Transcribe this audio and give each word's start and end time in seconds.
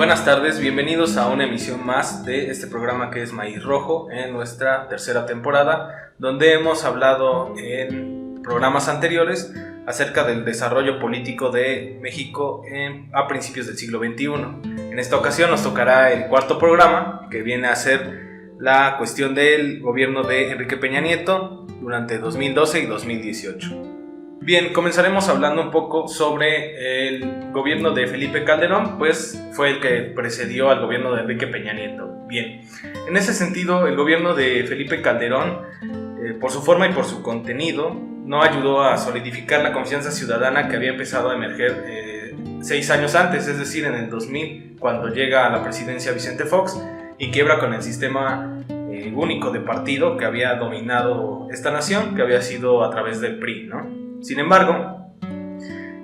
Buenas 0.00 0.24
tardes, 0.24 0.58
bienvenidos 0.58 1.18
a 1.18 1.28
una 1.28 1.44
emisión 1.44 1.84
más 1.84 2.24
de 2.24 2.50
este 2.50 2.66
programa 2.66 3.10
que 3.10 3.20
es 3.20 3.34
Maíz 3.34 3.62
Rojo 3.62 4.10
en 4.10 4.32
nuestra 4.32 4.88
tercera 4.88 5.26
temporada, 5.26 6.14
donde 6.16 6.54
hemos 6.54 6.86
hablado 6.86 7.52
en 7.58 8.40
programas 8.42 8.88
anteriores 8.88 9.54
acerca 9.86 10.24
del 10.24 10.46
desarrollo 10.46 10.98
político 10.98 11.50
de 11.50 11.98
México 12.00 12.62
a 13.12 13.28
principios 13.28 13.66
del 13.66 13.76
siglo 13.76 13.98
XXI. 13.98 14.90
En 14.90 14.98
esta 14.98 15.18
ocasión 15.18 15.50
nos 15.50 15.62
tocará 15.62 16.10
el 16.14 16.28
cuarto 16.28 16.58
programa, 16.58 17.28
que 17.30 17.42
viene 17.42 17.68
a 17.68 17.76
ser 17.76 18.54
la 18.58 18.96
cuestión 18.96 19.34
del 19.34 19.82
gobierno 19.82 20.22
de 20.22 20.52
Enrique 20.52 20.78
Peña 20.78 21.02
Nieto 21.02 21.66
durante 21.78 22.16
2012 22.16 22.80
y 22.80 22.86
2018. 22.86 23.99
Bien, 24.42 24.72
comenzaremos 24.72 25.28
hablando 25.28 25.60
un 25.60 25.70
poco 25.70 26.08
sobre 26.08 27.08
el 27.08 27.52
gobierno 27.52 27.90
de 27.90 28.06
Felipe 28.06 28.42
Calderón, 28.42 28.96
pues 28.96 29.38
fue 29.52 29.68
el 29.68 29.80
que 29.80 30.00
precedió 30.14 30.70
al 30.70 30.80
gobierno 30.80 31.12
de 31.12 31.20
Enrique 31.20 31.46
Peña 31.46 31.74
Nieto. 31.74 32.24
Bien, 32.26 32.62
en 33.06 33.16
ese 33.18 33.34
sentido, 33.34 33.86
el 33.86 33.96
gobierno 33.96 34.32
de 34.32 34.64
Felipe 34.64 35.02
Calderón, 35.02 35.60
eh, 35.82 36.32
por 36.40 36.50
su 36.50 36.62
forma 36.62 36.88
y 36.88 36.92
por 36.94 37.04
su 37.04 37.22
contenido, 37.22 37.94
no 37.94 38.42
ayudó 38.42 38.82
a 38.82 38.96
solidificar 38.96 39.60
la 39.60 39.74
confianza 39.74 40.10
ciudadana 40.10 40.68
que 40.68 40.76
había 40.76 40.90
empezado 40.90 41.28
a 41.28 41.34
emerger 41.34 41.84
eh, 41.86 42.34
seis 42.62 42.90
años 42.90 43.14
antes, 43.14 43.46
es 43.46 43.58
decir, 43.58 43.84
en 43.84 43.94
el 43.94 44.08
2000, 44.08 44.76
cuando 44.80 45.08
llega 45.08 45.46
a 45.46 45.50
la 45.50 45.62
presidencia 45.62 46.12
Vicente 46.12 46.46
Fox 46.46 46.82
y 47.18 47.30
quiebra 47.30 47.58
con 47.58 47.74
el 47.74 47.82
sistema 47.82 48.58
eh, 48.70 49.12
único 49.14 49.50
de 49.50 49.60
partido 49.60 50.16
que 50.16 50.24
había 50.24 50.54
dominado 50.54 51.46
esta 51.50 51.70
nación, 51.70 52.14
que 52.14 52.22
había 52.22 52.40
sido 52.40 52.82
a 52.82 52.90
través 52.90 53.20
del 53.20 53.38
PRI, 53.38 53.66
¿no? 53.66 54.09
Sin 54.20 54.38
embargo, 54.38 55.00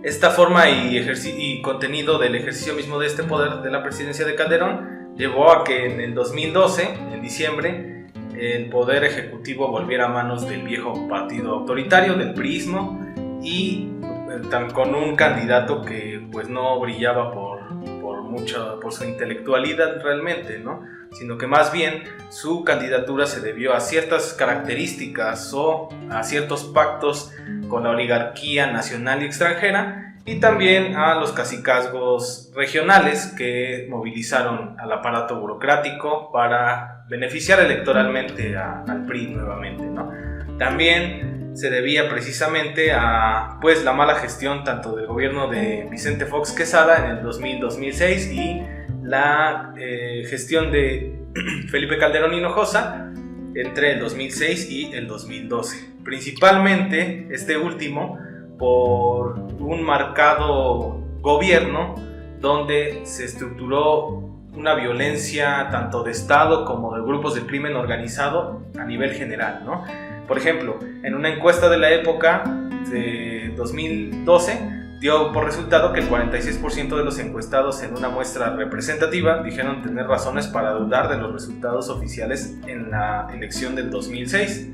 esta 0.03 0.31
forma 0.31 0.71
y, 0.71 1.61
contenido 1.63 2.19
del 2.19 2.35
ejercicio 2.35 2.75
mismo 2.75 2.99
de 2.99 3.07
este 3.07 3.25
poder 3.25 3.63
de 3.63 3.71
la 3.71 3.83
presidencia 3.83 4.25
de 4.25 4.35
Calderón 4.35 5.15
llevó 5.17 5.53
a 5.53 5.65
que 5.65 5.87
en 5.93 6.01
el 6.01 6.15
2012, 6.15 6.95
en 7.13 7.23
diciembre, 7.23 8.07
el 8.39 8.69
poder 8.71 9.05
ejecutivo 9.05 9.69
volviera 9.69 10.07
a 10.07 10.09
manos 10.09 10.49
del 10.49 10.63
viejo 10.63 11.09
partido 11.09 11.55
autoritario, 11.55 12.15
del 12.15 12.35
PRIismo, 12.35 13.05
y 13.43 13.89
eh, 14.03 14.73
con 14.73 14.95
un 14.95 15.17
candidato 15.17 15.83
que 15.83 16.27
pues 16.33 16.49
no 16.49 16.79
brillaba 16.81 17.33
por, 17.33 17.61
por, 18.01 18.23
mucha, 18.23 18.79
por 18.81 18.93
su 18.93 19.05
intelectualidad 19.05 20.03
realmente, 20.03 20.59
¿no? 20.59 20.83
Sino 21.13 21.39
que 21.39 21.47
más 21.47 21.73
bien 21.73 22.03
su 22.31 22.65
candidatura 22.65 23.27
se 23.27 23.41
debió 23.41 23.75
a 23.75 23.81
ciertas 23.81 24.35
características 24.35 25.53
o 25.55 25.89
a 26.11 26.23
ciertos 26.23 26.65
pactos 26.65 27.33
con 27.69 27.85
la 27.85 27.91
oligarquía 27.91 28.71
nacional 28.71 29.23
y 29.23 29.27
extranjera 29.27 30.07
y 30.25 30.41
también 30.41 30.97
a 30.97 31.15
los 31.15 31.33
cacicazgos 31.33 32.51
regionales 32.55 33.33
que 33.39 33.87
movilizaron 33.89 34.79
al 34.79 34.93
aparato 34.93 35.41
burocrático 35.41 36.33
para 36.33 37.05
beneficiar 37.09 37.61
electoralmente 37.61 38.57
al 38.57 39.07
PRI 39.07 39.29
nuevamente. 39.29 39.85
¿no? 39.85 40.11
También 40.59 41.55
se 41.57 41.71
debía 41.71 42.09
precisamente 42.09 42.93
a 42.93 43.59
pues, 43.63 43.85
la 43.85 43.93
mala 43.93 44.17
gestión 44.17 44.65
tanto 44.65 44.97
del 44.97 45.07
gobierno 45.07 45.49
de 45.49 45.87
Vicente 45.91 46.27
Fox 46.27 46.53
Quesada 46.53 47.05
en 47.05 47.19
el 47.19 47.23
2000-2006 47.23 48.33
y 48.33 48.76
la 49.07 49.73
eh, 49.79 50.25
gestión 50.29 50.71
de 50.73 51.15
Felipe 51.69 51.99
Calderón 51.99 52.35
Hinojosa 52.35 53.13
entre 53.55 53.93
el 53.93 54.01
2006 54.01 54.71
y 54.71 54.93
el 54.93 55.07
2012. 55.07 55.95
Principalmente 56.05 57.29
este 57.31 57.57
último 57.57 58.19
por 58.59 59.39
un 59.59 59.83
marcado 59.83 61.03
gobierno 61.21 61.95
donde 62.41 63.01
se 63.05 63.25
estructuró 63.25 64.25
una 64.53 64.75
violencia 64.75 65.69
tanto 65.71 66.03
de 66.03 66.13
Estado 66.13 66.65
como 66.65 66.95
de 66.95 67.03
grupos 67.03 67.35
de 67.35 67.43
crimen 67.43 67.77
organizado 67.77 68.63
a 68.79 68.85
nivel 68.85 69.13
general. 69.13 69.63
¿no? 69.65 69.85
Por 70.27 70.39
ejemplo, 70.39 70.79
en 71.03 71.15
una 71.15 71.29
encuesta 71.29 71.69
de 71.69 71.79
la 71.79 71.91
época 71.91 72.45
de 72.91 73.53
2012, 73.57 74.76
dio 75.01 75.33
por 75.33 75.45
resultado 75.45 75.93
que 75.93 76.01
el 76.01 76.09
46% 76.09 76.97
de 76.97 77.05
los 77.05 77.19
encuestados 77.19 77.83
en 77.83 77.97
una 77.97 78.09
muestra 78.09 78.55
representativa 78.55 79.43
dijeron 79.43 79.83
tener 79.83 80.07
razones 80.07 80.47
para 80.47 80.73
dudar 80.73 81.09
de 81.09 81.17
los 81.19 81.33
resultados 81.33 81.89
oficiales 81.89 82.57
en 82.67 82.91
la 82.91 83.29
elección 83.33 83.75
del 83.75 83.91
2006. 83.91 84.73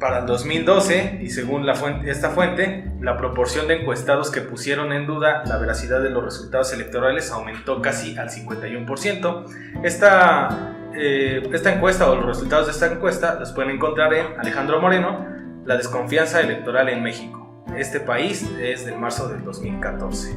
Para 0.00 0.20
el 0.20 0.26
2012, 0.26 1.18
y 1.22 1.30
según 1.30 1.68
esta 2.06 2.30
fuente, 2.30 2.92
la 3.00 3.16
proporción 3.16 3.66
de 3.66 3.80
encuestados 3.80 4.30
que 4.30 4.40
pusieron 4.40 4.92
en 4.92 5.06
duda 5.06 5.42
la 5.44 5.58
veracidad 5.58 6.00
de 6.00 6.10
los 6.10 6.24
resultados 6.24 6.72
electorales 6.72 7.32
aumentó 7.32 7.82
casi 7.82 8.16
al 8.16 8.30
51%. 8.30 9.44
Esta, 9.82 10.76
eh, 10.96 11.42
esta 11.52 11.74
encuesta 11.74 12.08
o 12.08 12.14
los 12.14 12.26
resultados 12.26 12.66
de 12.66 12.72
esta 12.72 12.86
encuesta 12.86 13.40
los 13.40 13.50
pueden 13.50 13.72
encontrar 13.72 14.14
en 14.14 14.38
Alejandro 14.38 14.80
Moreno, 14.80 15.36
La 15.64 15.76
desconfianza 15.76 16.40
electoral 16.40 16.88
en 16.88 17.02
México 17.02 17.47
este 17.80 18.00
país 18.00 18.48
es 18.60 18.84
del 18.84 18.98
marzo 18.98 19.28
del 19.28 19.44
2014. 19.44 20.34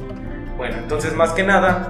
Bueno, 0.56 0.76
entonces 0.78 1.14
más 1.14 1.32
que 1.32 1.42
nada, 1.42 1.88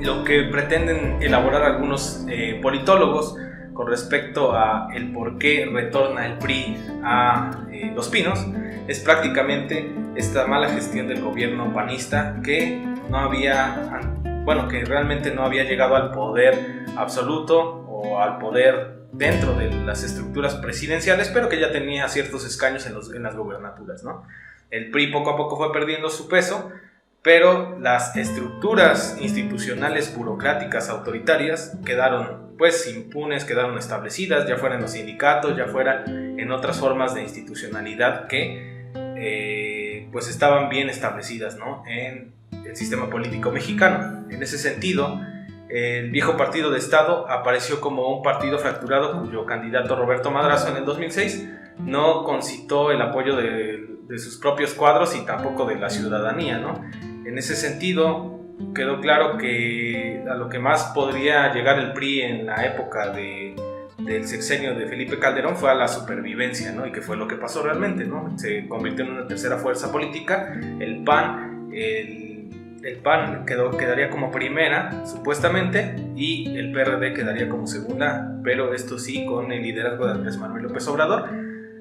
lo 0.00 0.24
que 0.24 0.44
pretenden 0.44 1.22
elaborar 1.22 1.62
algunos 1.62 2.24
eh, 2.28 2.58
politólogos 2.62 3.36
con 3.74 3.86
respecto 3.86 4.52
a 4.52 4.88
el 4.94 5.12
por 5.12 5.38
qué 5.38 5.68
retorna 5.70 6.26
el 6.26 6.38
PRI 6.38 6.76
a 7.02 7.66
eh, 7.72 7.92
Los 7.94 8.08
Pinos 8.08 8.46
es 8.88 9.00
prácticamente 9.00 9.90
esta 10.16 10.46
mala 10.46 10.68
gestión 10.68 11.08
del 11.08 11.22
gobierno 11.22 11.72
panista 11.72 12.40
que 12.42 12.84
no 13.08 13.18
había, 13.18 14.00
bueno, 14.44 14.68
que 14.68 14.84
realmente 14.84 15.34
no 15.34 15.44
había 15.44 15.64
llegado 15.64 15.96
al 15.96 16.10
poder 16.10 16.84
absoluto 16.96 17.86
o 17.88 18.20
al 18.20 18.38
poder 18.38 19.00
dentro 19.12 19.54
de 19.54 19.70
las 19.70 20.02
estructuras 20.04 20.54
presidenciales, 20.56 21.28
pero 21.28 21.48
que 21.48 21.60
ya 21.60 21.72
tenía 21.72 22.08
ciertos 22.08 22.44
escaños 22.44 22.86
en, 22.86 22.94
en 23.16 23.22
las 23.22 23.34
gobernaturas, 23.34 24.04
¿no? 24.04 24.24
El 24.70 24.90
PRI 24.90 25.08
poco 25.08 25.30
a 25.30 25.36
poco 25.36 25.56
fue 25.56 25.72
perdiendo 25.72 26.10
su 26.10 26.28
peso, 26.28 26.70
pero 27.22 27.78
las 27.80 28.16
estructuras 28.16 29.18
institucionales 29.20 30.16
burocráticas 30.16 30.88
autoritarias 30.88 31.76
quedaron 31.84 32.50
pues 32.56 32.86
impunes, 32.94 33.44
quedaron 33.44 33.78
establecidas, 33.78 34.46
ya 34.48 34.56
fueran 34.56 34.80
los 34.82 34.92
sindicatos, 34.92 35.56
ya 35.56 35.66
fueran 35.66 36.38
en 36.38 36.50
otras 36.52 36.78
formas 36.78 37.14
de 37.14 37.22
institucionalidad 37.22 38.26
que 38.26 38.90
eh, 38.94 40.08
pues 40.12 40.28
estaban 40.28 40.68
bien 40.68 40.88
establecidas 40.88 41.56
¿no? 41.56 41.82
en 41.86 42.32
el 42.64 42.76
sistema 42.76 43.10
político 43.10 43.50
mexicano. 43.50 44.26
En 44.30 44.42
ese 44.42 44.58
sentido, 44.58 45.20
el 45.68 46.10
viejo 46.10 46.36
partido 46.36 46.70
de 46.70 46.78
Estado 46.78 47.28
apareció 47.28 47.80
como 47.80 48.14
un 48.14 48.22
partido 48.22 48.58
fracturado 48.58 49.20
cuyo 49.20 49.46
candidato 49.46 49.96
Roberto 49.96 50.30
Madrazo 50.30 50.68
en 50.68 50.76
el 50.76 50.84
2006 50.84 51.48
no 51.84 52.24
concitó 52.24 52.90
el 52.90 53.00
apoyo 53.02 53.36
de, 53.36 53.88
sus 54.18 54.38
propios 54.38 54.74
cuadros 54.74 55.14
y 55.14 55.24
tampoco 55.24 55.66
de 55.66 55.76
la 55.76 55.88
ciudadanía. 55.88 56.58
¿no? 56.58 56.82
En 57.24 57.38
ese 57.38 57.54
sentido, 57.54 58.40
quedó 58.74 59.00
claro 59.00 59.38
que 59.38 60.24
a 60.28 60.34
lo 60.34 60.48
que 60.48 60.58
más 60.58 60.92
podría 60.94 61.52
llegar 61.52 61.78
el 61.78 61.92
PRI 61.92 62.22
en 62.22 62.46
la 62.46 62.66
época 62.66 63.10
de, 63.10 63.54
del 63.98 64.26
sexenio 64.26 64.74
de 64.74 64.86
Felipe 64.86 65.18
Calderón 65.18 65.56
fue 65.56 65.70
a 65.70 65.74
la 65.74 65.86
supervivencia, 65.86 66.72
¿no? 66.72 66.86
y 66.86 66.92
que 66.92 67.02
fue 67.02 67.16
lo 67.16 67.28
que 67.28 67.36
pasó 67.36 67.62
realmente. 67.62 68.04
¿no? 68.04 68.36
Se 68.36 68.66
convirtió 68.66 69.04
en 69.04 69.12
una 69.12 69.26
tercera 69.26 69.58
fuerza 69.58 69.92
política, 69.92 70.58
el 70.80 71.04
PAN, 71.04 71.70
el 71.72 72.30
el 72.82 72.96
PAN 72.96 73.44
quedó, 73.44 73.70
quedaría 73.76 74.10
como 74.10 74.30
primera, 74.30 75.04
supuestamente, 75.04 75.96
y 76.16 76.56
el 76.56 76.72
PRD 76.72 77.12
quedaría 77.12 77.48
como 77.48 77.66
segunda, 77.66 78.38
pero 78.42 78.72
esto 78.74 78.98
sí 78.98 79.26
con 79.26 79.52
el 79.52 79.62
liderazgo 79.62 80.06
de 80.06 80.12
Andrés 80.12 80.38
Manuel 80.38 80.64
López 80.64 80.86
Obrador, 80.88 81.28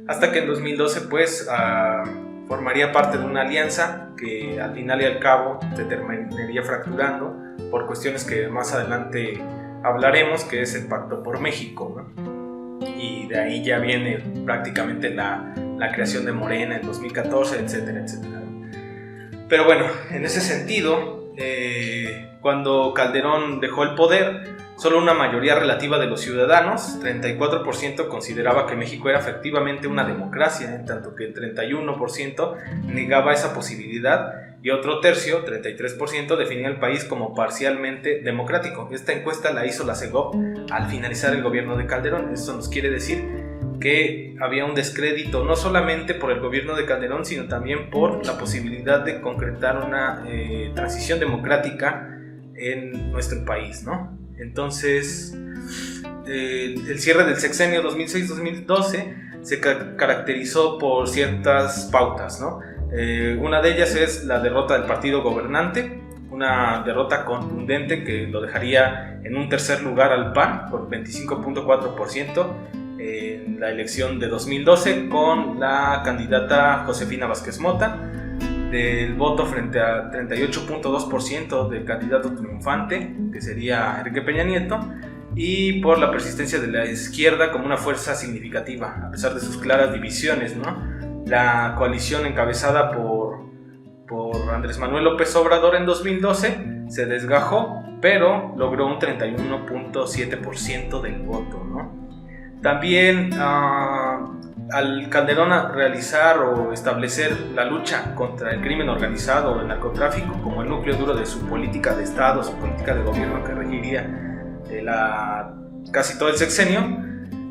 hasta 0.09 0.31
que 0.31 0.39
en 0.39 0.47
2012 0.47 1.01
pues 1.01 1.47
ah, 1.51 2.03
formaría 2.47 2.91
parte 2.91 3.19
de 3.19 3.25
una 3.25 3.41
alianza 3.41 4.09
que 4.17 4.59
al 4.59 4.73
final 4.73 4.99
y 5.03 5.05
al 5.05 5.19
cabo 5.19 5.59
se 5.75 5.83
terminaría 5.83 6.63
fracturando 6.63 7.37
por 7.69 7.85
cuestiones 7.85 8.23
que 8.23 8.47
más 8.47 8.73
adelante 8.73 9.39
hablaremos, 9.83 10.45
que 10.45 10.63
es 10.63 10.73
el 10.73 10.87
Pacto 10.87 11.21
por 11.21 11.39
México, 11.39 12.11
y 12.97 13.27
de 13.27 13.39
ahí 13.39 13.63
ya 13.63 13.77
viene 13.77 14.17
prácticamente 14.45 15.11
la, 15.11 15.53
la 15.77 15.91
creación 15.91 16.25
de 16.25 16.31
Morena 16.31 16.77
en 16.77 16.87
2014, 16.87 17.59
etcétera, 17.59 17.99
etcétera. 17.99 18.41
Pero 19.47 19.65
bueno, 19.65 19.85
en 20.09 20.25
ese 20.25 20.41
sentido, 20.41 21.31
eh, 21.37 22.31
cuando 22.41 22.95
Calderón 22.95 23.59
dejó 23.59 23.83
el 23.83 23.93
poder, 23.93 24.55
solo 24.79 24.97
una 24.97 25.13
mayoría 25.13 25.55
relativa 25.55 25.99
de 25.99 26.07
los 26.07 26.21
ciudadanos, 26.21 26.99
34%, 27.01 28.07
consideraba 28.07 28.65
que 28.65 28.77
México 28.77 29.09
era 29.09 29.19
efectivamente 29.19 29.87
una 29.87 30.05
democracia, 30.05 30.73
en 30.73 30.85
tanto 30.85 31.15
que 31.15 31.25
el 31.25 31.35
31% 31.35 32.55
negaba 32.85 33.33
esa 33.33 33.53
posibilidad 33.53 34.55
y 34.63 34.69
otro 34.69 35.01
tercio, 35.01 35.45
33%, 35.45 36.37
definía 36.37 36.69
el 36.69 36.79
país 36.79 37.03
como 37.03 37.35
parcialmente 37.35 38.21
democrático. 38.21 38.89
Esta 38.91 39.11
encuesta 39.11 39.51
la 39.51 39.65
hizo 39.65 39.85
la 39.85 39.95
CEGOP 39.95 40.35
al 40.71 40.87
finalizar 40.87 41.33
el 41.33 41.43
gobierno 41.43 41.75
de 41.75 41.85
Calderón. 41.85 42.33
Esto 42.33 42.53
nos 42.53 42.69
quiere 42.69 42.89
decir 42.89 43.23
que 43.81 44.37
había 44.39 44.63
un 44.63 44.75
descrédito 44.75 45.43
no 45.43 45.57
solamente 45.57 46.13
por 46.13 46.31
el 46.31 46.39
gobierno 46.39 46.75
de 46.75 46.85
Calderón, 46.85 47.25
sino 47.25 47.49
también 47.49 47.89
por 47.89 48.25
la 48.25 48.37
posibilidad 48.37 49.01
de 49.01 49.19
concretar 49.19 49.77
una 49.77 50.23
eh, 50.25 50.71
transición 50.73 51.19
democrática 51.19 52.15
en 52.55 53.11
nuestro 53.11 53.43
país, 53.45 53.83
¿no? 53.83 54.17
Entonces, 54.39 55.35
el 56.25 56.99
cierre 56.99 57.25
del 57.25 57.37
sexenio 57.37 57.83
2006-2012 57.83 59.41
se 59.41 59.59
caracterizó 59.59 60.77
por 60.77 61.07
ciertas 61.07 61.89
pautas, 61.91 62.39
¿no? 62.39 62.59
Eh, 62.91 63.37
una 63.39 63.61
de 63.61 63.73
ellas 63.73 63.95
es 63.95 64.25
la 64.25 64.39
derrota 64.39 64.73
del 64.75 64.83
partido 64.83 65.21
gobernante, 65.21 66.01
una 66.31 66.83
derrota 66.85 67.25
contundente 67.25 68.03
que 68.03 68.27
lo 68.27 68.41
dejaría 68.41 69.19
en 69.23 69.35
un 69.35 69.49
tercer 69.49 69.81
lugar 69.81 70.11
al 70.11 70.33
PAN 70.33 70.69
por 70.69 70.89
25.4% 70.89 72.47
en 72.99 73.59
la 73.59 73.69
elección 73.69 74.19
de 74.19 74.27
2012 74.27 75.07
con 75.09 75.59
la 75.59 76.01
candidata 76.03 76.83
Josefina 76.85 77.27
Vázquez 77.27 77.59
Mota 77.59 77.97
del 78.69 79.15
voto 79.15 79.45
frente 79.45 79.79
al 79.79 80.11
38.2% 80.11 81.69
del 81.69 81.85
candidato 81.85 82.33
triunfante, 82.33 83.15
que 83.31 83.41
sería 83.41 83.95
Enrique 83.99 84.21
Peña 84.21 84.43
Nieto, 84.43 84.79
y 85.35 85.81
por 85.81 85.99
la 85.99 86.11
persistencia 86.11 86.59
de 86.59 86.67
la 86.67 86.85
izquierda 86.85 87.51
como 87.51 87.65
una 87.65 87.77
fuerza 87.77 88.13
significativa, 88.15 89.07
a 89.07 89.11
pesar 89.11 89.33
de 89.33 89.39
sus 89.39 89.57
claras 89.57 89.93
divisiones. 89.93 90.55
¿no? 90.55 91.23
La 91.25 91.73
coalición 91.77 92.25
encabezada 92.25 92.91
por, 92.91 93.39
por 94.07 94.53
Andrés 94.53 94.79
Manuel 94.79 95.03
López 95.03 95.35
Obrador 95.35 95.75
en 95.75 95.85
2012 95.85 96.85
se 96.87 97.05
desgajó, 97.05 97.83
pero 98.01 98.55
logró 98.57 98.87
un 98.87 98.99
31.7% 98.99 101.01
del 101.01 101.21
voto. 101.21 101.63
¿no? 101.63 102.09
También 102.61 103.31
uh, 103.33 104.39
al 104.71 105.09
Calderón 105.09 105.73
realizar 105.73 106.37
o 106.39 106.73
establecer 106.73 107.35
la 107.55 107.63
lucha 107.65 108.15
contra 108.15 108.51
el 108.51 108.61
crimen 108.61 108.87
organizado 108.89 109.53
o 109.53 109.61
el 109.61 109.67
narcotráfico 109.67 110.39
como 110.43 110.61
el 110.61 110.69
núcleo 110.69 110.95
duro 110.95 111.15
de 111.15 111.25
su 111.25 111.47
política 111.47 111.95
de 111.95 112.03
Estado, 112.03 112.43
su 112.43 112.53
política 112.55 112.93
de 112.93 113.01
gobierno 113.03 113.43
que 113.43 113.53
regiría 113.53 114.61
eh, 114.69 114.83
la, 114.83 115.55
casi 115.91 116.19
todo 116.19 116.29
el 116.29 116.35
sexenio, 116.35 116.81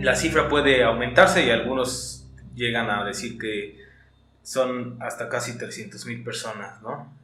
la 0.00 0.16
cifra 0.16 0.48
puede 0.48 0.82
aumentarse 0.82 1.46
y 1.46 1.50
algunos 1.50 2.17
llegan 2.58 2.90
a 2.90 3.04
decir 3.04 3.38
que 3.38 3.78
son 4.42 4.96
hasta 5.00 5.28
casi 5.28 5.52
300.000 5.52 6.24
personas, 6.24 6.82
¿no? 6.82 7.16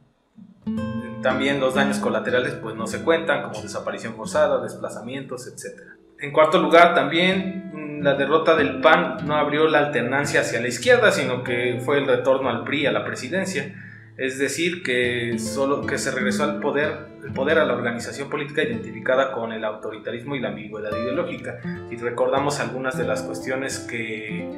También 1.21 1.59
los 1.59 1.75
daños 1.75 1.97
colaterales 1.99 2.53
pues 2.53 2.75
no 2.75 2.87
se 2.87 3.03
cuentan, 3.03 3.43
como 3.43 3.61
desaparición 3.61 4.15
forzada, 4.15 4.61
desplazamientos, 4.61 5.47
etc. 5.47 5.81
En 6.19 6.31
cuarto 6.31 6.59
lugar, 6.59 6.95
también 6.95 7.71
mm, 7.73 8.03
la 8.03 8.15
derrota 8.15 8.55
del 8.55 8.79
PAN 8.81 9.25
no 9.25 9.35
abrió 9.35 9.67
la 9.67 9.79
alternancia 9.79 10.41
hacia 10.41 10.61
la 10.61 10.67
izquierda, 10.67 11.11
sino 11.11 11.43
que 11.43 11.81
fue 11.83 11.97
el 11.97 12.07
retorno 12.07 12.49
al 12.49 12.63
PRI 12.63 12.85
a 12.85 12.91
la 12.91 13.03
presidencia. 13.03 13.75
Es 14.17 14.39
decir, 14.39 14.81
que 14.81 15.37
solo 15.39 15.85
que 15.85 15.97
se 15.97 16.11
regresó 16.11 16.45
al 16.45 16.61
poder, 16.61 17.07
el 17.23 17.33
poder 17.33 17.59
a 17.59 17.65
la 17.65 17.73
organización 17.73 18.29
política 18.29 18.63
identificada 18.63 19.33
con 19.33 19.51
el 19.51 19.65
autoritarismo 19.65 20.35
y 20.35 20.39
la 20.39 20.49
ambigüedad 20.49 20.91
ideológica. 20.91 21.59
Si 21.89 21.97
recordamos 21.97 22.59
algunas 22.61 22.97
de 22.97 23.05
las 23.05 23.23
cuestiones 23.23 23.79
que 23.79 24.49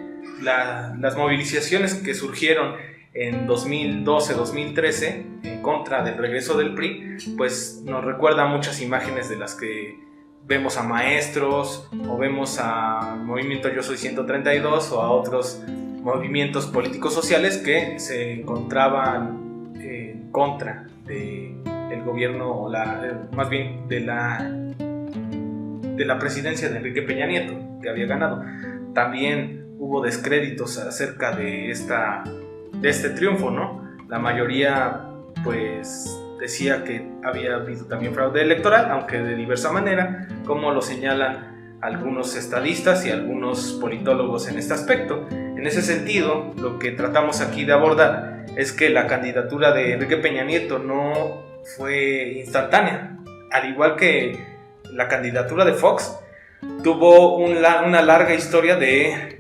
las 0.44 1.18
movilizaciones 1.18 1.95
que 1.95 2.13
surgieron 2.13 2.75
en 3.15 3.48
2012-2013 3.48 5.25
en 5.44 5.62
contra 5.63 6.04
del 6.04 6.18
regreso 6.18 6.56
del 6.56 6.75
PRI, 6.75 7.18
pues 7.36 7.81
nos 7.83 8.06
recuerda 8.06 8.45
muchas 8.45 8.80
imágenes 8.80 9.27
de 9.27 9.38
las 9.38 9.56
que 9.56 9.98
vemos 10.45 10.77
a 10.77 10.83
maestros 10.83 11.89
o 12.07 12.18
vemos 12.18 12.59
a 12.59 13.15
Movimiento 13.15 13.69
Yo 13.74 13.81
Soy 13.81 13.98
132 13.98 14.92
o 14.92 15.01
a 15.01 15.09
otros 15.09 15.63
movimientos 15.68 16.68
políticos 16.68 17.13
sociales 17.13 17.57
que 17.57 18.00
se 18.00 18.33
encontraban 18.33 19.46
en 19.46 19.46
contra 20.31 20.88
del 21.06 21.57
el 21.91 22.03
gobierno, 22.03 22.69
la, 22.69 23.27
más 23.33 23.50
bien 23.50 23.88
de 23.88 24.01
la, 24.01 24.39
de 24.39 26.06
la 26.06 26.19
presidencia 26.19 26.69
de 26.69 26.77
Enrique 26.77 27.01
Peña 27.01 27.25
Nieto, 27.25 27.53
que 27.81 27.89
había 27.89 28.06
ganado. 28.06 28.44
También 28.94 29.68
hubo 29.79 30.01
descréditos 30.01 30.77
acerca 30.77 31.35
de, 31.35 31.71
esta, 31.71 32.24
de 32.74 32.89
este 32.89 33.12
triunfo, 33.12 33.51
¿no? 33.51 33.88
La 34.09 34.19
mayoría, 34.19 35.06
pues, 35.44 36.19
decía 36.39 36.83
que 36.83 37.09
había 37.23 37.56
habido 37.56 37.85
también 37.85 38.13
fraude 38.13 38.41
electoral, 38.41 38.89
aunque 38.91 39.18
de 39.18 39.35
diversa 39.35 39.71
manera, 39.71 40.27
como 40.45 40.71
lo 40.71 40.81
señalan 40.81 41.77
algunos 41.81 42.35
estadistas 42.35 43.06
y 43.06 43.12
algunos 43.12 43.77
politólogos 43.80 44.47
en 44.50 44.57
este 44.57 44.73
aspecto. 44.73 45.27
En 45.30 45.65
ese 45.65 45.81
sentido, 45.81 46.53
lo 46.57 46.80
que 46.80 46.91
tratamos 46.91 47.41
aquí 47.41 47.65
de 47.65 47.73
abordar 47.73 48.36
es 48.55 48.71
que 48.71 48.89
la 48.89 49.07
candidatura 49.07 49.71
de 49.71 49.94
Enrique 49.94 50.17
Peña 50.17 50.44
Nieto 50.44 50.79
no 50.79 51.44
fue 51.75 52.33
instantánea, 52.38 53.17
al 53.51 53.69
igual 53.69 53.95
que 53.95 54.38
la 54.91 55.07
candidatura 55.07 55.65
de 55.65 55.73
Fox 55.73 56.17
tuvo 56.83 57.38
una 57.38 58.01
larga 58.01 58.33
historia 58.33 58.77
de 58.77 59.38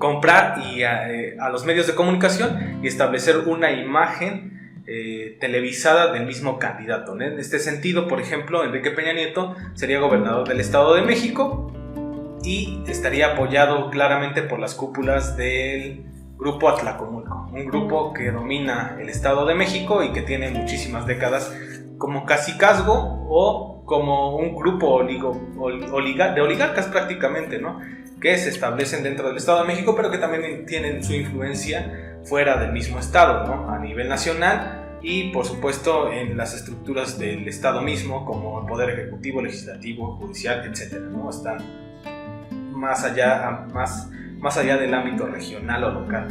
comprar 0.00 0.58
y 0.58 0.82
eh, 0.82 1.36
a, 1.38 1.48
los 1.50 1.64
medios 1.64 1.86
de 1.86 1.94
comunicación 1.94 2.80
y 2.82 2.88
establecer 2.88 3.38
una 3.46 3.70
imagen 3.70 4.82
eh, 4.86 5.36
televisada 5.38 6.12
del 6.12 6.26
mismo 6.26 6.58
candidato. 6.58 7.20
En 7.20 7.38
este 7.38 7.60
sentido, 7.60 8.08
por 8.08 8.20
ejemplo, 8.20 8.64
Enrique 8.64 8.90
Peña 8.90 9.12
Nieto 9.12 9.54
sería 9.74 10.00
gobernador 10.00 10.48
del 10.48 10.58
Estado 10.58 10.94
de 10.94 11.02
México 11.02 11.72
y 12.42 12.82
estaría 12.88 13.34
apoyado 13.34 13.90
claramente 13.90 14.42
por 14.42 14.58
las 14.58 14.74
cúpulas 14.74 15.36
del 15.36 16.06
grupo 16.40 16.68
Atlacomulco, 16.68 17.48
un 17.52 17.66
grupo 17.66 18.12
que 18.12 18.30
domina 18.32 18.96
el 18.98 19.08
Estado 19.08 19.44
de 19.46 19.54
México 19.54 20.02
y 20.02 20.12
que 20.12 20.22
tiene 20.22 20.50
muchísimas 20.50 21.06
décadas 21.06 21.54
como 21.98 22.24
casicazgo 22.24 23.26
o 23.28 23.84
como 23.84 24.36
un 24.36 24.54
grupo 24.54 24.88
oligo, 24.88 25.38
de 26.34 26.40
oligarcas 26.40 26.86
prácticamente, 26.86 27.58
¿no? 27.58 27.78
que 28.20 28.36
se 28.38 28.50
establecen 28.50 29.02
dentro 29.02 29.28
del 29.28 29.36
Estado 29.36 29.62
de 29.62 29.66
México, 29.66 29.94
pero 29.96 30.10
que 30.10 30.18
también 30.18 30.66
tienen 30.66 31.02
su 31.02 31.14
influencia 31.14 32.18
fuera 32.24 32.56
del 32.58 32.72
mismo 32.72 32.98
Estado, 32.98 33.46
¿no? 33.46 33.70
a 33.70 33.78
nivel 33.78 34.08
nacional 34.08 34.98
y 35.02 35.30
por 35.30 35.46
supuesto 35.46 36.12
en 36.12 36.36
las 36.36 36.54
estructuras 36.54 37.18
del 37.18 37.48
Estado 37.48 37.80
mismo, 37.80 38.24
como 38.24 38.60
el 38.60 38.66
Poder 38.66 38.90
Ejecutivo, 38.90 39.42
Legislativo, 39.42 40.16
Judicial, 40.16 40.64
etc. 40.66 41.00
¿no? 41.10 41.30
Están 41.30 41.58
más 42.72 43.04
allá, 43.04 43.66
más, 43.72 44.10
más 44.40 44.56
allá 44.56 44.76
del 44.76 44.92
ámbito 44.94 45.26
regional 45.26 45.84
o 45.84 45.90
local 45.90 46.28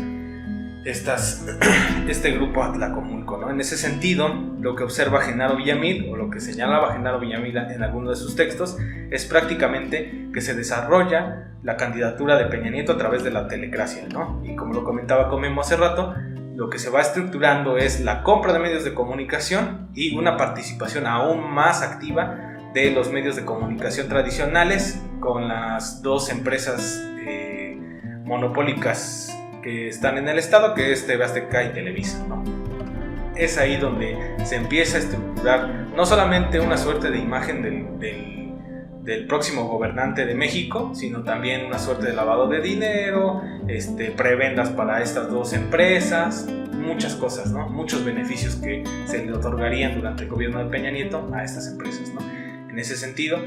este 2.07 2.31
grupo 2.31 2.63
Atlacomulco. 2.63 3.37
¿no? 3.37 3.49
En 3.49 3.59
ese 3.59 3.77
sentido, 3.77 4.29
lo 4.59 4.75
que 4.75 4.83
observa 4.83 5.21
Genaro 5.21 5.57
Villamil, 5.57 6.09
o 6.09 6.15
lo 6.15 6.29
que 6.29 6.39
señalaba 6.39 6.93
Genaro 6.93 7.19
Villamil 7.19 7.57
en 7.57 7.83
alguno 7.83 8.09
de 8.09 8.15
sus 8.15 8.35
textos, 8.35 8.77
es 9.11 9.25
prácticamente 9.25 10.29
que 10.33 10.41
se 10.41 10.53
desarrolla 10.53 11.53
la 11.63 11.75
candidatura 11.75 12.37
de 12.37 12.45
Peña 12.45 12.71
Nieto 12.71 12.93
a 12.93 12.97
través 12.97 13.23
de 13.23 13.31
la 13.31 13.47
telecracia. 13.47 14.07
¿no? 14.11 14.41
Y 14.43 14.55
como 14.55 14.73
lo 14.73 14.83
comentaba 14.83 15.29
Comemo 15.29 15.61
hace 15.61 15.75
rato, 15.75 16.15
lo 16.55 16.69
que 16.69 16.79
se 16.79 16.89
va 16.89 17.01
estructurando 17.01 17.77
es 17.77 18.01
la 18.01 18.23
compra 18.23 18.51
de 18.53 18.59
medios 18.59 18.83
de 18.83 18.93
comunicación 18.93 19.89
y 19.93 20.17
una 20.17 20.37
participación 20.37 21.07
aún 21.07 21.53
más 21.53 21.81
activa 21.81 22.37
de 22.73 22.91
los 22.91 23.11
medios 23.11 23.35
de 23.35 23.45
comunicación 23.45 24.09
tradicionales 24.09 25.01
con 25.19 25.47
las 25.47 26.01
dos 26.01 26.29
empresas 26.29 27.01
eh, 27.25 27.38
monopólicas 28.29 29.36
que 29.63 29.89
están 29.89 30.17
en 30.19 30.29
el 30.29 30.38
estado, 30.38 30.75
que 30.75 30.93
es 30.93 31.05
TV 31.05 31.25
Azteca 31.25 31.63
y 31.63 31.74
Televisa. 31.74 32.24
Es 33.36 33.57
ahí 33.57 33.77
donde 33.77 34.36
se 34.45 34.55
empieza 34.55 34.98
a 34.98 35.00
estructurar 35.00 35.88
no 35.95 36.05
solamente 36.05 36.59
una 36.59 36.77
suerte 36.77 37.09
de 37.09 37.17
imagen 37.17 37.62
del, 37.63 38.00
del, 39.03 39.25
próximo 39.27 39.67
gobernante 39.67 40.25
de 40.25 40.36
México, 40.36 40.91
sino 40.93 41.24
también 41.24 41.65
una 41.65 41.79
suerte 41.79 42.05
de 42.05 42.13
lavado 42.13 42.48
de 42.48 42.62
dinero, 42.62 43.41
este, 43.67 44.12
prebendas 44.12 44.69
para 44.69 45.01
estas 45.01 45.31
dos 45.31 45.53
empresas, 45.53 46.48
muchas 46.71 47.15
cosas, 47.15 47.51
¿no? 47.51 47.67
muchos 47.69 48.05
beneficios 48.05 48.55
que 48.57 48.83
se 49.05 49.25
le 49.25 49.33
otorgarían 49.33 49.95
durante 49.95 50.24
el 50.24 50.29
gobierno 50.29 50.63
de 50.63 50.65
Peña 50.69 50.91
Nieto 50.91 51.27
a 51.33 51.43
estas 51.43 51.67
empresas. 51.67 52.13
¿no? 52.13 52.21
En 52.69 52.77
ese 52.77 52.95
sentido, 52.95 53.39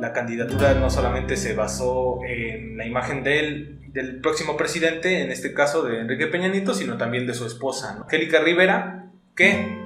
la 0.00 0.12
candidatura 0.12 0.74
no 0.74 0.90
solamente 0.90 1.36
se 1.36 1.54
basó 1.54 2.20
en 2.26 2.76
la 2.76 2.86
imagen 2.86 3.22
del, 3.22 3.92
del 3.92 4.20
próximo 4.20 4.56
presidente, 4.56 5.22
en 5.22 5.30
este 5.30 5.54
caso 5.54 5.82
de 5.82 6.00
Enrique 6.00 6.26
Peña 6.26 6.48
Nieto, 6.48 6.74
sino 6.74 6.96
también 6.96 7.26
de 7.26 7.34
su 7.34 7.46
esposa, 7.46 7.98
Angélica 8.02 8.40
Rivera, 8.40 9.10
que 9.34 9.82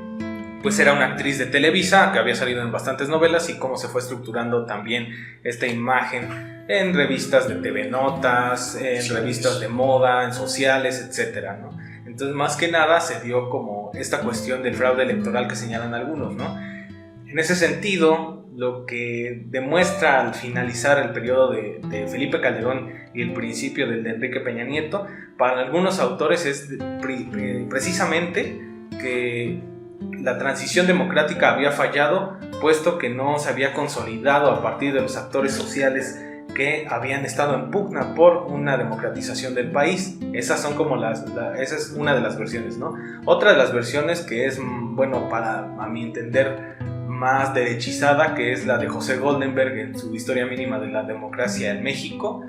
pues 0.63 0.79
era 0.81 0.93
una 0.93 1.07
actriz 1.07 1.39
de 1.39 1.47
Televisa, 1.47 2.11
que 2.13 2.19
había 2.19 2.35
salido 2.35 2.63
en 2.63 2.73
bastantes 2.73 3.09
novelas 3.09 3.49
y 3.49 3.59
cómo 3.59 3.77
se 3.77 3.89
fue 3.89 4.01
estructurando 4.01 4.67
también 4.67 5.09
esta 5.45 5.67
imagen 5.67 6.65
en 6.69 6.95
revistas 6.95 7.49
de 7.49 7.57
TV 7.57 7.89
Notas, 7.89 8.75
en 8.75 9.09
revistas 9.15 9.61
de 9.61 9.69
moda, 9.69 10.25
en 10.25 10.33
sociales, 10.33 11.01
etc. 11.01 11.49
Entonces, 12.07 12.35
más 12.35 12.57
que 12.57 12.71
nada 12.71 13.01
se 13.01 13.21
dio 13.21 13.49
como 13.49 13.93
esta 13.95 14.21
cuestión 14.21 14.63
del 14.63 14.75
fraude 14.75 15.05
electoral 15.05 15.47
que 15.47 15.55
señalan 15.55 15.95
algunos, 15.95 16.35
¿no? 16.35 16.69
en 17.29 17.39
ese 17.39 17.55
sentido, 17.55 18.38
lo 18.59 18.87
que 18.87 19.45
demuestra 19.47 20.21
al 20.21 20.35
finalizar 20.35 20.99
el 20.99 21.11
periodo 21.11 21.53
de, 21.53 22.09
Felipe 22.11 22.41
Calderón 22.41 22.93
y 23.15 23.23
el 23.23 23.33
principio 23.33 23.89
del 23.89 24.03
de 24.03 24.11
Enrique 24.11 24.41
Peña 24.41 24.65
Nieto, 24.65 25.07
para 25.37 25.61
algunos 25.61 26.01
autores 26.01 26.45
es 26.45 26.69
precisamente 27.71 28.61
que 29.01 29.61
la 30.21 30.39
transición 30.39 30.89
democrática 30.89 31.55
había 31.55 31.71
fallado, 31.71 32.37
puesto 32.61 32.99
que 32.99 33.11
no 33.11 33.39
se 33.39 33.49
había 33.49 33.75
consolidado 33.75 34.51
a 34.51 34.61
partir 34.61 34.93
de 34.93 35.03
los 35.03 35.17
actores 35.17 35.53
sociales 35.53 36.21
que 36.53 36.89
habían 36.91 37.25
estado 37.25 37.55
en 37.55 37.71
pugna 37.71 38.17
por 38.17 38.49
una 38.49 38.77
democratización 38.77 39.55
del 39.55 39.71
país. 39.71 40.19
Esas 40.33 40.61
son 40.61 40.75
como 40.75 40.97
las, 40.97 41.25
esa 41.59 41.77
es 41.77 41.95
una 41.97 42.13
de 42.13 42.23
las 42.23 42.37
versiones, 42.37 42.77
¿no? 42.77 42.95
Otra 43.25 43.53
de 43.53 43.59
las 43.59 43.73
versiones 43.73 44.23
que 44.23 44.47
es, 44.47 44.59
bueno, 44.61 45.29
para 45.29 45.61
a 45.81 45.87
mi 45.89 46.03
entender, 46.03 46.77
más 47.19 47.53
derechizada, 47.53 48.35
que 48.35 48.53
es 48.53 48.65
la 48.65 48.79
de 48.79 48.89
José 48.89 49.17
Goldenberg 49.17 49.77
en 49.79 49.99
su 49.99 50.15
Historia 50.15 50.47
Mínima 50.47 50.79
de 50.79 50.87
la 50.87 51.03
Democracia 51.03 51.73
en 51.73 51.83
México, 51.83 52.45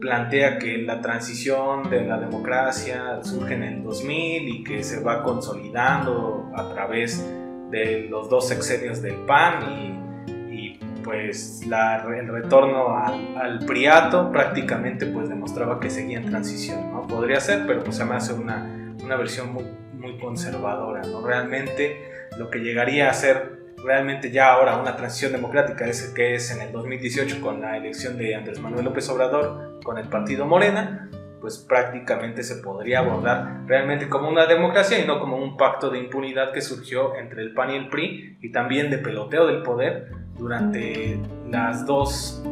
plantea 0.00 0.58
que 0.58 0.78
la 0.78 1.00
transición 1.00 1.90
de 1.90 2.04
la 2.04 2.18
democracia 2.18 3.22
surge 3.22 3.54
en 3.54 3.62
el 3.64 3.82
2000 3.82 4.48
y 4.48 4.64
que 4.64 4.82
se 4.82 5.02
va 5.02 5.22
consolidando 5.22 6.50
a 6.54 6.68
través 6.68 7.28
de 7.70 8.06
los 8.08 8.28
dos 8.28 8.48
sexenios 8.48 9.02
del 9.02 9.14
PAN 9.26 10.24
y, 10.50 10.78
pues 11.02 11.66
la, 11.66 12.04
el 12.16 12.28
retorno 12.28 12.96
al, 12.96 13.36
al, 13.36 13.66
priato 13.66 14.30
prácticamente 14.30 15.06
pues 15.06 15.28
demostraba 15.28 15.80
que 15.80 15.90
seguía 15.90 16.18
en 16.18 16.26
transición, 16.26 16.92
¿no? 16.92 17.08
Podría 17.08 17.40
ser, 17.40 17.66
pero 17.66 17.82
pues 17.82 17.96
se 17.96 18.04
me 18.04 18.14
hace 18.14 18.32
una, 18.34 18.94
una 19.02 19.16
versión 19.16 19.52
muy, 19.52 19.64
muy 19.94 20.16
conservadora, 20.18 21.02
¿no? 21.02 21.26
Realmente 21.26 22.28
lo 22.38 22.50
que 22.50 22.60
llegaría 22.60 23.10
a 23.10 23.14
ser 23.14 23.61
realmente 23.84 24.30
ya 24.30 24.52
ahora 24.52 24.76
una 24.76 24.96
transición 24.96 25.32
democrática 25.32 25.86
es 25.86 26.12
que 26.14 26.34
es 26.34 26.50
en 26.50 26.62
el 26.62 26.72
2018 26.72 27.40
con 27.40 27.60
la 27.60 27.76
elección 27.76 28.16
de 28.16 28.34
Andrés 28.34 28.60
Manuel 28.60 28.84
López 28.84 29.08
Obrador 29.08 29.80
con 29.82 29.98
el 29.98 30.08
partido 30.08 30.46
Morena, 30.46 31.08
pues 31.40 31.58
prácticamente 31.58 32.44
se 32.44 32.56
podría 32.56 33.00
abordar 33.00 33.62
realmente 33.66 34.08
como 34.08 34.28
una 34.28 34.46
democracia 34.46 34.98
y 35.00 35.06
no 35.06 35.18
como 35.18 35.36
un 35.36 35.56
pacto 35.56 35.90
de 35.90 35.98
impunidad 35.98 36.52
que 36.52 36.60
surgió 36.60 37.16
entre 37.16 37.42
el 37.42 37.52
PAN 37.52 37.70
y 37.70 37.76
el 37.76 37.88
PRI 37.88 38.38
y 38.40 38.52
también 38.52 38.90
de 38.90 38.98
peloteo 38.98 39.46
del 39.46 39.62
poder 39.62 40.12
durante 40.38 41.18
las 41.50 41.84
dos, 41.84 42.42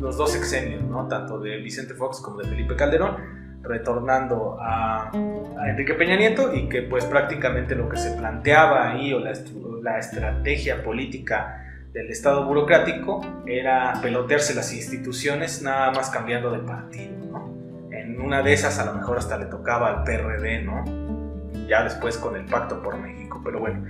los 0.00 0.16
dos 0.16 0.32
sexenios, 0.32 0.82
¿no? 0.82 1.06
tanto 1.06 1.38
de 1.38 1.58
Vicente 1.58 1.94
Fox 1.94 2.20
como 2.20 2.38
de 2.38 2.48
Felipe 2.48 2.74
Calderón 2.74 3.43
retornando 3.64 4.58
a, 4.60 5.10
Enrique 5.66 5.94
Peña 5.94 6.16
Nieto 6.16 6.54
y 6.54 6.68
que 6.68 6.82
pues 6.82 7.04
prácticamente 7.06 7.74
lo 7.74 7.88
que 7.88 7.96
se 7.96 8.10
planteaba 8.16 8.90
ahí 8.90 9.12
o 9.12 9.18
la, 9.18 9.32
la 9.82 9.98
estrategia 9.98 10.82
política 10.82 11.64
del 11.92 12.10
Estado 12.10 12.44
burocrático 12.44 13.24
era 13.46 13.94
pelotearse 14.02 14.54
las 14.54 14.74
instituciones 14.74 15.62
nada 15.62 15.90
más 15.92 16.10
cambiando 16.10 16.50
de 16.50 16.58
partido, 16.58 17.16
¿no? 17.30 17.54
En 17.92 18.20
una 18.20 18.42
de 18.42 18.52
esas 18.52 18.78
a 18.78 18.84
lo 18.84 18.94
mejor 18.94 19.16
hasta 19.18 19.38
le 19.38 19.46
tocaba 19.46 19.88
al 19.88 20.04
PRD, 20.04 20.62
¿no? 20.62 20.84
Ya 21.66 21.82
después 21.84 22.18
con 22.18 22.36
el 22.36 22.44
Pacto 22.44 22.82
por 22.82 22.98
México, 22.98 23.40
pero 23.44 23.60
bueno, 23.60 23.86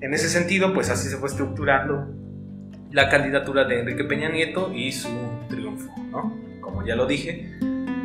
en 0.00 0.14
ese 0.14 0.28
sentido 0.28 0.74
pues 0.74 0.90
así 0.90 1.08
se 1.08 1.16
fue 1.16 1.28
estructurando 1.28 2.08
la 2.90 3.08
candidatura 3.08 3.64
de 3.64 3.80
Enrique 3.80 4.04
Peña 4.04 4.28
Nieto 4.28 4.72
y 4.72 4.90
su 4.92 5.08
triunfo, 5.48 5.92
¿no? 6.10 6.36
Como 6.60 6.84
ya 6.84 6.96
lo 6.96 7.06
dije, 7.06 7.50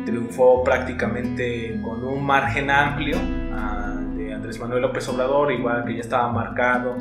triunfó 0.08 0.64
prácticamente 0.64 1.78
con 1.82 2.02
un 2.02 2.24
margen 2.24 2.70
amplio 2.70 3.18
ah, 3.52 3.94
de 4.16 4.32
Andrés 4.32 4.58
Manuel 4.58 4.82
López 4.82 5.06
Obrador, 5.08 5.52
igual 5.52 5.84
que 5.84 5.94
ya 5.94 6.00
estaba 6.00 6.32
marcado 6.32 6.96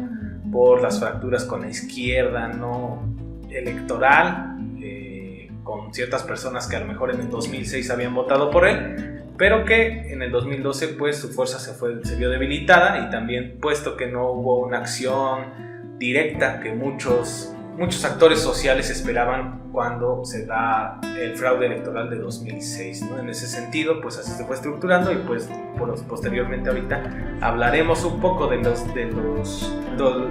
por 0.51 0.81
las 0.81 0.99
fracturas 0.99 1.45
con 1.45 1.61
la 1.61 1.69
izquierda 1.69 2.49
no 2.49 3.03
electoral, 3.49 4.57
eh, 4.81 5.49
con 5.63 5.93
ciertas 5.93 6.23
personas 6.23 6.67
que 6.67 6.75
a 6.75 6.81
lo 6.81 6.87
mejor 6.87 7.13
en 7.13 7.21
el 7.21 7.29
2006 7.29 7.89
habían 7.91 8.13
votado 8.13 8.51
por 8.51 8.67
él, 8.67 9.23
pero 9.37 9.63
que 9.63 10.11
en 10.11 10.21
el 10.21 10.31
2012 10.31 10.89
pues 10.89 11.17
su 11.17 11.29
fuerza 11.29 11.59
se, 11.59 11.73
fue, 11.73 12.03
se 12.03 12.17
vio 12.17 12.29
debilitada 12.29 13.07
y 13.07 13.09
también 13.09 13.57
puesto 13.61 13.95
que 13.95 14.07
no 14.07 14.31
hubo 14.31 14.59
una 14.59 14.79
acción 14.79 15.95
directa 15.97 16.59
que 16.59 16.73
muchos 16.73 17.53
muchos 17.77 18.03
actores 18.05 18.41
sociales 18.41 18.89
esperaban 18.89 19.69
cuando 19.71 20.25
se 20.25 20.45
da 20.45 20.99
el 21.19 21.35
fraude 21.35 21.67
electoral 21.67 22.09
de 22.09 22.17
2006. 22.17 23.03
¿no? 23.03 23.19
En 23.19 23.29
ese 23.29 23.47
sentido, 23.47 24.01
pues 24.01 24.17
así 24.17 24.31
se 24.31 24.43
fue 24.45 24.55
estructurando 24.55 25.11
y 25.11 25.17
pues 25.17 25.49
posteriormente 26.07 26.69
ahorita 26.69 27.37
hablaremos 27.41 28.03
un 28.03 28.19
poco 28.19 28.47
de 28.47 28.57
los, 28.57 28.93
de 28.93 29.05
los, 29.05 29.71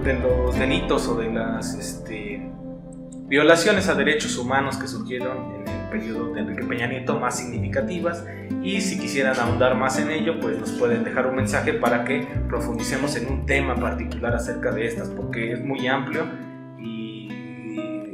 de 0.05 0.15
los 0.15 0.59
delitos 0.59 1.07
o 1.07 1.15
de 1.15 1.33
las 1.33 1.75
este, 1.75 2.51
violaciones 3.29 3.89
a 3.89 3.95
derechos 3.95 4.37
humanos 4.37 4.77
que 4.77 4.89
surgieron 4.89 5.55
en 5.55 5.69
el 5.69 5.89
periodo 5.89 6.35
de 6.35 6.41
Enrique 6.41 6.65
Peña 6.65 6.89
Nieto 6.89 7.19
más 7.19 7.39
significativas 7.39 8.25
y 8.63 8.81
si 8.81 8.99
quisieran 8.99 9.39
ahondar 9.39 9.77
más 9.77 9.99
en 10.01 10.11
ello 10.11 10.41
pues 10.41 10.59
nos 10.59 10.73
pueden 10.73 11.05
dejar 11.05 11.29
un 11.29 11.37
mensaje 11.37 11.73
para 11.75 12.05
que 12.05 12.27
profundicemos 12.49 13.15
en 13.17 13.33
un 13.33 13.47
tema 13.47 13.77
particular 13.77 14.35
acerca 14.35 14.73
de 14.73 14.87
estas 14.87 15.09
porque 15.11 15.53
es 15.53 15.65
muy 15.65 15.87
amplio 15.87 16.25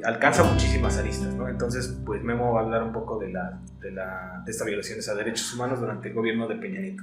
alcanza 0.05 0.45
muchísimas 0.45 0.99
aristas, 0.99 1.35
¿no? 1.35 1.49
Entonces, 1.49 1.97
pues 2.05 2.23
Memo 2.23 2.53
va 2.53 2.61
a 2.61 2.65
hablar 2.65 2.83
un 2.83 2.93
poco 2.93 3.19
de, 3.19 3.31
la, 3.31 3.61
de, 3.81 3.93
la, 3.93 4.43
de 4.45 4.51
estas 4.51 4.67
violaciones 4.67 5.09
a 5.09 5.15
derechos 5.15 5.53
humanos 5.55 5.81
durante 5.81 6.09
el 6.09 6.15
gobierno 6.15 6.49
de 6.49 6.57
Peña 6.57 6.81
Nieto. 6.81 7.03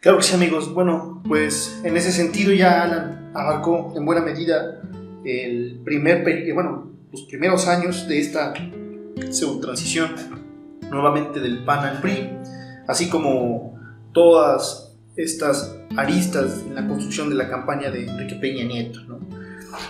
Claro 0.00 0.18
que 0.18 0.24
sí, 0.24 0.34
amigos. 0.34 0.72
Bueno, 0.72 1.22
pues 1.26 1.80
en 1.84 1.96
ese 1.96 2.10
sentido 2.12 2.52
ya 2.52 2.82
Alan 2.82 3.30
abarcó 3.34 3.92
en 3.96 4.06
buena 4.06 4.22
medida 4.22 4.80
el 5.24 5.80
primer, 5.84 6.26
eh, 6.26 6.52
bueno, 6.52 6.90
los 7.12 7.22
primeros 7.22 7.68
años 7.68 8.08
de 8.08 8.18
esta 8.20 8.54
transición 9.60 10.14
nuevamente 10.90 11.40
del 11.40 11.64
PAN 11.64 11.84
al 11.84 12.00
PRI, 12.00 12.30
así 12.88 13.10
como 13.10 13.78
todas 14.12 14.96
estas 15.16 15.76
aristas 15.96 16.62
en 16.66 16.74
la 16.74 16.86
construcción 16.86 17.28
de 17.28 17.34
la 17.34 17.48
campaña 17.48 17.90
de 17.90 18.06
Enrique 18.06 18.36
Peña 18.36 18.64
Nieto, 18.64 19.00
¿no? 19.02 19.18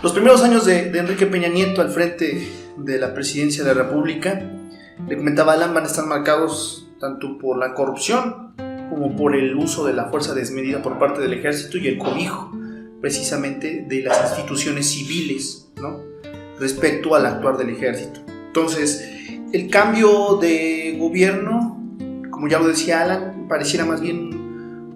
Los 0.02 0.12
primeros 0.12 0.42
años 0.42 0.64
de, 0.64 0.88
Enrique 0.99 1.26
Peña 1.26 1.49
Nieto 1.49 1.80
al 1.80 1.90
frente 1.90 2.49
de 2.76 2.99
la 2.99 3.14
presidencia 3.14 3.64
de 3.64 3.75
la 3.75 3.82
República, 3.82 4.40
le 5.08 5.16
comentaba 5.16 5.54
Alan, 5.54 5.75
van 5.75 5.84
a 5.84 5.87
estar 5.87 6.06
marcados 6.06 6.88
tanto 6.99 7.38
por 7.38 7.58
la 7.58 7.75
corrupción 7.75 8.54
como 8.90 9.16
por 9.16 9.34
el 9.34 9.56
uso 9.56 9.87
de 9.87 9.94
la 9.94 10.06
fuerza 10.06 10.34
desmedida 10.34 10.82
por 10.82 10.99
parte 10.99 11.20
del 11.20 11.32
ejército 11.32 11.78
y 11.78 11.88
el 11.88 11.99
cobijo 11.99 12.52
precisamente 13.00 13.87
de 13.88 14.02
las 14.02 14.30
instituciones 14.30 14.90
civiles 14.90 15.70
¿no? 15.80 16.00
respecto 16.58 17.14
al 17.14 17.25
actuar 17.25 17.56
del 17.56 17.70
ejército. 17.70 18.20
Entonces, 18.49 19.08
el 19.52 19.70
cambio 19.70 20.37
de 20.37 20.96
gobierno, 20.99 21.80
como 22.30 22.49
ya 22.49 22.58
lo 22.58 22.68
decía 22.68 23.02
Alan, 23.02 23.46
pareciera 23.49 23.87
más 23.87 24.00
bien 24.00 24.30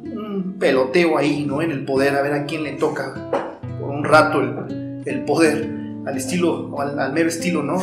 un 0.05 0.57
peloteo 0.59 1.17
ahí, 1.17 1.45
¿no? 1.47 1.63
En 1.63 1.71
el 1.71 1.85
poder, 1.85 2.15
a 2.15 2.23
ver 2.23 2.35
a 2.35 2.45
quién 2.45 2.63
le 2.63 2.73
toca 2.73 3.54
un 3.95 4.05
rato 4.05 4.41
el, 4.41 5.25
poder, 5.25 5.71
al 6.07 6.17
estilo, 6.17 6.75
al, 6.81 7.13
mero 7.13 7.29
estilo 7.29 7.63
¿no? 7.63 7.81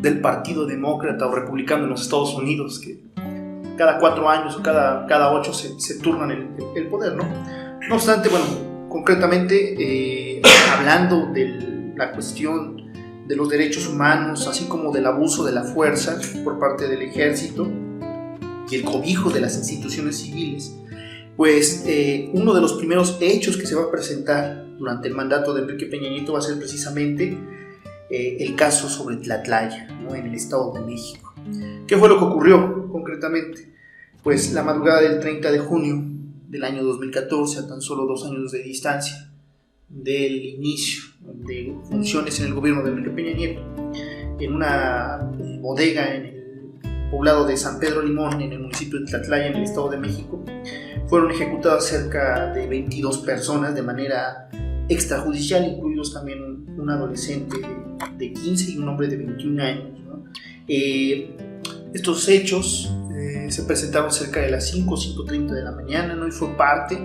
del, 0.00 0.20
Partido 0.20 0.66
Demócrata 0.66 1.26
o 1.26 1.34
Republicano 1.34 1.84
en 1.84 1.90
los 1.90 2.02
Estados 2.02 2.34
Unidos, 2.34 2.78
que 2.78 3.00
cada 3.76 3.98
cuatro 3.98 4.28
años 4.28 4.56
o 4.56 4.62
cada, 4.62 5.06
cada 5.06 5.32
ocho 5.32 5.52
se, 5.52 5.78
se 5.80 6.00
turnan 6.00 6.30
el, 6.30 6.48
el, 6.76 6.86
poder, 6.88 7.14
¿no? 7.14 7.24
No 7.88 7.94
obstante, 7.94 8.28
bueno, 8.28 8.44
concretamente, 8.88 9.76
eh, 9.78 10.42
hablando 10.76 11.26
de 11.32 11.92
la 11.96 12.12
cuestión 12.12 12.78
de 13.26 13.36
los 13.36 13.48
derechos 13.48 13.86
humanos, 13.86 14.48
así 14.48 14.66
como 14.66 14.90
del 14.90 15.06
abuso 15.06 15.44
de 15.44 15.52
la 15.52 15.62
fuerza 15.62 16.18
por 16.42 16.58
parte 16.58 16.88
del 16.88 17.02
ejército 17.02 17.68
y 18.70 18.76
el 18.76 18.84
cobijo 18.84 19.30
de 19.30 19.40
las 19.40 19.56
instituciones 19.56 20.18
civiles, 20.18 20.74
pues 21.38 21.84
eh, 21.86 22.30
uno 22.32 22.52
de 22.52 22.60
los 22.60 22.72
primeros 22.72 23.16
hechos 23.20 23.56
que 23.56 23.64
se 23.64 23.76
va 23.76 23.84
a 23.84 23.90
presentar 23.92 24.66
durante 24.76 25.06
el 25.06 25.14
mandato 25.14 25.54
de 25.54 25.62
Enrique 25.62 25.86
Peña 25.86 26.10
Nieto 26.10 26.32
va 26.32 26.40
a 26.40 26.42
ser 26.42 26.58
precisamente 26.58 27.38
eh, 28.10 28.38
el 28.40 28.56
caso 28.56 28.88
sobre 28.88 29.18
Tlatlaya, 29.18 29.86
¿no? 30.02 30.16
en 30.16 30.26
el 30.26 30.34
Estado 30.34 30.72
de 30.72 30.80
México. 30.80 31.32
¿Qué 31.86 31.96
fue 31.96 32.08
lo 32.08 32.18
que 32.18 32.24
ocurrió 32.24 32.88
concretamente? 32.90 33.72
Pues 34.24 34.52
la 34.52 34.64
madrugada 34.64 35.00
del 35.00 35.20
30 35.20 35.52
de 35.52 35.60
junio 35.60 36.02
del 36.48 36.64
año 36.64 36.82
2014, 36.82 37.60
a 37.60 37.68
tan 37.68 37.80
solo 37.82 38.04
dos 38.04 38.26
años 38.26 38.50
de 38.50 38.64
distancia 38.64 39.30
del 39.88 40.44
inicio 40.44 41.04
de 41.22 41.72
funciones 41.88 42.40
en 42.40 42.46
el 42.46 42.54
gobierno 42.54 42.82
de 42.82 42.90
Enrique 42.90 43.10
Peña 43.10 43.36
Nieto, 43.36 43.62
en 44.40 44.52
una 44.52 45.30
bodega 45.60 46.16
en 46.16 46.26
el 46.26 46.37
poblado 47.10 47.46
de 47.46 47.56
San 47.56 47.78
Pedro 47.78 48.02
Limón, 48.02 48.40
en 48.40 48.52
el 48.52 48.60
municipio 48.60 49.00
de 49.00 49.06
Tlatlaya, 49.06 49.46
en 49.48 49.56
el 49.56 49.62
Estado 49.64 49.90
de 49.90 49.98
México, 49.98 50.44
fueron 51.08 51.30
ejecutadas 51.30 51.86
cerca 51.86 52.52
de 52.52 52.66
22 52.66 53.18
personas 53.18 53.74
de 53.74 53.82
manera 53.82 54.48
extrajudicial, 54.88 55.64
incluidos 55.64 56.12
también 56.12 56.66
un 56.76 56.90
adolescente 56.90 57.56
de, 58.16 58.32
15 58.32 58.72
y 58.72 58.78
un 58.78 58.88
hombre 58.88 59.08
de 59.08 59.16
21 59.16 59.62
años. 59.62 59.84
Eh, 60.66 61.34
estos 61.94 62.28
hechos 62.28 62.92
eh, 63.16 63.50
se 63.50 63.62
presentaron 63.62 64.10
cerca 64.10 64.40
de 64.40 64.50
las 64.50 64.68
5 64.68 64.94
o 64.94 64.96
5.30 64.96 65.50
de 65.52 65.62
la 65.62 65.72
mañana 65.72 66.14
¿no? 66.14 66.28
y 66.28 66.30
fue 66.30 66.48
parte 66.56 66.98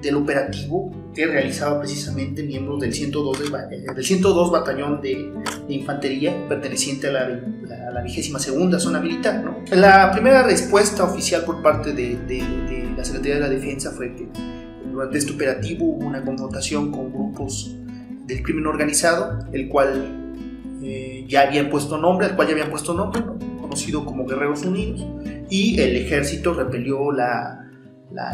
del 0.00 0.16
operativo 0.16 0.90
que 1.14 1.26
realizaba 1.26 1.80
precisamente 1.80 2.42
miembros 2.42 2.80
del 2.80 2.92
102, 2.92 3.40
eh, 3.70 3.86
del 3.94 4.04
102 4.04 4.50
Batallón 4.50 5.00
de, 5.00 5.32
Infantería 5.68 6.48
perteneciente 6.48 7.08
a 7.08 7.12
la, 7.12 7.28
la, 7.92 8.02
vigésima 8.02 8.38
segunda 8.38 8.78
zona 8.78 9.00
militar. 9.00 9.44
¿no? 9.44 9.58
La 9.76 10.10
primera 10.12 10.42
respuesta 10.42 11.04
oficial 11.04 11.44
por 11.44 11.62
parte 11.62 11.92
de, 11.92 12.16
de, 12.26 12.88
la 12.96 13.04
Secretaría 13.04 13.34
de 13.34 13.40
la 13.40 13.48
Defensa 13.48 13.90
fue 13.90 14.14
que 14.14 14.28
durante 14.90 15.18
este 15.18 15.32
operativo 15.32 15.86
hubo 15.86 16.06
una 16.06 16.24
confrontación 16.24 16.90
con 16.90 17.12
grupos 17.12 17.76
del 18.26 18.42
crimen 18.42 18.66
organizado, 18.66 19.38
el 19.52 19.68
cual 19.68 20.32
eh, 20.82 21.24
ya 21.28 21.42
habían 21.42 21.68
puesto 21.68 21.98
nombre, 21.98 22.26
al 22.26 22.36
cual 22.36 22.48
ya 22.48 22.54
habían 22.54 22.70
puesto 22.70 22.94
nombre, 22.94 23.22
conocido 23.60 24.04
como 24.04 24.26
Guerreros 24.26 24.64
Unidos, 24.64 25.04
y 25.50 25.80
el 25.80 25.96
ejército 25.96 26.54
repelió 26.54 27.12
la, 27.12 27.57
la, 28.10 28.32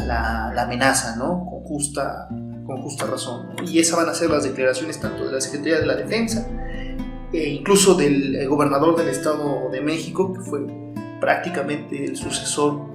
la, 0.53 0.61
amenaza, 0.63 1.15
¿no? 1.15 1.45
Con 1.45 1.61
justa, 1.61 2.27
con 2.65 2.81
justa 2.81 3.05
razón. 3.05 3.47
Y 3.67 3.79
esas 3.79 3.97
van 3.97 4.09
a 4.09 4.13
ser 4.13 4.29
las 4.29 4.43
declaraciones 4.43 4.99
tanto 4.99 5.25
de 5.25 5.33
la 5.33 5.41
Secretaría 5.41 5.79
de 5.79 5.85
la 5.85 5.95
Defensa, 5.95 6.47
e 7.33 7.49
incluso 7.49 7.95
del 7.95 8.35
eh, 8.35 8.45
gobernador 8.45 8.95
del 8.95 9.09
Estado 9.09 9.69
de 9.71 9.81
México, 9.81 10.33
que 10.33 10.39
fue 10.41 10.65
prácticamente 11.19 12.05
el 12.05 12.15
sucesor 12.15 12.93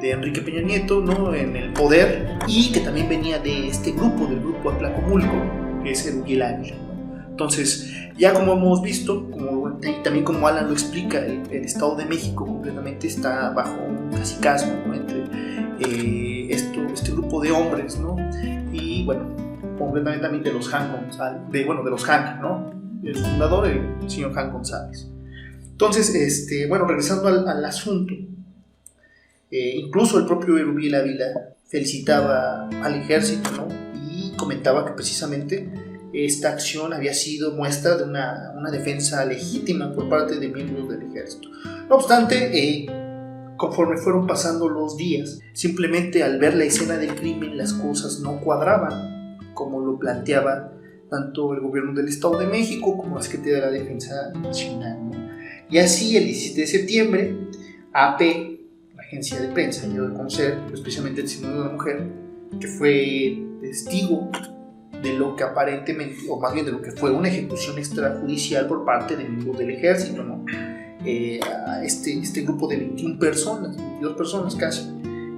de 0.00 0.10
Enrique 0.10 0.40
Peña 0.40 0.60
Nieto 0.60 1.00
¿no? 1.00 1.34
en 1.34 1.56
el 1.56 1.72
poder 1.72 2.38
y 2.46 2.70
que 2.72 2.80
también 2.80 3.08
venía 3.08 3.38
de 3.38 3.68
este 3.68 3.92
grupo, 3.92 4.26
del 4.26 4.40
grupo 4.40 4.70
Atlacomulco, 4.70 5.82
que 5.82 5.90
es 5.92 6.06
el 6.06 6.16
Miguel 6.16 6.42
Ávila. 6.42 6.76
Entonces, 7.28 7.92
ya 8.16 8.32
como 8.32 8.54
hemos 8.54 8.82
visto, 8.82 9.30
como, 9.30 9.78
y 9.82 10.02
también 10.02 10.24
como 10.24 10.46
Alan 10.48 10.66
lo 10.66 10.72
explica, 10.72 11.18
el, 11.18 11.46
Estado 11.50 11.96
de 11.96 12.06
México 12.06 12.46
completamente 12.46 13.06
está 13.08 13.50
bajo 13.50 13.76
un 13.82 14.10
casicazgo 14.10 14.94
entre 14.94 15.25
eh, 15.80 16.48
esto, 16.50 16.80
este 16.92 17.12
grupo 17.12 17.40
de 17.40 17.50
hombres, 17.50 17.98
¿no? 17.98 18.16
Y 18.72 19.04
bueno, 19.04 19.34
completamente 19.78 20.22
también 20.22 20.44
de 20.44 20.52
los 20.52 20.72
Han 20.72 20.92
González, 20.92 21.42
de, 21.50 21.64
bueno, 21.64 21.82
de 21.82 21.90
los 21.90 22.08
Han, 22.08 22.40
¿no? 22.40 22.72
El 23.02 23.16
fundador, 23.16 23.66
el 23.66 24.10
señor 24.10 24.38
Han 24.38 24.52
González. 24.52 25.08
Entonces, 25.70 26.14
este, 26.14 26.66
bueno, 26.66 26.86
regresando 26.86 27.28
al, 27.28 27.64
asunto, 27.64 28.14
eh, 29.50 29.76
incluso 29.76 30.18
el 30.18 30.26
propio 30.26 30.56
Erubiel 30.56 30.94
Ávila 30.94 31.26
felicitaba 31.66 32.68
al 32.68 32.94
ejército, 32.94 33.50
¿no? 33.50 33.68
Y 34.10 34.32
comentaba 34.36 34.86
que 34.86 34.92
precisamente 34.92 35.70
esta 36.12 36.50
acción 36.50 36.94
había 36.94 37.12
sido 37.12 37.52
muestra 37.52 37.96
de 37.96 38.04
una, 38.04 38.52
una 38.56 38.70
defensa 38.70 39.24
legítima 39.26 39.92
por 39.92 40.08
parte 40.08 40.36
de 40.40 40.48
miembros 40.48 40.88
del 40.88 41.02
ejército. 41.02 41.50
No 41.88 41.96
obstante, 41.96 42.58
eh, 42.58 42.86
conforme 43.56 43.96
fueron 43.96 44.26
pasando 44.26 44.68
los 44.68 44.96
días, 44.96 45.40
simplemente 45.52 46.22
al 46.22 46.38
ver 46.38 46.54
la 46.54 46.64
escena 46.64 46.96
del 46.96 47.14
crimen 47.14 47.56
las 47.56 47.72
cosas 47.72 48.20
no 48.20 48.40
cuadraban, 48.40 49.38
como 49.54 49.80
lo 49.80 49.98
planteaba 49.98 50.72
tanto 51.10 51.54
el 51.54 51.60
gobierno 51.60 51.92
del 51.94 52.08
Estado 52.08 52.38
de 52.38 52.46
México 52.46 52.96
como 52.96 53.16
la 53.16 53.22
Secretaría 53.22 53.54
de 53.56 53.60
la 53.60 53.70
Defensa 53.70 54.32
Nacional. 54.34 54.98
Y 55.70 55.78
así, 55.78 56.16
el 56.16 56.24
17 56.24 56.60
de 56.60 56.66
septiembre, 56.66 57.36
AP, 57.92 58.20
la 58.94 59.02
agencia 59.02 59.40
de 59.40 59.48
prensa, 59.48 59.88
dio 59.88 60.06
a 60.06 60.12
conocer, 60.12 60.58
especialmente 60.72 61.20
el 61.20 61.26
testimonio 61.26 61.56
de 61.56 61.62
una 61.62 61.72
mujer, 61.72 62.12
que 62.60 62.68
fue 62.68 63.42
testigo 63.60 64.30
de 65.02 65.12
lo 65.14 65.36
que 65.36 65.44
aparentemente, 65.44 66.16
o 66.28 66.40
más 66.40 66.52
bien 66.54 66.66
de 66.66 66.72
lo 66.72 66.80
que 66.80 66.92
fue 66.92 67.10
una 67.10 67.28
ejecución 67.28 67.78
extrajudicial 67.78 68.66
por 68.66 68.84
parte 68.84 69.16
de 69.16 69.28
miembros 69.28 69.58
del 69.58 69.70
ejército, 69.70 70.22
¿no? 70.22 70.44
Eh, 71.08 71.38
este, 71.84 72.18
este 72.18 72.42
grupo 72.42 72.66
de 72.66 72.78
21 72.78 73.18
personas, 73.20 73.76
22 73.76 74.16
personas 74.16 74.56
casi, 74.56 74.90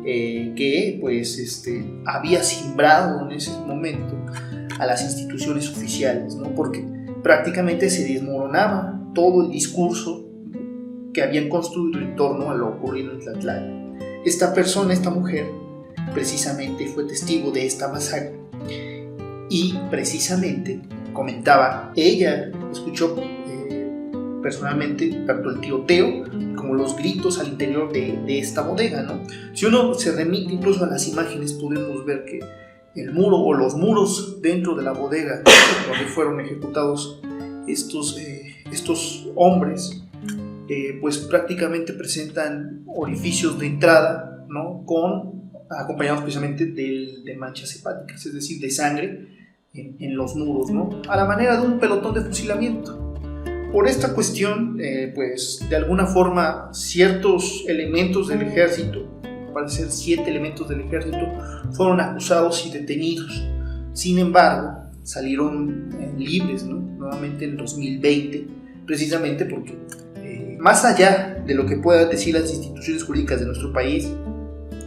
eh, 0.06 0.54
que 0.56 0.96
pues 0.98 1.38
este, 1.38 1.84
había 2.06 2.42
simbrado 2.42 3.28
en 3.28 3.36
ese 3.36 3.50
momento 3.66 4.16
a 4.78 4.86
las 4.86 5.02
instituciones 5.02 5.68
oficiales, 5.68 6.36
¿no? 6.36 6.54
Porque 6.54 6.82
prácticamente 7.22 7.90
se 7.90 8.10
desmoronaba 8.10 8.98
todo 9.14 9.44
el 9.44 9.50
discurso 9.50 10.26
que 11.12 11.22
habían 11.22 11.50
construido 11.50 12.00
en 12.00 12.16
torno 12.16 12.50
a 12.50 12.54
lo 12.54 12.68
ocurrido 12.68 13.12
en 13.12 13.18
Tlatlala. 13.18 13.98
Esta 14.24 14.54
persona, 14.54 14.94
esta 14.94 15.10
mujer, 15.10 15.46
precisamente 16.14 16.86
fue 16.86 17.04
testigo 17.04 17.50
de 17.50 17.66
esta 17.66 17.88
masacre 17.88 18.38
y 19.50 19.74
precisamente 19.90 20.80
comentaba, 21.12 21.92
ella 21.94 22.50
escuchó 22.72 23.16
personalmente 24.48 25.10
tanto 25.26 25.50
el 25.50 25.60
tiroteo 25.60 26.24
como 26.56 26.74
los 26.74 26.96
gritos 26.96 27.38
al 27.38 27.48
interior 27.48 27.92
de, 27.92 28.18
de, 28.24 28.38
esta 28.38 28.62
bodega, 28.62 29.02
¿no? 29.02 29.20
Si 29.52 29.66
uno 29.66 29.92
se 29.92 30.10
remite 30.12 30.54
incluso 30.54 30.84
a 30.84 30.86
las 30.86 31.06
imágenes, 31.06 31.52
podemos 31.52 32.02
ver 32.06 32.24
que 32.24 32.40
el 32.94 33.12
muro 33.12 33.36
o 33.36 33.52
los 33.52 33.74
muros 33.74 34.40
dentro 34.40 34.74
de 34.74 34.84
la 34.84 34.92
bodega 34.92 35.42
donde 35.86 36.06
fueron 36.06 36.40
ejecutados 36.40 37.20
estos, 37.66 38.18
eh, 38.18 38.54
estos 38.72 39.28
hombres, 39.34 40.02
eh, 40.70 40.96
pues 40.98 41.18
prácticamente 41.18 41.92
presentan 41.92 42.84
orificios 42.86 43.58
de 43.58 43.66
entrada, 43.66 44.46
¿no? 44.48 44.82
Con 44.86 45.50
acompañados 45.68 46.22
precisamente 46.22 46.64
de, 46.64 47.18
de 47.22 47.36
manchas 47.36 47.76
hepáticas, 47.76 48.24
es 48.24 48.32
decir, 48.32 48.58
de 48.62 48.70
sangre 48.70 49.28
en, 49.74 50.16
los 50.16 50.34
muros, 50.34 50.70
¿no? 50.70 50.88
A 51.06 51.16
la 51.16 51.26
manera 51.26 51.60
de 51.60 51.66
un 51.66 51.78
pelotón 51.78 52.14
de 52.14 52.22
fusilamiento. 52.22 53.07
Por 53.72 53.86
esta 53.86 54.14
cuestión, 54.14 54.78
eh, 54.80 55.12
pues 55.14 55.64
de 55.68 55.76
alguna 55.76 56.06
forma 56.06 56.70
ciertos 56.72 57.64
elementos 57.68 58.28
del 58.28 58.42
ejército, 58.42 59.20
parece 59.52 59.82
ser 59.82 59.90
siete 59.90 60.30
elementos 60.30 60.68
del 60.68 60.80
ejército, 60.80 61.18
fueron 61.72 62.00
acusados 62.00 62.64
y 62.66 62.70
detenidos. 62.70 63.46
Sin 63.92 64.18
embargo, 64.18 64.90
salieron 65.02 65.90
eh, 66.00 66.14
libres, 66.16 66.64
¿no? 66.64 66.76
Nuevamente 66.76 67.44
en 67.44 67.56
2020, 67.56 68.46
precisamente 68.86 69.44
porque 69.44 69.76
eh, 70.16 70.56
más 70.58 70.84
allá 70.84 71.42
de 71.46 71.54
lo 71.54 71.66
que 71.66 71.76
puedan 71.76 72.08
decir 72.08 72.34
las 72.34 72.50
instituciones 72.50 73.04
jurídicas 73.04 73.40
de 73.40 73.46
nuestro 73.46 73.72
país 73.72 74.08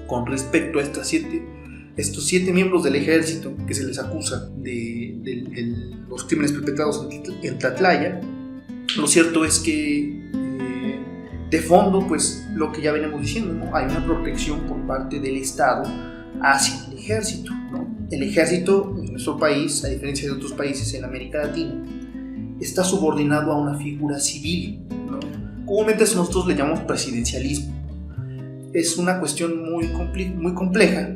con 0.07 0.25
respecto 0.25 0.79
a 0.79 0.81
estas 0.81 1.07
siete 1.07 1.45
estos 1.97 2.25
siete 2.25 2.51
miembros 2.53 2.83
del 2.83 2.95
ejército 2.95 3.53
que 3.67 3.73
se 3.73 3.85
les 3.85 3.99
acusa 3.99 4.49
de, 4.57 5.43
los 6.09 6.23
crímenes 6.23 6.51
perpetrados 6.51 7.07
en 7.43 7.57
Tlatlaya, 7.57 8.21
lo 8.97 9.07
cierto 9.07 9.45
es 9.45 9.59
que 9.59 10.21
eh, 10.33 10.99
de 11.49 11.59
fondo, 11.59 12.07
pues 12.07 12.45
lo 12.53 12.71
que 12.71 12.81
ya 12.81 12.91
venimos 12.91 13.21
diciendo, 13.21 13.69
hay 13.73 13.85
una 13.85 14.05
protección 14.05 14.61
por 14.61 14.85
parte 14.87 15.19
del 15.19 15.37
Estado 15.37 15.83
hacia 16.41 16.87
el 16.87 16.97
ejército. 16.97 17.51
El 18.09 18.23
ejército 18.23 18.95
en 18.97 19.11
nuestro 19.11 19.37
país, 19.37 19.83
a 19.85 19.87
diferencia 19.87 20.27
de 20.27 20.33
otros 20.33 20.53
países 20.53 20.93
en 20.93 21.05
América 21.05 21.39
Latina, 21.39 21.83
está 22.59 22.83
subordinado 22.83 23.51
a 23.51 23.57
una 23.57 23.77
figura 23.77 24.19
civil. 24.19 24.81
Comúnmente 25.65 26.03
nosotros 26.15 26.47
le 26.47 26.55
llamamos 26.55 26.81
presidencialismo. 26.81 27.73
Es 28.73 28.97
una 28.97 29.19
cuestión 29.19 29.71
muy, 29.71 29.87
compleja 30.53 31.15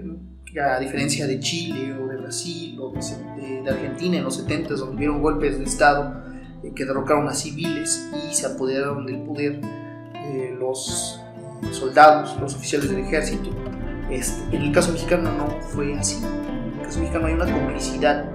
a 0.62 0.80
diferencia 0.80 1.28
de 1.28 1.40
Chile 1.40 1.94
o 1.94 2.08
de 2.08 2.18
Brasil 2.18 2.78
o 2.80 2.94
de, 2.94 3.70
Argentina 3.70 4.18
en 4.18 4.24
los 4.24 4.38
70 4.38 4.76
donde 4.76 4.96
hubieron 4.96 5.22
golpes 5.22 5.58
de 5.58 5.66
Estado 5.66 6.25
eh, 6.66 6.72
que 6.76 6.86
derrocaron 6.86 7.28
a 7.28 7.34
civiles 7.34 8.10
y 8.30 8.34
se 8.34 8.48
apoderaron 8.48 9.06
del 9.06 9.22
poder 9.22 9.62
eh, 10.14 10.56
los 10.60 11.22
soldados, 11.72 12.36
los 12.40 12.56
oficiales 12.56 12.90
del 12.90 13.00
ejército. 13.00 13.50
Este, 14.10 14.56
en 14.56 14.64
el 14.64 14.72
caso 14.72 14.92
mexicano 14.92 15.32
no 15.32 15.48
fue 15.70 15.94
así. 15.94 16.24
En 16.24 16.80
el 16.80 16.86
caso 16.86 17.00
mexicano 17.00 17.28
hay 17.28 17.34
una 17.34 17.52
complicidad 17.52 18.26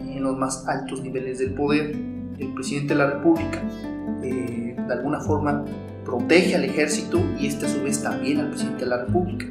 en 0.00 0.22
los 0.22 0.36
más 0.36 0.66
altos 0.68 1.02
niveles 1.02 1.38
del 1.38 1.54
poder. 1.54 1.96
El 2.38 2.54
presidente 2.54 2.94
de 2.94 2.98
la 2.98 3.06
República 3.10 3.62
eh, 4.22 4.76
de 4.76 4.92
alguna 4.92 5.20
forma 5.20 5.64
protege 6.04 6.56
al 6.56 6.64
ejército 6.64 7.20
y 7.38 7.46
este 7.46 7.66
a 7.66 7.68
su 7.68 7.82
vez 7.82 8.02
también 8.02 8.40
al 8.40 8.50
presidente 8.50 8.84
de 8.84 8.90
la 8.90 9.04
República. 9.04 9.46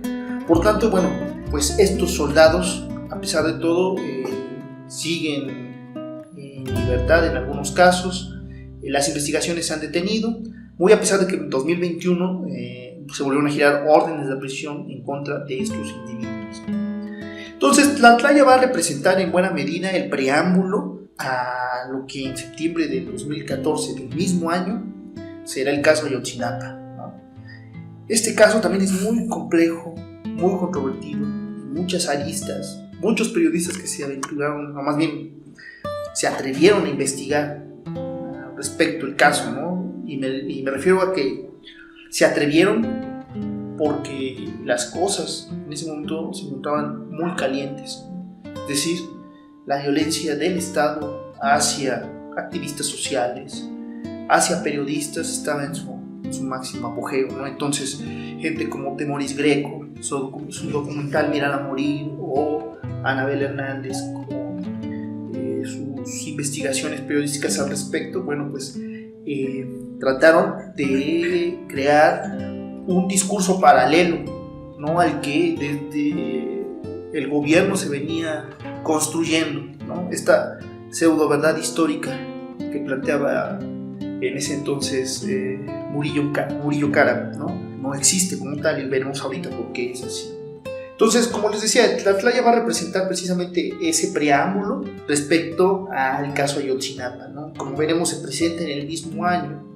Por 0.47 0.61
tanto, 0.61 0.89
bueno, 0.89 1.09
pues 1.49 1.77
estos 1.79 2.11
soldados, 2.11 2.87
a 3.09 3.19
pesar 3.19 3.45
de 3.45 3.53
todo, 3.53 3.97
eh, 3.99 4.23
siguen 4.87 5.70
libertad 6.71 7.27
en 7.27 7.37
algunos 7.37 7.71
casos. 7.71 8.35
Eh, 8.81 8.89
las 8.89 9.07
investigaciones 9.07 9.67
se 9.67 9.73
han 9.73 9.81
detenido, 9.81 10.41
muy 10.77 10.93
a 10.93 10.99
pesar 10.99 11.19
de 11.19 11.27
que 11.27 11.35
en 11.35 11.49
2021 11.49 12.45
eh, 12.47 13.05
se 13.13 13.23
volvieron 13.23 13.47
a 13.47 13.51
girar 13.51 13.85
órdenes 13.87 14.27
de 14.27 14.35
prisión 14.37 14.89
en 14.89 15.03
contra 15.03 15.39
de 15.39 15.59
estos 15.59 15.89
individuos. 15.89 16.61
Entonces, 17.53 17.99
la 17.99 18.17
playa 18.17 18.43
va 18.43 18.55
a 18.55 18.61
representar 18.61 19.21
en 19.21 19.31
buena 19.31 19.51
medida 19.51 19.91
el 19.91 20.09
preámbulo 20.09 21.09
a 21.17 21.87
lo 21.91 22.07
que 22.07 22.25
en 22.25 22.35
septiembre 22.35 22.87
de 22.87 23.01
2014 23.05 23.93
del 23.93 24.15
mismo 24.15 24.49
año 24.49 24.83
será 25.43 25.71
el 25.71 25.81
caso 25.81 26.05
de 26.05 26.13
Yotzinapa. 26.13 26.79
Este 28.07 28.35
caso 28.35 28.59
también 28.59 28.83
es 28.83 28.91
muy 29.03 29.27
complejo, 29.27 29.95
muy 30.25 30.57
controvertido, 30.59 31.25
muchas 31.25 32.09
aristas, 32.09 32.83
muchos 32.99 33.29
periodistas 33.29 33.77
que 33.77 33.87
se 33.87 34.03
aventuraron, 34.03 34.75
o 34.75 34.81
más 34.81 34.97
bien 34.97 35.40
se 36.13 36.27
atrevieron 36.27 36.85
a 36.85 36.89
investigar 36.89 37.63
respecto 38.55 39.05
al 39.05 39.15
caso, 39.15 39.51
¿no? 39.51 40.03
Y 40.05 40.17
me, 40.17 40.71
refiero 40.71 41.01
a 41.01 41.13
que 41.13 41.49
se 42.09 42.25
atrevieron 42.25 43.75
porque 43.77 44.49
las 44.63 44.85
cosas 44.91 45.49
en 45.51 45.71
ese 45.71 45.87
momento 45.87 46.33
se 46.33 46.45
encontraban 46.45 47.09
muy 47.09 47.31
calientes. 47.35 48.05
Es 48.43 48.67
decir, 48.67 48.99
la 49.65 49.81
violencia 49.81 50.35
del 50.35 50.57
Estado 50.57 51.33
hacia 51.41 52.07
activistas 52.37 52.85
sociales, 52.85 53.67
hacia 54.29 54.61
periodistas 54.61 55.29
estaba 55.29 55.65
en 55.65 55.73
su, 55.73 56.43
máximo 56.43 56.89
apogeo. 56.89 57.29
¿no? 57.29 57.47
Entonces, 57.47 57.99
gente 58.39 58.69
como 58.69 58.95
Temoris 58.95 59.35
Greco, 59.35 59.87
su, 60.01 60.45
su 60.49 60.69
documental 60.69 61.29
Mirar 61.29 61.53
a 61.53 61.63
Morir, 61.63 62.11
o 62.19 62.77
Anabel 63.03 63.41
Hernández, 63.41 63.97
eh, 64.29 64.40
investigaciones 66.25 67.01
periodísticas 67.01 67.59
al 67.59 67.69
respecto, 67.69 68.23
bueno, 68.23 68.49
pues 68.49 68.77
eh, 69.25 69.67
trataron 69.99 70.73
de 70.75 71.59
crear 71.67 72.37
un 72.87 73.07
discurso 73.07 73.59
paralelo 73.59 74.75
¿no? 74.79 74.99
al 74.99 75.21
que 75.21 75.55
desde 75.59 77.19
el 77.19 77.29
gobierno 77.29 77.75
se 77.75 77.89
venía 77.89 78.49
construyendo, 78.83 79.85
¿no? 79.85 80.09
esta 80.11 80.59
pseudo 80.89 81.29
verdad 81.29 81.57
histórica 81.57 82.17
que 82.57 82.79
planteaba 82.79 83.59
en 83.59 84.37
ese 84.37 84.55
entonces 84.55 85.23
eh, 85.27 85.59
Murillo, 85.91 86.31
Murillo 86.63 86.91
Cara, 86.91 87.31
¿no? 87.37 87.47
no 87.81 87.93
existe 87.95 88.37
como 88.37 88.57
tal 88.57 88.81
y 88.81 88.87
veremos 88.87 89.21
ahorita 89.21 89.49
por 89.49 89.71
qué 89.73 89.91
es 89.91 90.03
así. 90.03 90.40
Entonces, 91.01 91.29
como 91.29 91.49
les 91.49 91.63
decía, 91.63 91.97
la 92.05 92.15
playa 92.15 92.43
va 92.43 92.51
a 92.51 92.59
representar 92.59 93.07
precisamente 93.07 93.75
ese 93.81 94.09
preámbulo 94.09 94.83
respecto 95.07 95.87
al 95.91 96.31
caso 96.35 96.59
Ayotzinapa. 96.59 97.27
¿no? 97.29 97.53
Como 97.57 97.75
veremos, 97.75 98.09
se 98.09 98.17
presenta 98.17 98.61
en 98.61 98.69
el 98.69 98.85
mismo 98.85 99.25
año, 99.25 99.67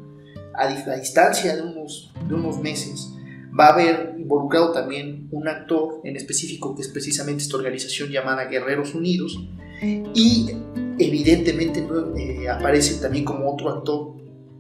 a, 0.54 0.66
a 0.66 0.96
distancia 0.98 1.56
de 1.56 1.64
unos, 1.64 2.14
de 2.28 2.36
unos 2.36 2.60
meses, 2.60 3.12
va 3.60 3.70
a 3.70 3.74
haber 3.74 4.14
involucrado 4.20 4.72
también 4.72 5.28
un 5.32 5.48
actor 5.48 6.00
en 6.04 6.16
específico 6.16 6.76
que 6.76 6.84
es 6.84 6.90
precisamente 6.90 7.42
esta 7.42 7.58
organización 7.58 8.10
llamada 8.10 8.46
Guerreros 8.46 8.94
Unidos 8.94 9.36
y 9.82 10.52
evidentemente 11.00 11.88
eh, 12.20 12.50
aparece 12.50 13.02
también 13.02 13.26
como 13.26 13.52
otro 13.52 13.72
actor 13.72 14.14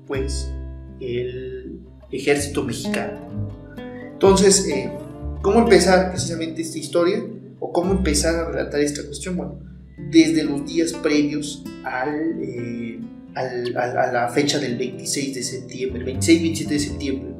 pues 0.08 0.51
el 0.99 1.80
ejército 2.12 2.63
mexicano. 2.63 3.19
Entonces, 4.13 4.67
eh, 4.67 4.91
¿cómo 5.45 5.60
empezar 5.60 6.10
precisamente 6.10 6.63
esta 6.63 6.79
historia 6.79 7.23
o 7.60 7.71
cómo 7.71 7.91
empezar 7.91 8.34
a 8.36 8.49
relatar 8.49 8.81
esta 8.81 9.03
cuestión? 9.05 9.38
Bueno, 9.38 9.60
desde 10.10 10.43
los 10.43 10.65
días 10.65 10.91
previos 10.93 11.63
al, 11.84 12.41
eh, 12.41 12.99
a 13.36 14.12
la 14.12 14.29
fecha 14.29 14.58
del 14.58 14.75
26 14.75 15.36
de 15.36 15.43
septiembre, 15.43 16.01
el 16.01 16.19
26-27 16.19 16.67
de 16.67 16.79
septiembre 16.79 17.36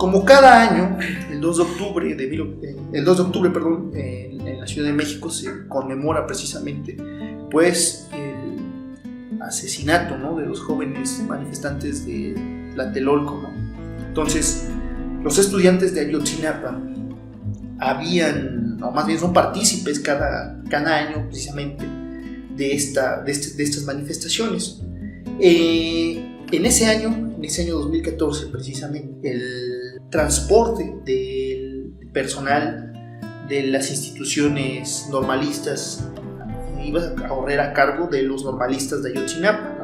como 0.00 0.24
cada 0.24 0.62
año, 0.62 0.96
el 1.30 1.42
2 1.42 1.56
de 1.58 1.62
octubre, 1.62 2.14
de, 2.14 2.24
eh, 2.24 2.76
el 2.94 3.04
2 3.04 3.16
de 3.18 3.22
octubre 3.22 3.50
perdón, 3.50 3.92
en, 3.94 4.58
la 4.58 4.66
Ciudad 4.66 4.88
de 4.88 4.94
México 4.94 5.28
se 5.28 5.68
conmemora 5.68 6.26
precisamente 6.26 6.96
pues, 7.50 8.08
el 8.14 9.42
asesinato 9.42 10.16
¿no? 10.16 10.36
de 10.36 10.46
los 10.46 10.58
jóvenes 10.60 11.22
manifestantes 11.28 12.06
de 12.06 12.34
Tlatelolco. 12.72 13.42
¿no? 13.42 14.06
Entonces, 14.06 14.69
los 15.22 15.38
estudiantes 15.38 15.94
de 15.94 16.00
Ayotzinapa 16.00 16.80
habían, 17.78 18.78
o 18.82 18.90
más 18.90 19.06
bien 19.06 19.18
son 19.18 19.32
partícipes 19.32 20.00
cada, 20.00 20.62
cada 20.68 20.96
año 20.96 21.26
precisamente 21.26 21.84
de, 22.56 22.74
esta, 22.74 23.22
de, 23.22 23.32
este, 23.32 23.62
estas 23.62 23.84
manifestaciones. 23.84 24.80
Eh, 25.40 26.38
en 26.52 26.66
ese 26.66 26.86
año, 26.86 27.08
en 27.36 27.44
ese 27.44 27.62
año 27.62 27.76
2014 27.76 28.46
precisamente, 28.46 29.30
el 29.30 30.00
transporte 30.10 30.96
del 31.04 31.92
personal 32.12 32.92
de 33.48 33.64
las 33.64 33.90
instituciones 33.90 35.06
normalistas 35.10 36.04
iba 36.84 37.02
a 37.02 37.28
correr 37.28 37.60
a 37.60 37.72
cargo 37.72 38.08
de 38.08 38.22
los 38.22 38.44
normalistas 38.44 39.02
de 39.02 39.10
Ayotzinapa. 39.10 39.79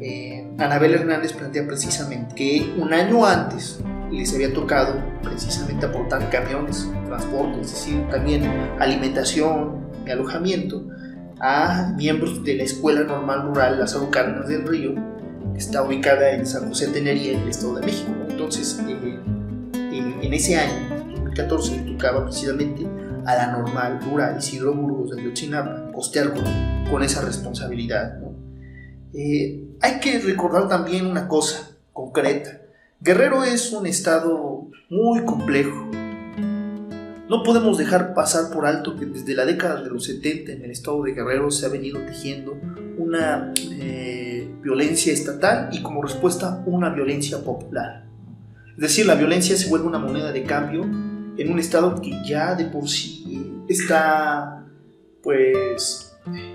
Eh, 0.00 0.46
Anabel 0.58 0.94
Hernández 0.94 1.32
plantea 1.32 1.66
precisamente 1.66 2.34
que 2.34 2.74
un 2.78 2.92
año 2.92 3.24
antes 3.24 3.80
les 4.10 4.34
había 4.34 4.52
tocado 4.52 5.02
precisamente 5.22 5.86
aportar 5.86 6.28
camiones, 6.30 6.90
transporte, 7.06 7.60
es 7.60 7.70
decir, 7.70 8.06
también 8.08 8.44
alimentación 8.78 9.88
y 10.06 10.10
alojamiento 10.10 10.86
a 11.40 11.92
miembros 11.96 12.44
de 12.44 12.54
la 12.54 12.62
Escuela 12.64 13.02
Normal 13.02 13.42
Rural 13.42 13.78
Lázaro 13.78 14.10
Cárdenas 14.10 14.48
del 14.48 14.66
Río, 14.66 14.94
que 15.52 15.58
está 15.58 15.82
ubicada 15.82 16.30
en 16.30 16.46
San 16.46 16.68
José 16.68 16.88
Tenería, 16.88 17.32
en 17.32 17.40
el 17.40 17.48
Estado 17.48 17.76
de 17.76 17.86
México. 17.86 18.12
Entonces, 18.28 18.80
eh, 18.88 19.18
en 20.22 20.34
ese 20.34 20.56
año, 20.56 21.06
2014, 21.14 21.76
le 21.76 21.92
tocaba 21.92 22.24
precisamente 22.24 22.86
a 23.26 23.36
la 23.36 23.52
normal 23.52 24.00
rural 24.02 24.38
Isidro 24.38 24.74
Burgos 24.74 25.10
de 25.10 25.20
Ayotzinapa 25.20 25.90
costear 25.92 26.32
con, 26.32 27.02
esa 27.02 27.22
responsabilidad. 27.22 28.20
Eh, 29.12 29.64
hay 29.84 30.00
que 30.00 30.18
recordar 30.18 30.66
también 30.66 31.04
una 31.04 31.28
cosa 31.28 31.76
concreta. 31.92 32.62
Guerrero 33.02 33.44
es 33.44 33.70
un 33.70 33.86
estado 33.86 34.70
muy 34.88 35.26
complejo. 35.26 35.90
No 37.28 37.42
podemos 37.44 37.76
dejar 37.76 38.14
pasar 38.14 38.50
por 38.50 38.64
alto 38.64 38.96
que 38.96 39.04
desde 39.04 39.34
la 39.34 39.44
década 39.44 39.82
de 39.82 39.90
los 39.90 40.04
70 40.04 40.52
en 40.52 40.64
el 40.64 40.70
estado 40.70 41.02
de 41.02 41.12
Guerrero 41.12 41.50
se 41.50 41.66
ha 41.66 41.68
venido 41.68 42.00
tejiendo 42.00 42.56
una 42.96 43.52
eh, 43.58 44.50
violencia 44.62 45.12
estatal 45.12 45.68
y 45.70 45.82
como 45.82 46.00
respuesta 46.00 46.62
una 46.64 46.88
violencia 46.88 47.44
popular. 47.44 48.06
Es 48.76 48.80
decir, 48.80 49.04
la 49.04 49.16
violencia 49.16 49.54
se 49.54 49.68
vuelve 49.68 49.86
una 49.86 49.98
moneda 49.98 50.32
de 50.32 50.44
cambio 50.44 50.84
en 50.84 51.52
un 51.52 51.58
estado 51.58 52.00
que 52.00 52.22
ya 52.24 52.54
de 52.54 52.64
por 52.64 52.88
sí 52.88 53.52
está, 53.68 54.64
pues, 55.22 56.03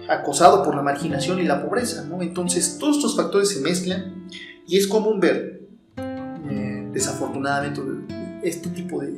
acosado 0.08 0.64
por 0.64 0.76
la 0.76 0.82
marginación 0.82 1.40
y 1.40 1.44
la 1.44 1.64
pobreza. 1.64 2.06
Entonces, 2.20 2.78
todos 2.80 2.98
estos 2.98 3.16
factores 3.16 3.50
se 3.50 3.62
mezclan 3.62 4.26
y 4.68 4.78
es 4.78 4.88
común 4.88 5.20
ver, 5.20 5.62
eh, 5.98 6.88
desafortunadamente, 6.92 7.82
este 8.44 8.70
tipo 8.70 9.02
de, 9.02 9.18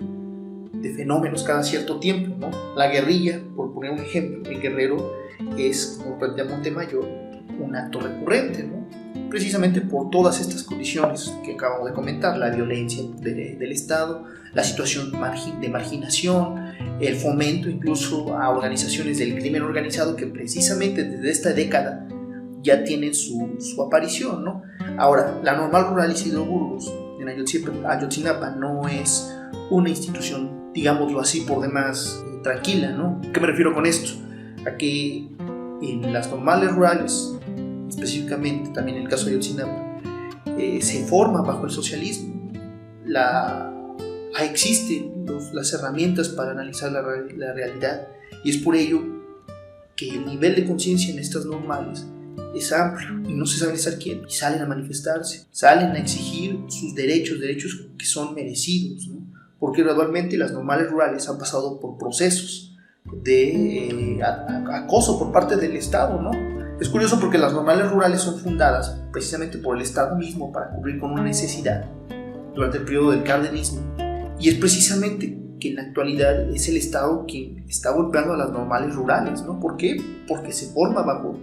fenómenos 0.95 1.43
cada 1.43 1.63
cierto 1.63 1.99
tiempo. 1.99 2.49
La 2.75 2.87
guerrilla, 2.87 3.39
por 3.55 3.73
poner 3.73 3.91
un 3.91 3.99
ejemplo, 3.99 4.49
el 4.49 4.59
guerrero 4.59 5.13
es, 5.57 5.99
como 6.01 6.17
plantea 6.17 6.45
Montemayor, 6.45 7.07
un 7.59 7.75
acto 7.75 7.99
recurrente, 7.99 8.67
precisamente 9.29 9.81
por 9.81 10.09
todas 10.09 10.41
estas 10.41 10.63
condiciones 10.63 11.33
que 11.45 11.53
acabamos 11.53 11.87
de 11.87 11.93
comentar, 11.93 12.37
la 12.37 12.49
violencia 12.49 13.03
del 13.19 13.71
Estado, 13.71 14.25
la 14.53 14.63
situación 14.63 15.11
de 15.61 15.69
marginación, 15.69 16.60
el 16.99 17.15
fomento 17.15 17.69
incluso 17.69 18.37
a 18.37 18.49
organizaciones 18.49 19.17
del 19.17 19.35
crimen 19.35 19.63
organizado 19.63 20.15
que 20.15 20.27
precisamente 20.27 21.03
desde 21.03 21.31
esta 21.31 21.53
década 21.53 22.07
ya 22.61 22.83
tienen 22.83 23.13
su, 23.13 23.57
su 23.59 23.81
aparición. 23.81 24.43
¿no? 24.43 24.61
Ahora, 24.97 25.39
la 25.43 25.55
normal 25.55 25.87
rural 25.89 26.11
Isidro 26.11 26.45
Burgos 26.45 26.93
en 27.19 27.29
Ayotzinapa 27.29 28.51
no 28.51 28.87
es 28.87 29.35
una 29.69 29.89
institución, 29.89 30.71
digámoslo 30.73 31.19
así, 31.19 31.41
por 31.41 31.61
demás 31.61 32.23
eh, 32.25 32.39
tranquila. 32.43 32.91
¿no? 32.91 33.19
¿Qué 33.33 33.39
me 33.39 33.47
refiero 33.47 33.73
con 33.73 33.85
esto? 33.85 34.11
A 34.67 34.77
que 34.77 35.27
en 35.81 36.13
las 36.13 36.29
normales 36.29 36.71
rurales 36.71 37.35
específicamente 37.91 38.71
también 38.71 38.97
en 38.97 39.03
el 39.03 39.09
caso 39.09 39.25
de 39.25 39.31
Ayotzinapa, 39.31 40.01
eh, 40.57 40.81
se 40.81 41.05
forma 41.05 41.41
bajo 41.41 41.65
el 41.65 41.71
socialismo. 41.71 42.51
La, 43.05 43.70
existen 44.39 45.25
las 45.53 45.73
herramientas 45.73 46.29
para 46.29 46.51
analizar 46.51 46.91
la, 46.91 47.01
la, 47.01 47.53
realidad. 47.53 48.07
Y 48.43 48.51
es 48.51 48.57
por 48.57 48.75
ello 48.75 49.01
que 49.95 50.09
el 50.09 50.25
nivel 50.25 50.55
de 50.55 50.65
conciencia 50.65 51.13
en 51.13 51.19
estas 51.19 51.45
normales 51.45 52.05
es 52.55 52.71
amplio. 52.71 53.29
Y 53.29 53.33
no 53.33 53.45
se 53.45 53.59
sabe 53.59 53.73
estar 53.73 53.97
quién 53.97 54.23
y 54.27 54.31
salen 54.31 54.61
a 54.61 54.65
manifestarse, 54.65 55.45
salen 55.51 55.91
a 55.91 55.99
exigir 55.99 56.59
sus 56.67 56.95
derechos, 56.95 57.39
derechos 57.39 57.87
que 57.97 58.05
son 58.05 58.33
merecidos, 58.33 59.09
porque 59.59 59.83
gradualmente 59.83 60.37
las 60.37 60.51
normales 60.51 60.89
rurales 60.89 61.27
han 61.29 61.37
pasado 61.37 61.79
por 61.79 61.97
procesos 61.97 62.75
de 63.23 63.89
eh, 63.89 64.19
acoso 64.71 65.17
por 65.17 65.31
parte 65.31 65.55
del 65.55 65.75
Estado, 65.75 66.21
¿no? 66.21 66.31
Es 66.79 66.89
curioso 66.89 67.19
porque 67.19 67.37
las 67.37 67.53
normales 67.53 67.89
rurales 67.91 68.21
son 68.21 68.39
fundadas 68.39 68.97
precisamente 69.11 69.59
por 69.59 69.75
el 69.75 69.83
Estado 69.83 70.15
mismo 70.15 70.51
para 70.51 70.71
cubrir 70.71 70.99
con 70.99 71.11
una 71.11 71.23
necesidad 71.23 71.85
durante 72.55 72.77
el 72.77 72.85
periodo 72.85 73.11
del 73.11 73.23
cardenismo 73.23 73.81
y 74.41 74.49
es 74.49 74.55
precisamente 74.55 75.37
que 75.59 75.69
en 75.69 75.75
la 75.75 75.83
actualidad 75.83 76.49
es 76.49 76.67
el 76.67 76.77
Estado 76.77 77.25
quien 77.27 77.63
está 77.69 77.91
golpeando 77.91 78.33
a 78.33 78.37
las 78.37 78.51
normales 78.51 78.95
rurales, 78.95 79.43
¿no? 79.43 79.59
¿Por 79.59 79.77
qué? 79.77 79.95
Porque 80.27 80.51
se 80.51 80.73
forma 80.73 81.03
bajo, 81.03 81.37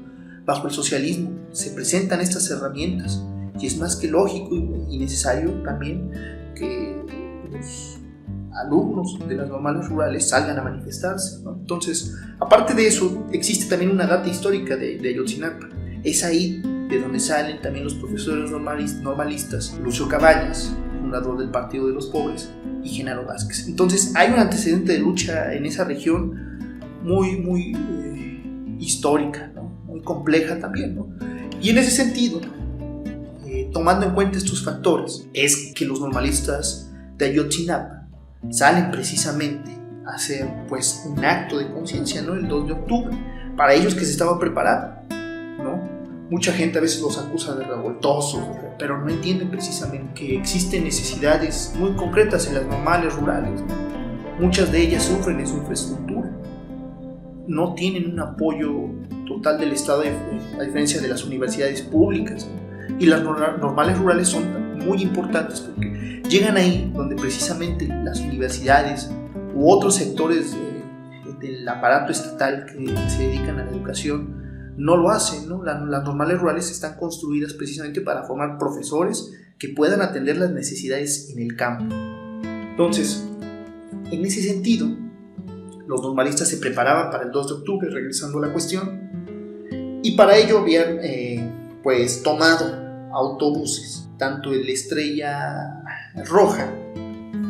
bajo 0.44 0.66
el 0.66 0.72
socialismo, 0.74 1.30
se 1.52 1.70
presentan 1.70 2.20
estas 2.20 2.50
herramientas 2.50 3.22
y 3.60 3.66
es 3.66 3.78
más 3.78 3.94
que 3.94 4.08
lógico 4.08 4.56
y 4.90 4.98
necesario 4.98 5.52
también 5.62 6.10
que 6.56 7.00
los 7.52 8.00
alumnos 8.52 9.16
de 9.28 9.36
las 9.36 9.48
normales 9.48 9.88
rurales 9.88 10.28
salgan 10.28 10.58
a 10.58 10.62
manifestarse. 10.62 11.38
Entonces, 11.46 12.16
aparte 12.40 12.74
de 12.74 12.88
eso, 12.88 13.28
existe 13.32 13.66
también 13.66 13.92
una 13.92 14.06
data 14.06 14.28
histórica 14.28 14.74
de, 14.74 14.98
de 14.98 15.08
Ayotzinapa. 15.10 15.68
Es 16.02 16.24
ahí 16.24 16.60
de 16.88 17.00
donde 17.00 17.20
salen 17.20 17.60
también 17.62 17.84
los 17.84 17.94
profesores 17.94 18.50
normalistas, 18.50 19.78
Lucio 19.84 20.08
Cabañas, 20.08 20.74
del 21.10 21.50
Partido 21.50 21.86
de 21.86 21.94
los 21.94 22.06
Pobres, 22.06 22.50
y 22.82 22.88
Genaro 22.90 23.24
Vázquez. 23.26 23.66
Entonces 23.66 24.14
hay 24.14 24.32
un 24.32 24.38
antecedente 24.38 24.92
de 24.92 24.98
lucha 24.98 25.52
en 25.54 25.66
esa 25.66 25.84
región 25.84 26.58
muy, 27.02 27.36
muy 27.36 27.74
eh, 27.74 28.76
histórica, 28.78 29.52
muy 29.84 30.00
compleja 30.02 30.58
también. 30.58 30.94
¿no? 30.94 31.08
Y 31.60 31.70
en 31.70 31.78
ese 31.78 31.90
sentido, 31.90 32.40
eh, 33.46 33.70
tomando 33.72 34.06
en 34.06 34.14
cuenta 34.14 34.38
estos 34.38 34.64
factores, 34.64 35.26
es 35.32 35.72
que 35.74 35.84
los 35.84 36.00
normalistas 36.00 36.90
de 37.16 37.26
Ayotzinapa 37.26 38.08
salen 38.50 38.90
precisamente 38.90 39.70
a 40.06 40.14
hacer 40.14 40.48
pues 40.68 41.04
un 41.06 41.24
acto 41.24 41.58
de 41.58 41.70
conciencia, 41.72 42.22
¿no? 42.22 42.34
El 42.34 42.46
2 42.46 42.66
de 42.66 42.72
octubre, 42.72 43.16
para 43.56 43.74
ellos 43.74 43.94
que 43.94 44.04
se 44.04 44.12
estaban 44.12 44.38
preparando, 44.38 45.00
¿no? 45.62 45.97
Mucha 46.30 46.52
gente 46.52 46.78
a 46.78 46.82
veces 46.82 47.00
los 47.00 47.16
acusa 47.16 47.54
de 47.54 47.64
revoltosos, 47.64 48.42
pero 48.78 49.02
no 49.02 49.08
entienden 49.08 49.48
precisamente 49.48 50.12
que 50.14 50.36
existen 50.36 50.84
necesidades 50.84 51.72
muy 51.78 51.92
concretas 51.92 52.46
en 52.48 52.54
las 52.54 52.66
normales 52.66 53.14
rurales. 53.14 53.62
Muchas 54.38 54.70
de 54.70 54.82
ellas 54.82 55.04
sufren 55.04 55.40
en 55.40 55.46
su 55.46 55.56
infraestructura, 55.56 56.30
no 57.46 57.74
tienen 57.74 58.12
un 58.12 58.20
apoyo 58.20 58.90
total 59.26 59.58
del 59.58 59.72
Estado 59.72 60.02
a 60.58 60.62
diferencia 60.62 61.00
de 61.00 61.08
las 61.08 61.24
universidades 61.24 61.80
públicas. 61.80 62.46
Y 62.98 63.06
las 63.06 63.22
normales 63.22 63.98
rurales 63.98 64.28
son 64.28 64.76
muy 64.78 65.00
importantes 65.00 65.60
porque 65.62 66.22
llegan 66.28 66.58
ahí 66.58 66.92
donde 66.94 67.16
precisamente 67.16 67.86
las 67.86 68.20
universidades 68.20 69.10
u 69.54 69.70
otros 69.70 69.94
sectores 69.94 70.54
del 71.40 71.66
aparato 71.66 72.12
estatal 72.12 72.66
que 72.66 72.86
se 73.08 73.28
dedican 73.28 73.60
a 73.60 73.64
la 73.64 73.70
educación 73.70 74.37
no 74.78 74.96
lo 74.96 75.10
hacen. 75.10 75.48
¿no? 75.48 75.62
Las, 75.62 75.82
las 75.82 76.04
normales 76.04 76.40
rurales 76.40 76.70
están 76.70 76.96
construidas 76.96 77.52
precisamente 77.52 78.00
para 78.00 78.22
formar 78.22 78.56
profesores 78.58 79.32
que 79.58 79.68
puedan 79.68 80.00
atender 80.00 80.38
las 80.38 80.50
necesidades 80.50 81.30
en 81.30 81.40
el 81.40 81.56
campo. 81.56 81.94
Entonces, 82.44 83.26
en 84.10 84.24
ese 84.24 84.40
sentido, 84.42 84.88
los 85.86 86.00
normalistas 86.00 86.48
se 86.48 86.58
preparaban 86.58 87.10
para 87.10 87.24
el 87.24 87.32
2 87.32 87.48
de 87.48 87.54
octubre, 87.54 87.90
regresando 87.90 88.38
a 88.38 88.46
la 88.46 88.52
cuestión, 88.52 90.00
y 90.02 90.16
para 90.16 90.36
ello 90.36 90.58
habían 90.58 90.98
eh, 91.02 91.52
pues 91.82 92.22
tomado 92.22 92.64
autobuses, 93.12 94.08
tanto 94.16 94.52
el 94.52 94.68
Estrella 94.68 95.82
Roja 96.26 96.72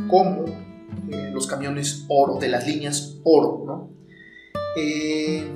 como 0.08 0.46
eh, 1.10 1.30
los 1.32 1.46
camiones 1.46 2.06
Oro, 2.08 2.38
de 2.38 2.48
las 2.48 2.66
líneas 2.66 3.18
Oro. 3.24 3.64
¿no? 3.66 3.90
Eh, 4.76 5.46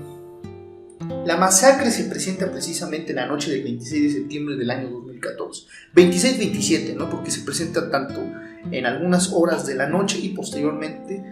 la 1.25 1.37
masacre 1.37 1.91
se 1.91 2.05
presenta 2.05 2.51
precisamente 2.51 3.12
la 3.12 3.27
noche 3.27 3.51
del 3.51 3.62
26 3.62 4.03
de 4.03 4.21
septiembre 4.21 4.57
del 4.57 4.71
año 4.71 4.91
2014. 4.91 5.67
26-27, 5.95 6.95
¿no? 6.95 7.09
porque 7.09 7.31
se 7.31 7.43
presenta 7.43 7.91
tanto 7.91 8.21
en 8.71 8.87
algunas 8.87 9.33
horas 9.33 9.67
de 9.67 9.75
la 9.75 9.88
noche 9.88 10.19
y 10.21 10.31
posteriormente 10.31 11.23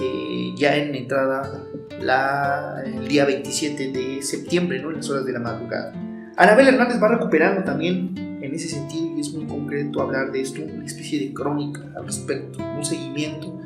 eh, 0.00 0.54
ya 0.56 0.76
en 0.76 0.94
entrada 0.94 1.64
la, 2.00 2.82
el 2.84 3.08
día 3.08 3.24
27 3.24 3.92
de 3.92 4.22
septiembre, 4.22 4.80
¿no? 4.80 4.90
en 4.90 4.96
las 4.96 5.10
horas 5.10 5.24
de 5.24 5.32
la 5.32 5.40
madrugada. 5.40 5.92
Anabel 6.36 6.68
Hernández 6.68 7.02
va 7.02 7.08
recuperando 7.08 7.64
también 7.64 8.14
en 8.16 8.54
ese 8.54 8.68
sentido 8.68 9.16
y 9.16 9.20
es 9.20 9.32
muy 9.32 9.46
concreto 9.46 10.00
hablar 10.00 10.32
de 10.32 10.40
esto, 10.40 10.62
una 10.62 10.84
especie 10.84 11.18
de 11.18 11.34
crónica 11.34 11.82
al 11.96 12.06
respecto, 12.06 12.58
un 12.60 12.84
seguimiento, 12.84 13.60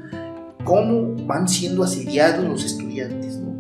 cómo 0.65 1.15
van 1.27 1.49
siendo 1.49 1.85
asediados 1.85 2.45
los 2.45 2.65
estudiantes. 2.65 3.37
¿no? 3.37 3.55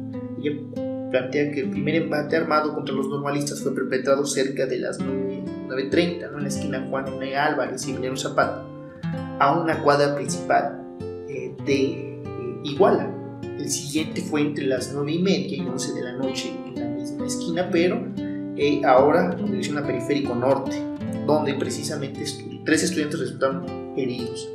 Plantea 1.14 1.52
que 1.52 1.60
el 1.60 1.70
primer 1.70 1.94
embate 1.94 2.36
armado 2.36 2.74
contra 2.74 2.92
los 2.92 3.06
normalistas 3.06 3.60
fue 3.60 3.72
perpetrado 3.72 4.26
cerca 4.26 4.66
de 4.66 4.78
las 4.78 4.98
9.30, 4.98 6.28
¿no? 6.32 6.38
en 6.38 6.42
la 6.42 6.48
esquina 6.48 6.86
Juan 6.90 7.06
N. 7.06 7.36
Álvarez 7.36 7.86
y 7.86 7.92
Emiliano 7.92 8.16
Zapata, 8.16 8.64
a 9.38 9.56
una 9.56 9.80
cuadra 9.80 10.16
principal 10.16 10.82
eh, 11.28 11.54
de 11.64 12.20
Iguala. 12.64 13.08
El 13.42 13.70
siguiente 13.70 14.22
fue 14.22 14.40
entre 14.40 14.66
las 14.66 14.92
9 14.92 15.12
y 15.12 15.22
media 15.22 15.56
y 15.56 15.60
11 15.60 15.92
de 15.92 16.02
la 16.02 16.12
noche 16.14 16.52
en 16.66 16.80
la 16.80 16.88
misma 16.88 17.26
esquina, 17.26 17.68
pero 17.70 18.08
eh, 18.56 18.82
ahora 18.84 19.36
en 19.38 19.46
dirección 19.46 19.78
a 19.78 19.86
Periférico 19.86 20.34
Norte, 20.34 20.82
donde 21.28 21.54
precisamente 21.54 22.24
tres 22.64 22.82
estudiantes 22.82 23.20
resultaron 23.20 23.94
heridos. 23.96 24.48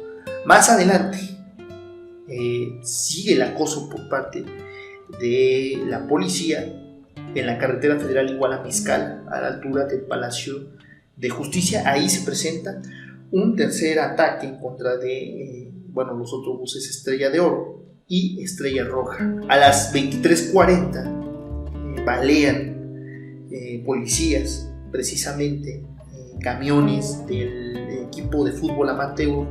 Más 0.46 0.70
adelante 0.70 1.20
eh, 2.28 2.80
sigue 2.84 3.36
el 3.36 3.44
acoso 3.44 3.90
por 3.90 4.10
parte 4.10 4.44
de 4.44 4.69
la 5.88 6.08
policía 6.08 6.76
en 7.36 7.46
la 7.46 7.58
carretera 7.58 8.00
federal 8.00 8.30
Iguala 8.30 8.62
Mezcal, 8.62 9.26
a 9.30 9.42
la 9.42 9.48
altura 9.48 9.86
del 9.86 10.02
Palacio 10.02 10.70
de 11.16 11.30
Justicia. 11.30 11.84
Ahí 11.86 12.10
se 12.10 12.26
presenta 12.26 12.82
un 13.32 13.56
tercer 13.56 14.00
ataque 14.00 14.48
en 14.48 14.58
contra 14.58 14.98
de 14.98 15.18
eh, 15.18 15.72
bueno, 15.92 16.14
los 16.14 16.32
autobuses 16.34 16.90
Estrella 16.90 17.30
de 17.30 17.40
Oro 17.40 17.84
y 18.08 18.44
Estrella 18.44 18.84
Roja. 18.86 19.36
A 19.48 19.58
las 19.58 19.94
23:40 19.94 21.98
eh, 21.98 22.04
balean 22.06 23.48
eh, 23.52 23.84
policías, 23.86 24.72
precisamente 24.92 25.76
eh, 25.76 25.84
camiones 26.42 27.26
del 27.28 28.06
equipo 28.08 28.44
de 28.44 28.52
fútbol 28.52 28.90
amateur 28.90 29.48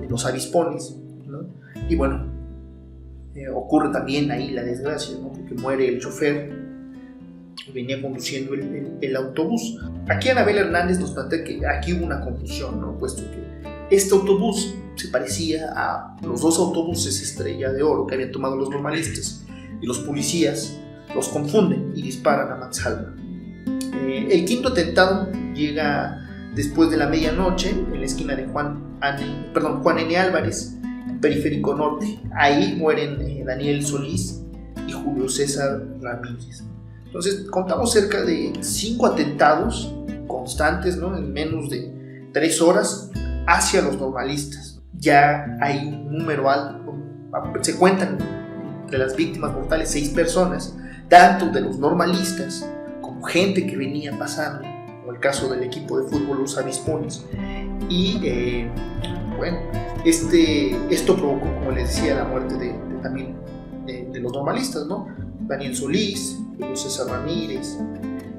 de 0.00 0.08
los 0.08 0.26
avispones. 0.26 0.96
Y 1.88 1.96
bueno, 1.96 2.33
ocurre 3.54 3.90
también 3.90 4.30
ahí 4.30 4.50
la 4.50 4.62
desgracia, 4.62 5.16
porque 5.22 5.54
muere 5.54 5.88
el 5.88 6.00
chofer 6.00 6.64
venía 7.72 8.00
conduciendo 8.00 8.54
el, 8.54 8.98
el, 9.00 9.16
autobús. 9.16 9.78
Aquí 10.08 10.28
Anabel 10.28 10.58
Hernández 10.58 10.98
nos 10.98 11.12
plantea 11.12 11.44
que 11.44 11.66
aquí 11.66 11.94
hubo 11.94 12.04
una 12.04 12.20
confusión, 12.20 12.80
¿no? 12.80 12.98
puesto 12.98 13.22
que 13.22 13.44
este 13.90 14.14
autobús 14.14 14.74
se 14.96 15.08
parecía 15.08 15.72
a 15.74 16.16
los 16.22 16.40
dos 16.40 16.58
autobuses 16.58 17.20
estrella 17.20 17.72
de 17.72 17.82
oro 17.82 18.06
que 18.06 18.14
habían 18.14 18.32
tomado 18.32 18.56
los 18.56 18.70
normalistas 18.70 19.44
y 19.80 19.86
los 19.86 19.98
policías 20.00 20.78
los 21.14 21.28
confunden 21.28 21.92
y 21.94 22.02
disparan 22.02 22.50
a 22.52 22.56
mansalva. 22.56 23.14
Eh, 24.06 24.28
el 24.30 24.44
quinto 24.44 24.68
atentado 24.68 25.30
llega 25.54 26.20
después 26.54 26.90
de 26.90 26.96
la 26.96 27.08
medianoche 27.08 27.70
en 27.70 27.98
la 27.98 28.06
esquina 28.06 28.34
de 28.34 28.46
Juan, 28.46 28.98
perdón, 29.52 29.82
Juan 29.82 29.98
N. 29.98 30.16
Álvarez, 30.16 30.73
Periférico 31.24 31.74
Norte. 31.74 32.20
Ahí 32.36 32.76
mueren 32.76 33.18
eh, 33.22 33.42
Daniel 33.46 33.82
Solís 33.82 34.42
y 34.86 34.92
Julio 34.92 35.26
César 35.26 35.82
Ramírez. 36.02 36.62
Entonces 37.06 37.46
contamos 37.50 37.92
cerca 37.92 38.22
de 38.22 38.52
cinco 38.60 39.06
atentados 39.06 39.90
constantes 40.26 40.98
¿no? 40.98 41.16
en 41.16 41.32
menos 41.32 41.70
de 41.70 42.28
tres 42.34 42.60
horas 42.60 43.10
hacia 43.46 43.80
los 43.80 43.98
normalistas. 43.98 44.82
Ya 44.98 45.46
hay 45.62 45.86
un 45.86 46.18
número 46.18 46.50
alto, 46.50 46.94
se 47.62 47.74
cuentan 47.76 48.18
de 48.90 48.98
las 48.98 49.16
víctimas 49.16 49.54
mortales 49.54 49.90
seis 49.90 50.10
personas, 50.10 50.76
tanto 51.08 51.46
de 51.46 51.62
los 51.62 51.78
normalistas 51.78 52.68
como 53.00 53.22
gente 53.22 53.66
que 53.66 53.78
venía 53.78 54.12
pasando, 54.18 54.60
como 55.00 55.12
el 55.12 55.20
caso 55.20 55.48
del 55.48 55.62
equipo 55.62 55.98
de 55.98 56.06
fútbol 56.06 56.42
Los 56.42 56.58
Avispones. 56.58 57.24
Y 57.88 58.20
eh, 58.24 58.70
bueno, 59.44 59.58
este, 60.06 60.74
esto 60.88 61.16
provocó, 61.16 61.52
como 61.58 61.70
les 61.72 61.88
decía, 61.88 62.14
la 62.14 62.24
muerte 62.24 62.54
de, 62.56 62.74
también 63.02 63.36
de, 63.84 64.20
los 64.20 64.32
normalistas, 64.32 64.86
¿no? 64.86 65.06
Daniel 65.40 65.76
Solís, 65.76 66.38
Julio 66.58 66.74
César 66.74 67.08
Ramírez, 67.08 67.78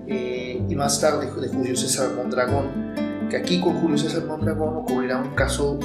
eh, 0.08 0.60
y 0.68 0.76
más 0.76 1.00
tarde 1.00 1.28
de 1.28 1.48
Julio 1.48 1.76
César 1.76 2.10
Mondragón 2.16 2.96
que 3.30 3.38
aquí 3.38 3.60
con 3.60 3.76
Julio 3.76 3.98
César 3.98 4.26
Mondragón 4.26 4.78
ocurrirá 4.78 5.18
un 5.18 5.36
caso 5.36 5.80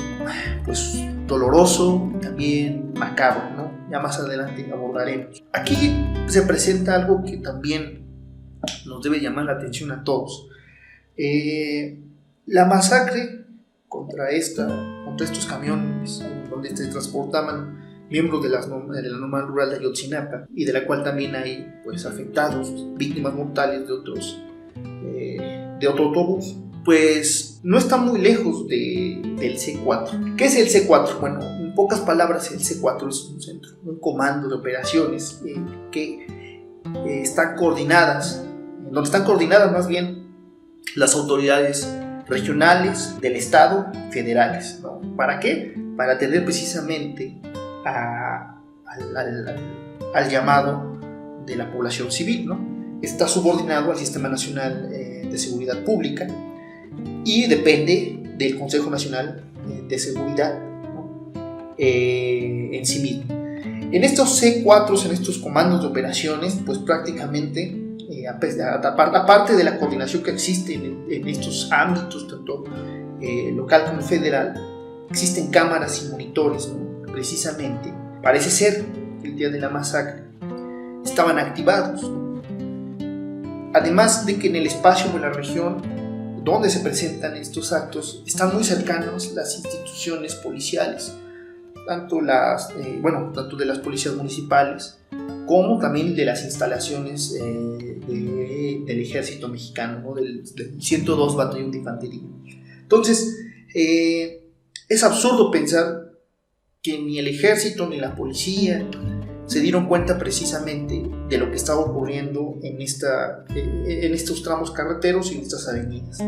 pues 0.64 1.02
doloroso, 1.26 2.12
también 2.20 2.92
macabro, 2.94 3.50
¿no? 3.56 3.90
Ya 3.90 4.00
más 4.00 4.18
adelante 4.18 4.70
abordaremos. 4.72 5.42
Aquí 5.52 6.06
se 6.28 6.42
presenta 6.42 6.94
algo 6.94 7.22
que 7.24 7.38
también 7.38 8.06
nos 8.86 9.02
debe 9.02 9.20
llamar 9.20 9.46
la 9.46 9.52
atención 9.52 9.90
a 9.92 10.04
todos. 10.04 10.48
Eh, 11.16 11.98
la 12.46 12.66
masacre 12.66 13.40
contra, 13.90 14.30
esta, 14.30 14.66
contra 15.10 15.26
estos 15.26 15.46
camiones 15.46 16.22
donde 16.48 16.76
se 16.76 16.86
transportaban 16.86 18.06
miembros 18.08 18.42
de, 18.42 18.48
las, 18.48 18.68
de 18.68 19.02
la 19.02 19.18
normal 19.18 19.48
rural 19.48 19.70
de 19.70 19.76
Ayotzinapa 19.76 20.46
y 20.54 20.64
de 20.64 20.72
la 20.72 20.86
cual 20.86 21.02
también 21.02 21.34
hay 21.34 21.66
pues 21.84 22.06
afectados, 22.06 22.72
víctimas 22.96 23.34
mortales 23.34 23.86
de 23.88 23.92
otros 23.92 24.40
eh, 25.04 25.76
de 25.80 25.88
otro 25.88 26.06
autobús 26.06 26.56
pues 26.84 27.60
no 27.62 27.76
está 27.76 27.96
muy 27.98 28.20
lejos 28.20 28.66
de, 28.66 29.20
del 29.38 29.58
C4. 29.58 30.36
¿Qué 30.36 30.46
es 30.46 30.56
el 30.56 30.68
C4? 30.68 31.20
Bueno, 31.20 31.40
en 31.42 31.74
pocas 31.74 32.00
palabras, 32.00 32.50
el 32.52 32.60
C4 32.60 33.08
es 33.08 33.24
un 33.24 33.42
centro, 33.42 33.72
un 33.84 34.00
comando 34.00 34.48
de 34.48 34.54
operaciones 34.54 35.42
eh, 35.44 35.62
que 35.92 36.24
eh, 37.04 37.20
están 37.20 37.56
coordinadas, 37.56 38.42
donde 38.84 39.02
están 39.02 39.24
coordinadas 39.24 39.70
más 39.72 39.88
bien 39.88 40.32
las 40.96 41.14
autoridades 41.14 41.86
regionales 42.30 43.20
del 43.20 43.34
Estado, 43.36 43.92
federales. 44.10 44.80
¿Para 45.16 45.40
qué? 45.40 45.74
Para 45.96 46.12
atender 46.12 46.44
precisamente 46.44 47.36
al, 47.84 48.56
llamado 50.30 50.98
de 51.44 51.56
la 51.56 51.70
población 51.70 52.10
civil. 52.10 52.46
¿no? 52.46 52.98
Está 53.02 53.28
subordinado 53.28 53.90
al 53.90 53.98
Sistema 53.98 54.28
Nacional 54.28 54.90
eh, 54.92 55.28
de 55.30 55.38
Seguridad 55.38 55.84
Pública 55.84 56.26
y 57.24 57.46
depende 57.46 58.22
del 58.38 58.58
Consejo 58.58 58.88
Nacional 58.88 59.44
de 59.88 59.98
seguridad 59.98 60.58
eh, 61.76 62.70
en 62.72 62.86
sí 62.86 63.00
mismo. 63.00 63.24
En 63.92 64.04
estos 64.04 64.40
C4, 64.40 65.04
en 65.06 65.10
estos 65.12 65.38
comandos 65.38 65.82
de 65.82 65.88
operaciones, 65.88 66.58
pues 66.64 66.78
prácticamente, 66.78 67.62
eh, 67.62 67.79
aparte 68.30 69.56
de 69.56 69.64
la 69.64 69.78
coordinación 69.78 70.22
que 70.22 70.30
existe 70.30 70.74
en, 70.74 71.28
estos 71.28 71.70
ámbitos, 71.72 72.28
tanto 72.28 72.64
eh, 73.20 73.52
local 73.54 73.84
como 73.86 74.02
federal, 74.02 74.54
existen 75.10 75.50
cámaras 75.50 76.02
y 76.04 76.10
monitores, 76.10 76.70
precisamente, 77.10 77.92
parece 78.22 78.50
ser 78.50 78.84
el 79.22 79.36
día 79.36 79.50
de 79.50 79.60
la 79.60 79.68
masacre, 79.68 80.24
estaban 81.04 81.38
activados. 81.38 82.10
Además 83.72 84.26
de 84.26 84.38
que 84.38 84.48
en 84.48 84.56
el 84.56 84.66
espacio 84.66 85.12
de 85.12 85.20
la 85.20 85.30
región 85.30 85.82
donde 86.42 86.70
se 86.70 86.80
presentan 86.80 87.36
estos 87.36 87.72
actos 87.72 88.22
están 88.26 88.54
muy 88.54 88.64
cercanos 88.64 89.32
las 89.32 89.56
instituciones 89.56 90.34
policiales, 90.34 91.12
tanto, 91.86 92.20
las, 92.20 92.70
eh, 92.70 92.98
bueno, 93.00 93.32
tanto 93.34 93.56
de 93.56 93.64
las 93.64 93.78
policías 93.78 94.14
municipales 94.14 94.98
como 95.46 95.78
también 95.78 96.14
de 96.14 96.24
las 96.24 96.44
instalaciones 96.44 97.34
eh, 97.34 98.84
del 98.86 99.00
ejército 99.00 99.48
mexicano, 99.48 100.14
del, 100.14 100.44
102 100.80 101.36
Batallón 101.36 101.70
de 101.70 101.78
Infantería. 101.78 102.22
Entonces, 102.82 103.36
eh, 103.74 104.48
es 104.88 105.02
absurdo 105.02 105.50
pensar 105.50 106.12
que 106.82 106.98
ni 106.98 107.18
el 107.18 107.28
ejército 107.28 107.88
ni 107.88 107.98
la 107.98 108.14
policía 108.14 108.88
se 109.46 109.60
dieron 109.60 109.86
cuenta 109.86 110.18
precisamente 110.18 111.02
de 111.28 111.38
lo 111.38 111.50
que 111.50 111.56
estaba 111.56 111.80
ocurriendo 111.80 112.58
en, 112.62 112.80
esta, 112.80 113.44
en 113.54 114.14
estos 114.14 114.44
tramos 114.44 114.70
carreteros 114.70 115.32
y 115.32 115.36
en 115.36 115.40
estas 115.42 115.68
avenidas. 115.68 116.18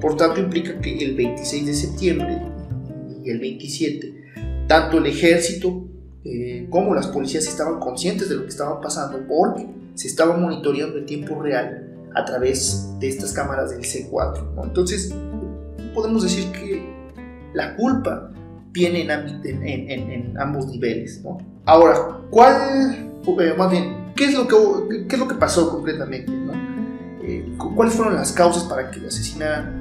Por 0.00 0.16
tanto, 0.16 0.40
implica 0.40 0.78
que 0.78 0.98
el 0.98 1.16
26 1.16 1.66
de 1.66 1.74
septiembre 1.74 2.42
y 3.24 3.30
el 3.30 3.40
27 3.40 4.17
tanto 4.68 4.98
el 4.98 5.06
ejército 5.06 5.88
eh, 6.24 6.68
como 6.70 6.94
las 6.94 7.08
policías 7.08 7.46
estaban 7.46 7.80
conscientes 7.80 8.28
de 8.28 8.36
lo 8.36 8.42
que 8.42 8.50
estaba 8.50 8.80
pasando 8.80 9.18
porque 9.26 9.66
se 9.94 10.06
estaba 10.06 10.36
monitoreando 10.36 10.98
en 10.98 11.06
tiempo 11.06 11.40
real 11.42 11.88
a 12.14 12.24
través 12.24 12.88
de 13.00 13.08
estas 13.08 13.32
cámaras 13.32 13.70
del 13.70 13.80
C4. 13.80 14.62
Entonces, 14.62 15.14
podemos 15.94 16.22
decir 16.22 16.52
que 16.52 16.86
la 17.54 17.74
culpa 17.76 18.30
viene 18.70 19.02
en, 19.02 19.90
en, 19.90 20.38
ambos 20.38 20.66
niveles. 20.68 21.22
Ahora, 21.64 22.20
¿cuál, 22.30 23.10
eh, 23.40 23.54
más 23.56 23.70
bien, 23.70 24.12
¿qué 24.14 24.26
es, 24.26 24.34
lo 24.34 24.46
que, 24.46 25.06
qué 25.08 25.16
es 25.16 25.18
lo 25.18 25.26
que 25.26 25.34
pasó 25.34 25.70
concretamente? 25.70 26.30
Eh, 27.22 27.56
¿Cuáles 27.74 27.94
fueron 27.94 28.14
las 28.14 28.32
causas 28.32 28.64
para 28.64 28.90
que 28.90 29.06
asesinaran 29.06 29.80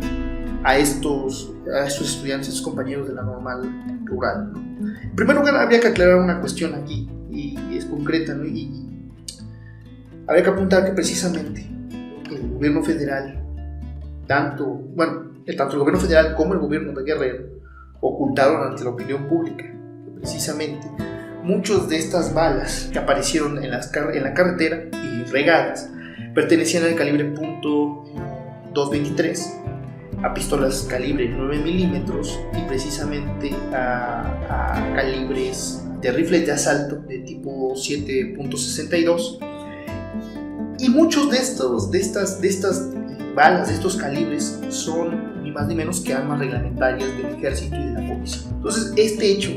a 0.64 0.78
estos, 0.78 1.54
a 1.74 1.86
estos 1.86 2.16
estudiantes, 2.16 2.48
a 2.48 2.52
estos 2.52 2.66
compañeros 2.66 3.08
de 3.08 3.14
la 3.14 3.24
normal 3.24 3.70
rural? 4.06 4.67
Primer 5.18 5.36
lugar, 5.36 5.56
habría 5.56 5.80
que 5.80 5.88
aclarar 5.88 6.18
una 6.18 6.40
cuestión 6.40 6.76
aquí, 6.76 7.10
y, 7.32 7.58
es 7.76 7.86
concreta, 7.86 8.36
¿no? 8.36 8.46
y, 8.46 8.72
habría 10.28 10.44
que 10.44 10.50
apuntar 10.52 10.86
que 10.86 10.92
precisamente 10.92 11.68
el 12.30 12.52
gobierno 12.54 12.84
federal, 12.84 13.44
tanto, 14.28 14.68
bueno, 14.68 15.32
tanto 15.58 15.74
el 15.74 15.80
gobierno 15.80 16.00
federal 16.00 16.36
como 16.36 16.54
el 16.54 16.60
gobierno 16.60 16.94
de 16.94 17.04
Guerrero, 17.04 17.46
ocultaron 18.00 18.68
ante 18.68 18.84
la 18.84 18.92
opinión 18.92 19.28
pública 19.28 19.66
precisamente 20.20 20.88
muchas 21.44 21.90
de 21.90 21.98
estas 21.98 22.36
balas 22.36 22.92
que 22.94 23.00
aparecieron 23.00 23.58
en, 23.58 23.74
en 23.74 24.24
la 24.24 24.34
carretera 24.36 24.84
y 24.94 25.24
regadas 25.32 25.90
pertenecían 26.36 26.84
al 26.84 26.94
calibre 26.94 27.34
.223 27.34 29.77
a 30.24 30.34
pistolas 30.34 30.84
calibre 30.84 31.30
9 31.30 31.60
milímetros 31.60 32.40
y 32.58 32.62
precisamente 32.68 33.52
a, 33.74 34.94
calibres 34.96 35.84
de 36.02 36.12
rifles 36.12 36.46
de 36.46 36.52
asalto 36.52 36.98
de 37.08 37.20
tipo 37.20 37.74
7.62 37.74 39.40
y 40.80 40.90
muchos 40.90 41.32
de 41.32 41.38
estos 41.38 41.92
de 41.92 42.00
estas 42.00 42.42
de 42.42 42.48
estas 42.48 42.90
balas 43.36 43.68
de 43.68 43.76
estos 43.76 43.96
calibres 43.96 44.60
son 44.70 45.44
ni 45.44 45.52
más 45.52 45.68
ni 45.68 45.76
menos 45.76 46.02
que 46.02 46.14
armas 46.14 46.40
reglamentarias 46.40 47.16
del 47.18 47.28
ejército 47.36 47.76
y 47.76 47.86
de 47.86 47.94
la 47.94 48.08
policía. 48.08 48.50
Entonces 48.52 48.94
este 48.96 49.32
hecho 49.32 49.52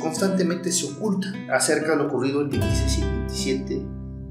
constantemente 0.00 0.72
se 0.72 0.86
oculta 0.86 1.28
acerca 1.52 1.90
de 1.90 1.96
lo 1.96 2.06
ocurrido 2.06 2.40
el 2.40 2.48
26 2.48 2.98
y 2.98 3.02
27 3.02 3.82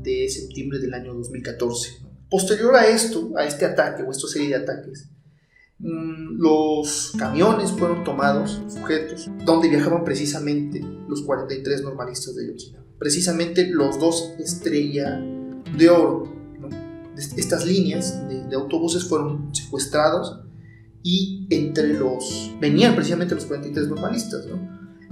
de 0.02 0.30
septiembre 0.30 0.80
del 0.80 0.96
año 0.96 1.14
2014 1.14 2.10
posterior 2.30 2.76
a 2.76 2.88
esto 2.88 3.32
a 3.38 3.46
este 3.46 3.66
ataque 3.66 4.04
o 4.04 4.12
esta 4.12 4.28
serie 4.28 4.50
de 4.50 4.56
ataques 4.56 5.10
los 5.80 7.14
camiones 7.18 7.72
fueron 7.72 8.04
tomados, 8.04 8.62
sujetos, 8.68 9.30
donde 9.46 9.70
viajaban 9.70 10.04
precisamente 10.04 10.82
los 11.08 11.22
43 11.22 11.84
normalistas 11.84 12.36
de 12.36 12.44
Ayotzinapa. 12.44 12.86
Precisamente 12.98 13.68
los 13.68 13.98
dos 13.98 14.34
estrella 14.40 15.22
de 15.78 15.90
oro. 15.90 16.34
Estas 17.16 17.66
líneas 17.66 18.28
de, 18.28 18.56
autobuses 18.56 19.06
fueron 19.06 19.54
secuestrados 19.56 20.42
y 21.02 21.48
entre 21.50 21.94
los... 21.94 22.54
venían 22.60 22.96
precisamente 22.96 23.36
los 23.36 23.46
43 23.46 23.88
normalistas. 23.88 24.48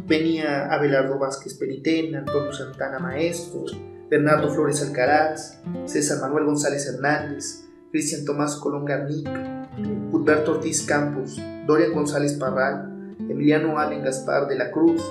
Venía 0.05 0.73
Abelardo 0.73 1.17
Vázquez 1.17 1.55
Penitén, 1.55 2.15
Antonio 2.15 2.53
Santana 2.53 2.99
Maestros, 2.99 3.77
Bernardo 4.09 4.49
Flores 4.53 4.81
Alcaraz, 4.81 5.59
César 5.85 6.21
Manuel 6.21 6.45
González 6.45 6.87
Hernández, 6.87 7.65
Cristian 7.91 8.23
Tomás 8.23 8.55
Colón 8.55 8.85
Garnica, 8.85 9.56
Gilberto 9.77 10.53
Ortiz 10.53 10.85
Campos, 10.85 11.39
Dorian 11.65 11.93
González 11.93 12.33
Parral, 12.33 13.15
Emiliano 13.29 13.77
Allen 13.77 14.03
Gaspar 14.03 14.47
de 14.47 14.57
la 14.57 14.71
Cruz, 14.71 15.03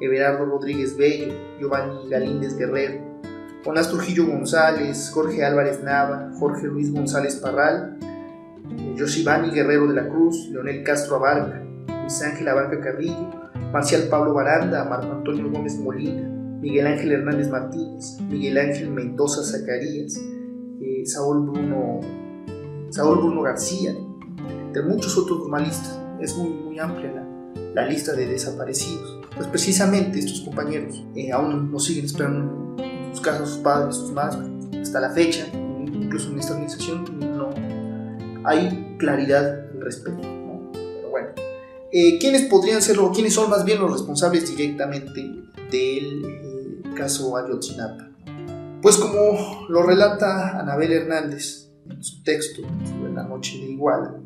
Everardo 0.00 0.44
Rodríguez 0.44 0.96
Bello, 0.96 1.34
Giovanni 1.58 2.08
Galíndez 2.08 2.56
Guerrero, 2.56 3.20
Jonás 3.64 3.90
Trujillo 3.90 4.26
González, 4.26 5.10
Jorge 5.12 5.44
Álvarez 5.44 5.82
Nava, 5.82 6.30
Jorge 6.38 6.66
Luis 6.66 6.92
González 6.92 7.36
Parral, 7.36 7.98
Yoshibani 8.94 9.50
Guerrero 9.50 9.88
de 9.88 9.94
la 9.94 10.08
Cruz, 10.08 10.48
Leonel 10.50 10.84
Castro 10.84 11.16
Abarca, 11.16 11.62
Luis 12.00 12.22
Ángel 12.22 12.48
Abarca 12.48 12.80
Carrillo, 12.80 13.30
Marcial 13.72 14.02
Pablo 14.08 14.34
Baranda, 14.34 14.84
Marco 14.84 15.12
Antonio 15.12 15.50
Gómez 15.50 15.78
Molina, 15.78 16.28
Miguel 16.60 16.86
Ángel 16.86 17.12
Hernández 17.12 17.48
Martínez, 17.48 18.20
Miguel 18.28 18.58
Ángel 18.58 18.90
Mendoza 18.90 19.42
Zacarías, 19.42 20.16
eh, 20.80 21.04
Saúl 21.04 21.50
Bruno 21.50 22.00
Saúl 22.90 23.18
Bruno 23.18 23.42
García, 23.42 23.94
de 24.72 24.82
muchos 24.82 25.16
otros 25.16 25.38
normalistas. 25.40 26.00
Es 26.20 26.36
muy, 26.36 26.50
muy 26.50 26.78
amplia 26.78 27.12
la, 27.12 27.26
la 27.74 27.86
lista 27.86 28.12
de 28.12 28.26
desaparecidos. 28.26 29.20
Pues 29.36 29.48
precisamente 29.48 30.18
estos 30.18 30.40
compañeros 30.40 31.04
eh, 31.14 31.30
aún 31.30 31.70
nos 31.70 31.84
siguen 31.84 32.06
esperando 32.06 32.76
en 32.82 33.10
sus 33.12 33.20
casas, 33.20 33.50
sus 33.50 33.58
padres, 33.58 33.96
sus 33.96 34.12
madres, 34.12 34.48
hasta 34.80 35.00
la 35.00 35.10
fecha, 35.10 35.46
incluso 35.52 36.30
en 36.30 36.38
esta 36.38 36.52
organización, 36.52 37.04
no 37.20 37.50
hay 38.44 38.96
claridad 38.98 39.68
al 39.74 39.80
respecto. 39.82 40.22
Pero 40.72 41.10
bueno, 41.10 41.28
eh, 41.92 42.18
¿quiénes 42.18 42.42
podrían 42.42 42.80
ser 42.80 42.98
o 42.98 43.12
quiénes 43.12 43.34
son 43.34 43.50
más 43.50 43.64
bien 43.64 43.78
los 43.78 43.92
responsables 43.92 44.48
directamente 44.48 45.20
del 45.70 46.24
eh, 46.24 46.82
caso 46.96 47.36
Ayotzinapa? 47.36 48.08
Pues 48.80 48.96
como 48.96 49.66
lo 49.68 49.82
relata 49.82 50.58
Anabel 50.58 50.92
Hernández, 50.92 51.65
su 52.00 52.22
texto 52.22 52.62
sobre 52.84 53.12
la 53.12 53.24
noche 53.24 53.58
de 53.58 53.72
Iguala, 53.72 54.20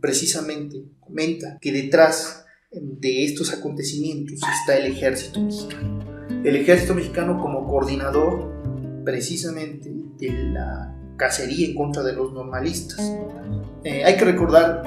precisamente 0.00 0.84
comenta 1.00 1.58
que 1.60 1.72
detrás 1.72 2.44
de 2.70 3.24
estos 3.24 3.52
acontecimientos 3.52 4.40
está 4.60 4.76
el 4.76 4.92
ejército 4.92 5.40
mexicano. 5.40 6.00
El 6.44 6.56
ejército 6.56 6.94
mexicano 6.94 7.40
como 7.40 7.66
coordinador 7.66 8.50
precisamente 9.04 9.92
de 10.18 10.30
la 10.52 10.96
cacería 11.16 11.68
en 11.68 11.74
contra 11.74 12.02
de 12.02 12.14
los 12.14 12.32
normalistas. 12.32 13.00
Eh, 13.84 14.04
hay 14.04 14.16
que 14.16 14.24
recordar 14.24 14.82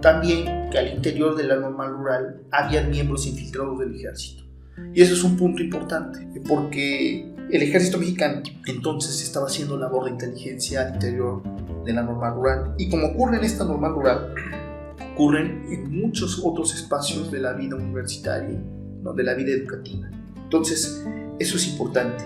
también 0.00 0.70
que 0.70 0.78
al 0.78 0.88
interior 0.88 1.36
de 1.36 1.44
la 1.44 1.56
normal 1.56 1.92
rural 1.92 2.42
había 2.50 2.82
miembros 2.82 3.26
infiltrados 3.26 3.78
del 3.78 3.94
ejército. 3.94 4.44
Y 4.94 5.02
eso 5.02 5.14
es 5.14 5.24
un 5.24 5.36
punto 5.36 5.62
importante, 5.62 6.20
porque 6.48 7.34
el 7.50 7.62
ejército 7.62 7.98
mexicano 7.98 8.42
entonces 8.66 9.22
estaba 9.22 9.46
haciendo 9.46 9.78
labor 9.78 10.04
de 10.04 10.10
inteligencia 10.10 10.82
al 10.82 10.94
interior 10.94 11.42
de 11.84 11.92
la 11.92 12.02
normal 12.02 12.34
rural. 12.34 12.74
Y 12.76 12.88
como 12.90 13.06
ocurre 13.08 13.38
en 13.38 13.44
esta 13.44 13.64
normal 13.64 13.94
rural, 13.94 14.34
ocurren 15.12 15.64
en 15.70 15.90
muchos 15.90 16.42
otros 16.44 16.74
espacios 16.74 17.30
de 17.30 17.40
la 17.40 17.54
vida 17.54 17.76
universitaria, 17.76 18.60
¿no? 19.02 19.14
de 19.14 19.22
la 19.22 19.34
vida 19.34 19.52
educativa. 19.52 20.10
Entonces, 20.36 21.04
eso 21.38 21.56
es 21.56 21.68
importante. 21.68 22.24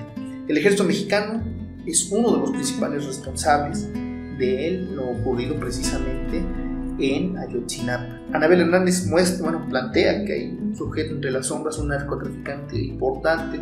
El 0.48 0.56
ejército 0.56 0.84
mexicano 0.84 1.42
es 1.86 2.10
uno 2.10 2.32
de 2.32 2.40
los 2.40 2.50
principales 2.50 3.06
responsables 3.06 3.88
de 4.38 4.88
lo 4.92 5.08
ocurrido 5.10 5.58
precisamente 5.58 6.42
en 6.98 7.36
Ayotzinapa. 7.38 8.20
Anabel 8.32 8.62
Hernández 8.62 9.06
muestra, 9.06 9.44
bueno, 9.44 9.66
plantea 9.68 10.24
que 10.24 10.32
hay 10.32 10.58
un 10.60 10.74
sujeto 10.76 11.14
entre 11.14 11.30
las 11.30 11.46
sombras, 11.46 11.78
un 11.78 11.88
narcotraficante 11.88 12.78
importante 12.80 13.60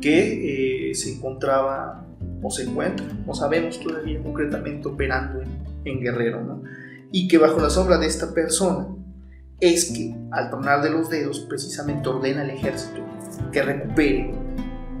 que 0.00 0.73
eh, 0.94 0.96
se 0.96 1.12
encontraba 1.12 2.06
o 2.42 2.50
se 2.50 2.62
encuentra, 2.64 3.06
no 3.26 3.34
sabemos 3.34 3.80
todavía 3.80 4.22
concretamente 4.22 4.88
operando 4.88 5.42
en, 5.84 6.00
Guerrero, 6.00 6.42
¿no? 6.42 6.62
y 7.10 7.28
que 7.28 7.38
bajo 7.38 7.60
la 7.60 7.70
sombra 7.70 7.98
de 7.98 8.06
esta 8.06 8.32
persona 8.32 8.86
es 9.60 9.92
que 9.92 10.14
al 10.30 10.50
tronar 10.50 10.82
de 10.82 10.90
los 10.90 11.10
dedos 11.10 11.40
precisamente 11.40 12.08
ordena 12.08 12.42
al 12.42 12.50
ejército 12.50 13.00
que 13.52 13.62
recupere 13.62 14.34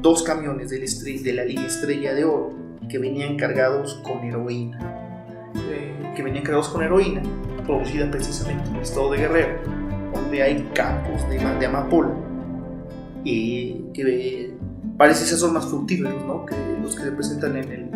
dos 0.00 0.22
camiones 0.22 0.70
de 0.70 0.78
la, 0.78 1.22
de 1.22 1.32
la 1.32 1.44
línea 1.44 1.66
Estrella 1.66 2.14
de 2.14 2.24
Oro 2.24 2.52
que 2.88 2.98
venían 2.98 3.36
cargados 3.36 3.94
con 4.02 4.22
heroína, 4.24 4.78
eh, 5.70 6.12
que 6.14 6.22
venían 6.22 6.44
cargados 6.44 6.68
con 6.68 6.82
heroína 6.82 7.22
producida 7.66 8.10
precisamente 8.10 8.68
en 8.68 8.76
el 8.76 8.82
estado 8.82 9.10
de 9.12 9.18
Guerrero, 9.18 9.58
donde 10.12 10.42
hay 10.42 10.70
campos 10.74 11.28
de, 11.28 11.38
de 11.38 11.66
amapola 11.66 12.14
y 13.24 13.86
que 13.94 14.53
parece 14.96 15.24
ser 15.24 15.38
son 15.38 15.52
más 15.54 15.66
fructíferos 15.66 16.24
¿no? 16.26 16.46
que 16.46 16.54
los 16.82 16.94
que 16.94 17.02
se 17.02 17.12
presentan 17.12 17.56
en 17.56 17.72
el, 17.72 17.90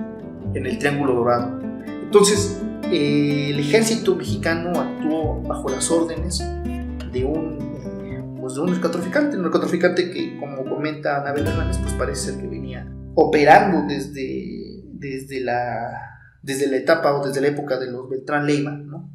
en 0.54 0.66
el 0.66 0.78
Triángulo 0.78 1.14
Dorado. 1.14 1.60
Entonces, 1.86 2.60
eh, 2.90 3.50
el 3.50 3.60
ejército 3.60 4.16
mexicano 4.16 4.70
actuó 4.78 5.42
bajo 5.42 5.68
las 5.68 5.90
órdenes 5.90 6.38
de 7.12 7.24
un, 7.24 8.38
pues 8.40 8.54
de 8.54 8.60
un 8.60 8.70
narcotraficante, 8.70 9.36
un 9.36 9.42
narcotraficante 9.42 10.10
que, 10.10 10.38
como 10.38 10.64
comenta 10.64 11.20
Anabel 11.20 11.46
Hernández, 11.46 11.78
pues 11.78 11.92
parece 11.94 12.32
ser 12.32 12.40
que 12.40 12.48
venía 12.48 12.90
operando 13.14 13.86
desde, 13.86 14.84
desde, 14.92 15.40
la, 15.40 15.90
desde 16.42 16.70
la 16.70 16.76
etapa 16.76 17.14
o 17.14 17.26
desde 17.26 17.40
la 17.40 17.48
época 17.48 17.78
de 17.78 17.90
los 17.90 18.08
Beltrán 18.08 18.46
Leiva, 18.46 18.72
¿no? 18.72 19.12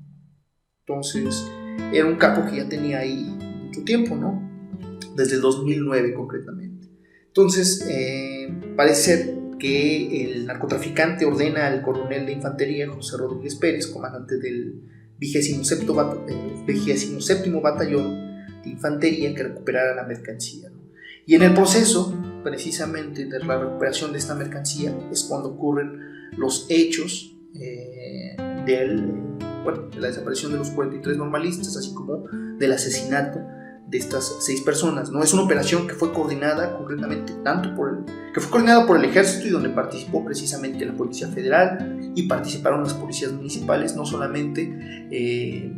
Entonces, 0.86 1.50
era 1.94 2.06
un 2.06 2.18
capo 2.18 2.46
que 2.46 2.58
ya 2.58 2.70
tenía 2.70 3.00
ahí 3.00 3.24
mucho 3.66 3.84
tiempo, 3.84 4.16
¿no? 4.16 4.42
Desde 5.16 5.36
el 5.36 5.42
2009 5.42 6.14
concretamente. 6.14 6.73
Entonces, 7.36 7.84
eh, 7.90 8.48
parece 8.78 9.36
que 9.58 10.24
el 10.24 10.46
narcotraficante 10.46 11.26
ordena 11.26 11.66
al 11.66 11.82
coronel 11.82 12.28
de 12.28 12.34
infantería 12.34 12.88
José 12.88 13.18
Rodríguez 13.18 13.56
Pérez, 13.56 13.88
comandante 13.88 14.38
del 14.38 14.84
27 15.18 15.84
eh, 15.84 17.52
batallón 17.60 18.38
de 18.64 18.70
infantería, 18.70 19.34
que 19.34 19.42
recuperara 19.42 19.96
la 19.96 20.04
mercancía. 20.04 20.70
Y 21.26 21.34
en 21.34 21.42
el 21.42 21.56
proceso, 21.56 22.16
precisamente, 22.44 23.26
de 23.26 23.40
la 23.40 23.58
recuperación 23.58 24.12
de 24.12 24.20
esta 24.20 24.36
mercancía, 24.36 24.96
es 25.12 25.24
cuando 25.24 25.50
ocurren 25.50 26.30
los 26.38 26.68
hechos 26.70 27.36
eh, 27.56 28.38
del, 28.68 29.08
de 29.92 30.00
la 30.00 30.08
desaparición 30.10 30.52
de 30.52 30.60
los 30.60 30.70
43 30.70 31.18
normalistas, 31.18 31.76
así 31.78 31.96
como 31.96 32.26
del 32.60 32.74
asesinato 32.74 33.40
de 33.94 34.00
estas 34.00 34.38
seis 34.40 34.60
personas. 34.62 35.12
¿no? 35.12 35.22
Es 35.22 35.34
una 35.34 35.44
operación 35.44 35.88
que 35.88 35.94
fue 35.94 36.12
coordinada 36.12 36.76
concretamente 36.76 37.32
tanto 37.44 37.76
por 37.76 37.90
el, 37.90 38.34
que 38.34 38.42
fue 38.42 38.50
coordinada 38.50 38.88
por 38.88 38.98
el 38.98 39.06
ejército 39.06 39.48
y 39.48 39.52
donde 39.52 39.70
participó 39.70 40.26
precisamente 40.26 40.84
la 40.84 40.94
Policía 40.94 41.28
Federal 41.28 42.12
y 42.16 42.24
participaron 42.24 42.82
las 42.82 42.96
policías 42.96 43.32
municipales, 43.32 43.96
no 43.96 44.04
solamente 44.04 45.08
eh, 45.12 45.72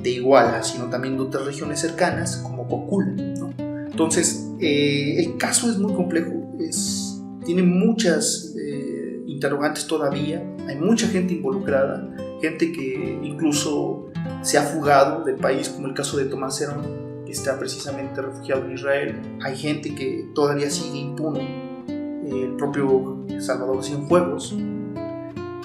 de 0.00 0.10
Iguala, 0.10 0.62
sino 0.62 0.88
también 0.88 1.16
de 1.16 1.22
otras 1.22 1.44
regiones 1.44 1.80
cercanas 1.80 2.36
como 2.36 2.68
Cocula. 2.68 3.12
¿no? 3.16 3.52
Entonces, 3.58 4.48
eh, 4.60 5.16
el 5.18 5.36
caso 5.36 5.68
es 5.68 5.76
muy 5.76 5.92
complejo, 5.92 6.56
es, 6.60 7.20
tiene 7.44 7.64
muchas 7.64 8.54
eh, 8.56 9.22
interrogantes 9.26 9.88
todavía, 9.88 10.40
hay 10.68 10.76
mucha 10.76 11.08
gente 11.08 11.34
involucrada, 11.34 12.14
gente 12.40 12.70
que 12.70 13.18
incluso 13.24 14.12
se 14.42 14.56
ha 14.56 14.62
fugado 14.62 15.24
del 15.24 15.34
país, 15.34 15.68
como 15.68 15.88
el 15.88 15.94
caso 15.94 16.16
de 16.16 16.26
Tomás 16.26 16.60
Herón, 16.60 17.05
que 17.26 17.32
está 17.32 17.58
precisamente 17.58 18.22
refugiado 18.22 18.64
en 18.64 18.72
Israel. 18.72 19.20
Hay 19.42 19.56
gente 19.56 19.94
que 19.94 20.30
todavía 20.34 20.70
sigue 20.70 20.98
impune. 20.98 21.84
El 22.26 22.56
propio 22.56 23.26
Salvador 23.38 23.84
Cienfuegos, 23.84 24.56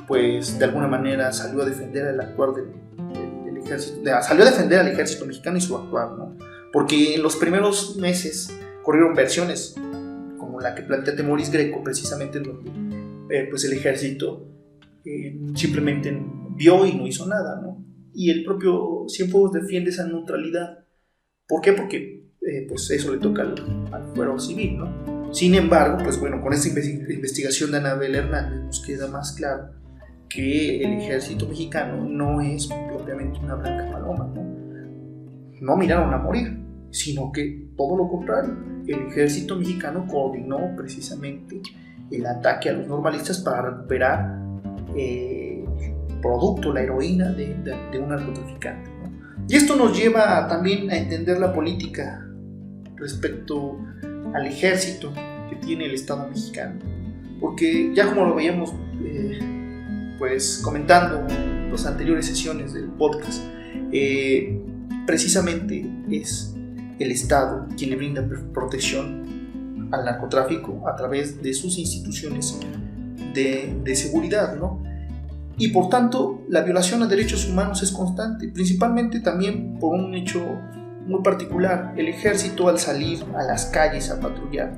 pues 0.07 0.59
de 0.59 0.65
alguna 0.65 0.87
manera 0.87 1.31
salió 1.31 1.61
a 1.61 1.65
defender 1.65 2.07
el 2.07 2.19
actuar 2.19 2.49
del, 2.53 3.57
ejército, 3.57 4.01
salió 4.21 4.43
a 4.43 4.49
defender 4.49 4.79
al 4.79 4.87
ejército 4.87 5.25
mexicano 5.25 5.57
y 5.57 5.61
su 5.61 5.77
actuar, 5.77 6.11
¿no? 6.11 6.35
Porque 6.73 7.15
en 7.15 7.23
los 7.23 7.35
primeros 7.35 7.95
meses 7.97 8.51
corrieron 8.83 9.13
versiones 9.13 9.75
como 10.37 10.59
la 10.59 10.75
que 10.75 10.81
plantea 10.81 11.15
Temoris 11.15 11.51
Greco, 11.51 11.83
precisamente 11.83 12.39
en 12.39 12.43
donde 12.43 12.71
eh, 13.35 13.47
pues 13.49 13.63
el 13.65 13.73
ejército 13.73 14.47
eh, 15.05 15.39
simplemente 15.55 16.15
vio 16.55 16.85
y 16.85 16.93
no 16.93 17.07
hizo 17.07 17.25
nada, 17.27 17.59
¿no? 17.61 17.83
Y 18.13 18.29
el 18.29 18.43
propio 18.43 19.05
Cienfuegos 19.07 19.53
defiende 19.53 19.89
esa 19.89 20.05
neutralidad 20.05 20.80
¿Por 21.47 21.61
qué? 21.61 21.73
Porque 21.73 22.21
eh, 22.41 22.65
pues 22.67 22.89
eso 22.89 23.13
le 23.13 23.19
toca 23.19 23.43
al, 23.43 23.55
fuero 24.15 24.39
civil, 24.39 24.77
¿no? 24.77 25.33
Sin 25.33 25.55
embargo, 25.55 25.99
pues 26.03 26.19
bueno, 26.19 26.41
con 26.41 26.53
esta 26.53 26.67
investigación 26.67 27.71
de 27.71 27.77
Anabel 27.77 28.15
Hernández 28.15 28.61
nos 28.63 28.79
queda 28.81 29.07
más 29.07 29.33
claro 29.33 29.69
que 30.27 30.83
el 30.83 30.93
ejército 30.93 31.47
mexicano 31.47 32.03
no 32.03 32.41
es 32.41 32.67
propiamente 32.67 33.39
una 33.39 33.55
blanca 33.55 33.91
paloma, 33.91 34.31
¿no? 34.33 34.41
No 35.61 35.77
miraron 35.77 36.13
a 36.13 36.17
morir, 36.17 36.57
sino 36.89 37.31
que 37.31 37.69
todo 37.77 37.95
lo 37.95 38.09
contrario, 38.09 38.57
el 38.87 39.07
ejército 39.07 39.55
mexicano 39.55 40.07
coordinó 40.07 40.75
precisamente 40.75 41.61
el 42.09 42.25
ataque 42.25 42.69
a 42.69 42.73
los 42.73 42.87
normalistas 42.87 43.39
para 43.39 43.61
recuperar 43.61 44.37
eh, 44.95 45.63
producto, 46.21 46.73
la 46.73 46.81
heroína 46.81 47.29
de, 47.29 47.55
de 47.91 47.99
un 47.99 48.09
narcotraficante. 48.09 48.89
Y 49.47 49.55
esto 49.55 49.75
nos 49.75 49.97
lleva 49.97 50.47
también 50.47 50.89
a 50.91 50.97
entender 50.97 51.39
la 51.39 51.53
política 51.53 52.25
respecto 52.95 53.77
al 54.33 54.45
ejército 54.45 55.11
que 55.49 55.55
tiene 55.57 55.85
el 55.85 55.93
Estado 55.93 56.27
mexicano. 56.27 56.79
Porque 57.39 57.91
ya 57.93 58.07
como 58.07 58.25
lo 58.25 58.35
veíamos 58.35 58.73
eh, 59.03 59.39
pues 60.17 60.61
comentando 60.63 61.27
en 61.33 61.71
las 61.71 61.85
anteriores 61.85 62.27
sesiones 62.27 62.73
del 62.73 62.85
podcast, 62.85 63.43
eh, 63.91 64.61
precisamente 65.05 65.89
es 66.09 66.55
el 66.99 67.11
Estado 67.11 67.67
quien 67.75 67.89
le 67.89 67.95
brinda 67.95 68.25
protección 68.53 69.89
al 69.91 70.05
narcotráfico 70.05 70.87
a 70.87 70.95
través 70.95 71.41
de 71.41 71.53
sus 71.53 71.77
instituciones 71.77 72.57
de, 73.33 73.75
de 73.83 73.95
seguridad, 73.95 74.55
¿no? 74.55 74.83
Y 75.61 75.67
por 75.67 75.89
tanto 75.89 76.41
la 76.49 76.61
violación 76.61 77.03
a 77.03 77.05
derechos 77.05 77.47
humanos 77.47 77.83
es 77.83 77.91
constante, 77.91 78.47
principalmente 78.47 79.19
también 79.19 79.77
por 79.79 79.93
un 79.93 80.15
hecho 80.15 80.43
muy 81.05 81.21
particular. 81.21 81.93
El 81.95 82.07
ejército 82.07 82.67
al 82.67 82.79
salir 82.79 83.23
a 83.35 83.43
las 83.43 83.67
calles 83.67 84.09
a 84.09 84.19
patrullar 84.19 84.73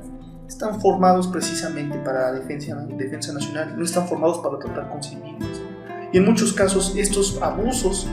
están 0.46 0.82
formados 0.82 1.30
precisamente 1.30 1.98
para 2.00 2.34
la 2.34 2.40
defensa, 2.40 2.76
defensa 2.98 3.32
nacional, 3.32 3.76
no 3.78 3.86
están 3.86 4.06
formados 4.10 4.40
para 4.40 4.60
tratar 4.60 4.90
con 4.90 5.02
civiles. 5.02 5.62
Y 6.12 6.18
en 6.18 6.26
muchos 6.26 6.52
casos 6.52 6.94
estos 6.98 7.42
abusos 7.42 8.06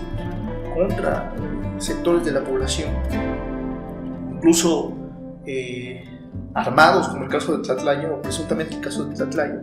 contra 0.72 1.34
sectores 1.78 2.24
de 2.24 2.30
la 2.30 2.44
población, 2.44 2.90
incluso 4.32 4.96
eh, 5.44 6.04
armados 6.54 7.08
como 7.08 7.24
el 7.24 7.30
caso 7.30 7.56
de 7.56 7.64
Tlatlaya 7.64 8.12
o 8.12 8.22
presuntamente 8.22 8.76
el 8.76 8.80
caso 8.80 9.06
de 9.06 9.16
Tlatlaya, 9.16 9.60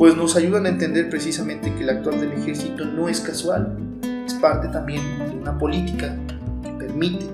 pues 0.00 0.16
nos 0.16 0.34
ayudan 0.34 0.64
a 0.64 0.70
entender 0.70 1.10
precisamente 1.10 1.74
que 1.74 1.82
el 1.82 1.90
actual 1.90 2.22
del 2.22 2.32
ejército 2.32 2.86
no 2.86 3.10
es 3.10 3.20
casual, 3.20 3.76
es 4.24 4.32
parte 4.32 4.68
también 4.68 5.02
de 5.18 5.36
una 5.36 5.58
política 5.58 6.16
que 6.62 6.70
permite 6.70 7.26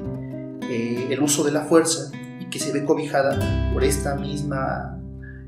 eh, 0.68 1.06
el 1.08 1.22
uso 1.22 1.44
de 1.44 1.52
la 1.52 1.60
fuerza 1.60 2.10
y 2.40 2.46
que 2.46 2.58
se 2.58 2.72
ve 2.72 2.84
cobijada 2.84 3.70
por 3.72 3.84
esta 3.84 4.16
misma, 4.16 4.98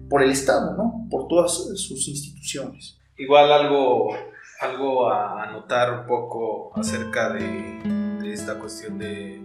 por 0.08 0.22
el 0.22 0.30
Estado, 0.30 0.76
¿no? 0.76 1.08
por 1.10 1.26
todas 1.26 1.52
sus 1.54 2.06
instituciones. 2.06 3.00
Igual 3.16 3.50
algo, 3.50 4.14
algo 4.60 5.10
a 5.10 5.42
anotar 5.42 6.02
un 6.02 6.06
poco 6.06 6.70
acerca 6.78 7.30
de 7.30 8.32
esta 8.32 8.60
cuestión 8.60 8.96
de 8.96 9.42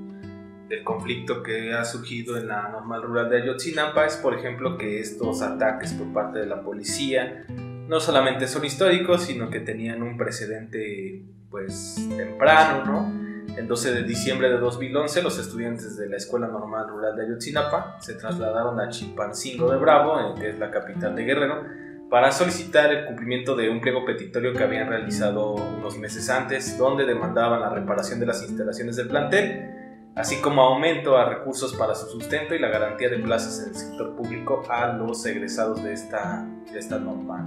del 0.74 0.84
conflicto 0.84 1.44
que 1.44 1.72
ha 1.74 1.86
surgido 1.86 2.36
en 2.36 2.48
la 2.48 2.68
normal 2.70 3.04
rural 3.04 3.30
de 3.30 3.44
Ayotzinapa 3.44 4.06
es, 4.06 4.18
por 4.18 4.34
ejemplo, 4.34 4.76
que 4.78 5.00
estos 5.00 5.44
ataques 5.44 5.94
por 5.94 6.12
parte 6.12 6.40
de 6.40 6.48
la 6.48 6.64
policía 6.64 7.46
no 7.88 8.00
solamente 8.00 8.48
son 8.48 8.66
históricos, 8.66 9.24
sino 9.24 9.52
que 9.52 9.60
tenían 9.60 10.02
un 10.02 10.18
precedente 10.18 11.22
pues 11.52 12.08
temprano, 12.18 12.86
¿no? 12.86 13.24
El 13.56 13.68
12 13.68 13.94
de 13.94 14.04
diciembre 14.04 14.50
de 14.50 14.58
2011, 14.58 15.22
los 15.22 15.38
estudiantes 15.38 15.96
de 15.96 16.10
la 16.10 16.18
Escuela 16.18 16.48
Normal 16.48 16.88
Rural 16.90 17.16
de 17.16 17.26
Ayotzinapa 17.26 17.98
se 18.00 18.16
trasladaron 18.16 18.80
a 18.80 18.90
Chilpancingo 18.90 19.70
de 19.70 19.78
Bravo, 19.78 20.34
que 20.34 20.50
es 20.50 20.58
la 20.58 20.72
capital 20.72 21.16
de 21.16 21.24
Guerrero, 21.24 21.64
para 22.10 22.32
solicitar 22.32 22.92
el 22.92 23.06
cumplimiento 23.06 23.56
de 23.56 23.70
un 23.70 23.80
pliego 23.80 24.06
petitorio 24.06 24.54
que 24.54 24.64
habían 24.64 24.88
realizado 24.88 25.54
unos 25.54 26.00
meses 26.00 26.32
antes, 26.32 26.80
donde 26.80 27.06
demandaban 27.06 27.60
la 27.60 27.70
reparación 27.70 28.20
de 28.20 28.26
las 28.26 28.42
instalaciones 28.42 28.96
del 28.96 29.08
plantel 29.08 29.83
así 30.16 30.38
como 30.42 30.62
aumento 30.62 31.18
a 31.18 31.30
recursos 31.30 31.74
para 31.74 31.96
su 31.96 32.08
sustento 32.08 32.54
y 32.54 32.60
la 32.60 32.70
garantía 32.70 33.10
de 33.10 33.18
plazas 33.18 33.62
en 33.64 33.70
el 33.70 33.76
sector 33.76 34.16
público 34.16 34.64
a 34.70 34.88
los 34.88 35.26
egresados 35.26 35.84
de 35.84 35.94
esta, 35.94 36.48
de 36.72 36.80
esta 36.80 37.00
norma. 37.00 37.46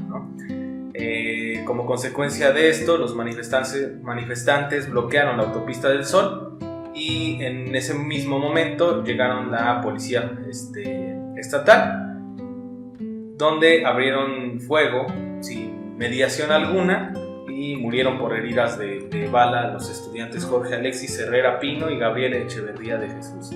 Eh, 0.94 1.62
como 1.66 1.86
consecuencia 1.86 2.52
de 2.52 2.70
esto, 2.70 2.96
los 2.96 3.14
manifestantes, 3.14 4.00
manifestantes 4.02 4.90
bloquearon 4.90 5.36
la 5.36 5.44
autopista 5.44 5.88
del 5.88 6.04
Sol 6.04 6.58
y 6.94 7.42
en 7.44 7.74
ese 7.74 7.94
mismo 7.94 8.38
momento 8.38 9.04
llegaron 9.04 9.52
la 9.52 9.80
policía 9.82 10.32
este, 10.48 11.14
estatal, 11.36 12.22
donde 13.36 13.84
abrieron 13.84 14.58
fuego 14.60 15.06
sin 15.40 15.96
mediación 15.98 16.50
alguna 16.50 17.12
y 17.72 17.76
murieron 17.76 18.18
por 18.18 18.36
heridas 18.36 18.78
de, 18.78 19.28
bala 19.30 19.72
los 19.72 19.90
estudiantes 19.90 20.44
Jorge 20.44 20.74
Alexis 20.74 21.18
Herrera 21.18 21.58
Pino 21.58 21.90
y 21.90 21.98
Gabriel 21.98 22.34
Echeverría 22.34 22.96
de 22.96 23.08
Jesús. 23.08 23.50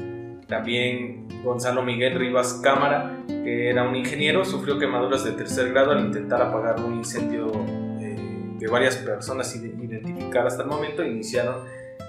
También 0.49 1.29
Gonzalo 1.45 1.83
Miguel 1.83 2.19
Rivas 2.19 2.61
Cámara, 2.63 3.23
que 3.29 3.71
era 3.71 3.89
un 3.89 3.95
ingeniero, 3.95 4.45
sufrió 4.45 4.79
quemaduras 4.79 5.25
de 5.25 5.33
tercer 5.33 5.71
grado 5.71 5.93
al 5.93 6.07
intentar 6.07 6.43
apagar 6.43 6.81
un 6.81 6.97
incendio 6.97 7.53
eh, 8.01 8.57
que 8.59 8.67
varias 8.67 8.97
personas 8.97 9.55
identificadas 9.55 10.55
hasta 10.55 10.65
el 10.65 10.71
momento 10.71 11.05
iniciaron 11.05 11.65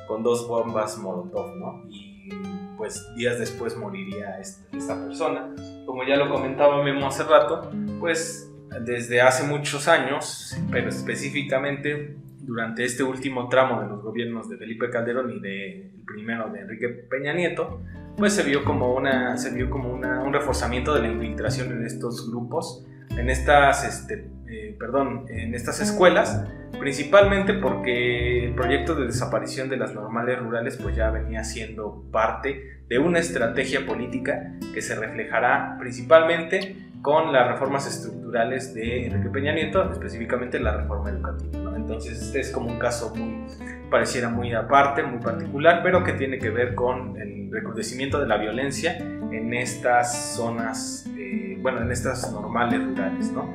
con 0.07 0.23
dos 0.23 0.47
bombas 0.47 0.97
Molotov, 0.97 1.55
¿no? 1.55 1.83
Y 1.89 2.29
pues 2.77 3.13
días 3.15 3.37
después 3.37 3.77
moriría 3.77 4.39
esta 4.39 4.95
persona. 5.05 5.53
Como 5.85 6.03
ya 6.03 6.15
lo 6.15 6.29
comentaba 6.29 6.83
Memo 6.83 7.07
hace 7.07 7.23
rato, 7.23 7.69
pues 7.99 8.50
desde 8.79 9.21
hace 9.21 9.43
muchos 9.43 9.87
años, 9.87 10.57
pero 10.71 10.89
específicamente 10.89 12.15
durante 12.39 12.83
este 12.83 13.03
último 13.03 13.49
tramo 13.49 13.81
de 13.81 13.87
los 13.87 14.01
gobiernos 14.01 14.49
de 14.49 14.57
Felipe 14.57 14.89
Calderón 14.89 15.31
y 15.31 15.39
del 15.39 15.91
primero 16.05 16.49
de 16.49 16.61
Enrique 16.61 16.89
Peña 16.89 17.33
Nieto, 17.33 17.81
pues 18.17 18.33
se 18.33 18.43
vio 18.43 18.63
como, 18.63 18.93
una, 18.93 19.37
se 19.37 19.53
vio 19.53 19.69
como 19.69 19.93
un 19.93 20.33
reforzamiento 20.33 20.93
de 20.93 21.01
la 21.01 21.07
infiltración 21.07 21.71
en 21.71 21.85
estos 21.85 22.29
grupos, 22.29 22.85
en 23.17 23.29
estas, 23.29 23.85
este, 23.85 24.29
eh, 24.47 24.75
perdón, 24.79 25.25
en 25.29 25.53
estas 25.53 25.81
escuelas, 25.81 26.45
principalmente 26.79 27.53
porque 27.53 28.45
el 28.45 28.55
proyecto 28.55 28.95
de 28.95 29.05
desaparición 29.05 29.69
de 29.69 29.77
las 29.77 29.93
normales 29.93 30.39
rurales 30.39 30.77
pues 30.77 30.95
ya 30.95 31.09
venía 31.09 31.43
siendo 31.43 32.05
parte 32.11 32.81
de 32.87 32.99
una 32.99 33.19
estrategia 33.19 33.85
política 33.85 34.53
que 34.73 34.81
se 34.81 34.95
reflejará 34.95 35.77
principalmente 35.79 36.75
con 37.01 37.33
las 37.33 37.47
reformas 37.47 37.87
estructurales 37.87 38.73
de 38.73 39.07
Enrique 39.07 39.29
Peña 39.29 39.53
Nieto, 39.53 39.91
específicamente 39.91 40.59
la 40.59 40.77
reforma 40.77 41.09
educativa. 41.09 41.73
Entonces 41.75 42.21
este 42.21 42.39
es 42.41 42.51
como 42.51 42.71
un 42.71 42.79
caso 42.79 43.13
muy, 43.15 43.47
pareciera 43.89 44.29
muy 44.29 44.53
aparte, 44.53 45.03
muy 45.03 45.19
particular, 45.19 45.81
pero 45.83 46.03
que 46.03 46.13
tiene 46.13 46.37
que 46.37 46.49
ver 46.49 46.75
con 46.75 47.19
el 47.19 47.49
recrudecimiento 47.51 48.19
de 48.19 48.27
la 48.27 48.37
violencia 48.37 48.97
en 48.97 49.53
estas 49.53 50.35
zonas, 50.35 51.09
eh, 51.17 51.57
bueno, 51.61 51.81
en 51.81 51.91
estas 51.91 52.31
normales 52.31 52.83
rurales, 52.83 53.31
¿no? 53.31 53.51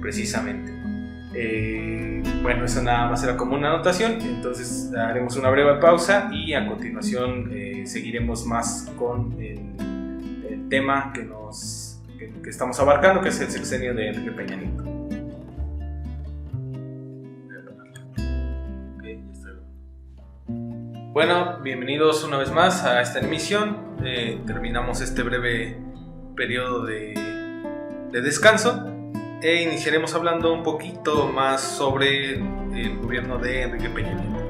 Precisamente. 0.00 0.72
Eh, 1.34 2.22
bueno, 2.42 2.64
eso 2.64 2.82
nada 2.82 3.08
más 3.08 3.22
era 3.22 3.36
como 3.36 3.54
una 3.54 3.68
anotación, 3.68 4.20
entonces 4.20 4.92
haremos 4.94 5.36
una 5.36 5.48
breve 5.48 5.78
pausa 5.80 6.28
y 6.32 6.54
a 6.54 6.66
continuación 6.66 7.50
eh, 7.52 7.82
seguiremos 7.86 8.44
más 8.46 8.92
con 8.98 9.36
el 9.40 10.68
tema 10.68 11.12
que 11.12 11.22
nos 11.22 11.89
que, 12.42 12.50
estamos 12.50 12.78
abarcando, 12.80 13.20
que 13.20 13.28
es 13.28 13.40
el 13.40 13.50
sexenio 13.50 13.94
de 13.94 14.08
Enrique 14.08 14.30
Peña 14.32 14.56
Nieto. 14.56 14.84
Bueno, 21.12 21.58
bienvenidos 21.62 22.24
una 22.24 22.38
vez 22.38 22.52
más 22.52 22.84
a 22.84 23.00
esta 23.00 23.18
emisión. 23.18 23.96
Eh, 24.04 24.40
terminamos 24.46 25.00
este 25.00 25.22
breve 25.22 25.76
periodo 26.36 26.84
de, 26.84 27.14
de, 28.12 28.22
descanso 28.22 28.86
e 29.42 29.62
iniciaremos 29.62 30.14
hablando 30.14 30.52
un 30.54 30.62
poquito 30.62 31.26
más 31.26 31.60
sobre 31.60 32.34
el 32.34 32.98
gobierno 33.02 33.38
de 33.38 33.62
Enrique 33.62 33.90
Peña 33.90 34.14
Nieto. 34.14 34.40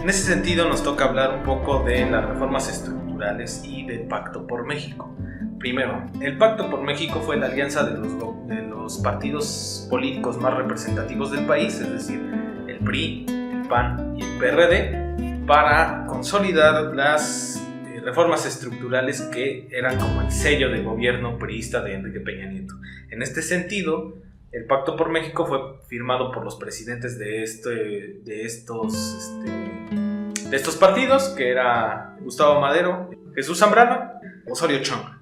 En 0.00 0.08
ese 0.08 0.22
sentido 0.22 0.68
nos 0.68 0.82
toca 0.82 1.04
hablar 1.04 1.34
un 1.34 1.42
poco 1.42 1.82
de 1.84 2.08
las 2.08 2.24
reformas 2.24 2.68
estructurales 2.68 3.62
y 3.64 3.84
del 3.84 4.06
Pacto 4.08 4.46
por 4.46 4.64
México. 4.64 5.14
Primero, 5.58 6.06
el 6.20 6.38
Pacto 6.38 6.70
por 6.70 6.82
México 6.82 7.20
fue 7.20 7.36
la 7.36 7.46
alianza 7.46 7.82
de 7.84 7.98
los, 7.98 8.98
partidos 9.02 9.86
políticos 9.90 10.38
más 10.38 10.56
representativos 10.56 11.30
del 11.30 11.44
país, 11.46 11.78
es 11.78 11.92
decir, 11.92 12.20
el 12.66 12.78
PRI, 12.78 13.26
el 13.28 13.68
PAN 13.68 14.16
y 14.16 14.22
el 14.22 14.38
PRD, 14.38 15.44
para 15.46 16.06
consolidar 16.06 16.94
las 16.94 17.62
eh, 17.86 18.00
reformas 18.02 18.46
estructurales 18.46 19.20
que 19.22 19.68
eran 19.70 19.98
como 19.98 20.22
el 20.22 20.30
sello 20.30 20.70
de 20.70 20.82
gobierno 20.82 21.38
priista 21.38 21.82
de 21.82 21.94
Enrique 21.94 22.20
Peña 22.20 22.46
Nieto. 22.46 22.74
En 23.10 23.20
este 23.20 23.42
sentido, 23.42 24.16
el 24.52 24.64
Pacto 24.64 24.96
por 24.96 25.10
México 25.10 25.44
fue 25.44 25.58
firmado 25.88 26.32
por 26.32 26.44
los 26.44 26.56
presidentes 26.56 27.18
de, 27.18 27.42
este, 27.42 28.22
estos, 28.44 28.94
este, 28.94 30.48
de 30.48 30.56
estos 30.56 30.76
partidos, 30.76 31.28
que 31.30 31.50
era 31.50 32.16
Gustavo 32.20 32.60
Madero, 32.60 33.10
Jesús 33.34 33.58
Zambrano, 33.58 34.12
Osorio 34.46 34.82
Chong 34.82 35.17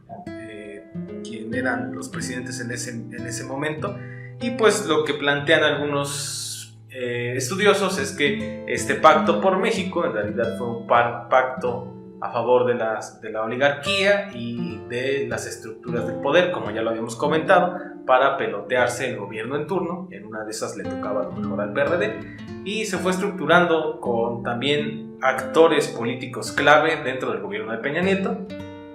eran 1.59 1.95
los 1.95 2.09
presidentes 2.09 2.61
en 2.61 2.71
ese, 2.71 2.91
en 2.91 3.27
ese 3.27 3.45
momento. 3.45 3.97
Y 4.41 4.53
pues 4.53 4.87
lo 4.87 5.05
que 5.05 5.15
plantean 5.15 5.65
algunos 5.65 6.79
eh, 6.91 7.35
estudiosos 7.37 7.99
es 7.99 8.13
que 8.13 8.65
este 8.69 8.95
pacto 8.95 9.41
por 9.41 9.59
México 9.59 10.05
en 10.05 10.13
realidad 10.13 10.57
fue 10.57 10.69
un 10.69 10.87
pacto 10.87 11.93
a 12.21 12.33
favor 12.33 12.67
de, 12.67 12.75
las, 12.75 13.21
de 13.21 13.31
la 13.31 13.43
oligarquía 13.43 14.31
y 14.35 14.79
de 14.89 15.27
las 15.29 15.47
estructuras 15.47 16.07
del 16.07 16.17
poder, 16.17 16.51
como 16.51 16.71
ya 16.71 16.83
lo 16.83 16.91
habíamos 16.91 17.17
comentado, 17.17 17.79
para 18.07 18.37
pelotearse 18.37 19.11
el 19.11 19.19
gobierno 19.19 19.57
en 19.57 19.67
turno. 19.67 20.09
En 20.11 20.25
una 20.25 20.45
de 20.45 20.51
esas 20.51 20.77
le 20.77 20.85
tocaba 20.85 21.25
lo 21.25 21.33
mejor 21.33 21.61
al 21.61 21.73
PRD. 21.73 22.37
Y 22.65 22.87
se 22.87 22.99
fue 22.99 23.13
estructurando 23.13 24.01
con 24.01 24.43
también 24.43 25.19
actores 25.21 25.89
políticos 25.89 26.53
clave 26.53 27.03
dentro 27.03 27.33
del 27.33 27.41
gobierno 27.41 27.73
de 27.73 27.79
Peña 27.79 28.01
Nieto. 28.01 28.47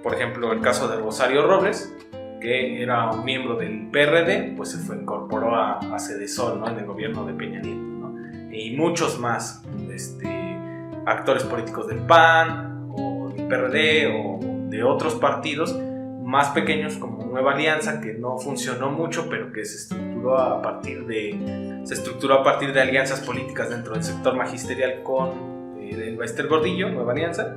Por 0.02 0.14
ejemplo, 0.14 0.52
el 0.52 0.60
caso 0.60 0.88
de 0.88 0.96
Rosario 0.96 1.46
Robles, 1.46 1.94
que 2.42 2.82
era 2.82 3.10
un 3.10 3.24
miembro 3.24 3.54
del 3.56 3.88
PRD, 3.88 4.54
pues 4.56 4.72
se 4.72 4.78
fue, 4.78 4.96
incorporó 4.96 5.54
a, 5.54 5.78
a 5.78 5.98
Cedesol, 6.00 6.58
¿no? 6.58 6.68
En 6.68 6.78
el 6.78 6.84
gobierno 6.84 7.24
de 7.24 7.32
Peña 7.34 7.60
Nieto, 7.60 7.80
¿no? 7.80 8.52
Y 8.52 8.76
muchos 8.76 9.18
más 9.20 9.62
este, 9.90 10.58
actores 11.06 11.44
políticos 11.44 11.86
del 11.86 12.00
PAN, 12.00 12.90
o 12.90 13.32
del 13.34 13.46
PRD, 13.46 14.08
o 14.08 14.40
de 14.68 14.82
otros 14.82 15.14
partidos 15.14 15.78
más 16.22 16.48
pequeños 16.48 16.96
como 16.96 17.24
Nueva 17.24 17.52
Alianza, 17.52 18.00
que 18.00 18.14
no 18.14 18.38
funcionó 18.38 18.90
mucho, 18.90 19.28
pero 19.30 19.52
que 19.52 19.64
se 19.64 19.76
estructuró 19.76 20.38
a 20.38 20.60
partir 20.60 21.06
de, 21.06 21.82
se 21.84 21.94
estructuró 21.94 22.34
a 22.34 22.42
partir 22.42 22.72
de 22.72 22.80
alianzas 22.80 23.20
políticas 23.20 23.70
dentro 23.70 23.94
del 23.94 24.02
sector 24.02 24.34
magisterial 24.34 25.02
con 25.02 25.76
eh, 25.78 26.08
el 26.08 26.16
Bester 26.16 26.48
Gordillo, 26.48 26.88
Nueva 26.88 27.12
Alianza, 27.12 27.56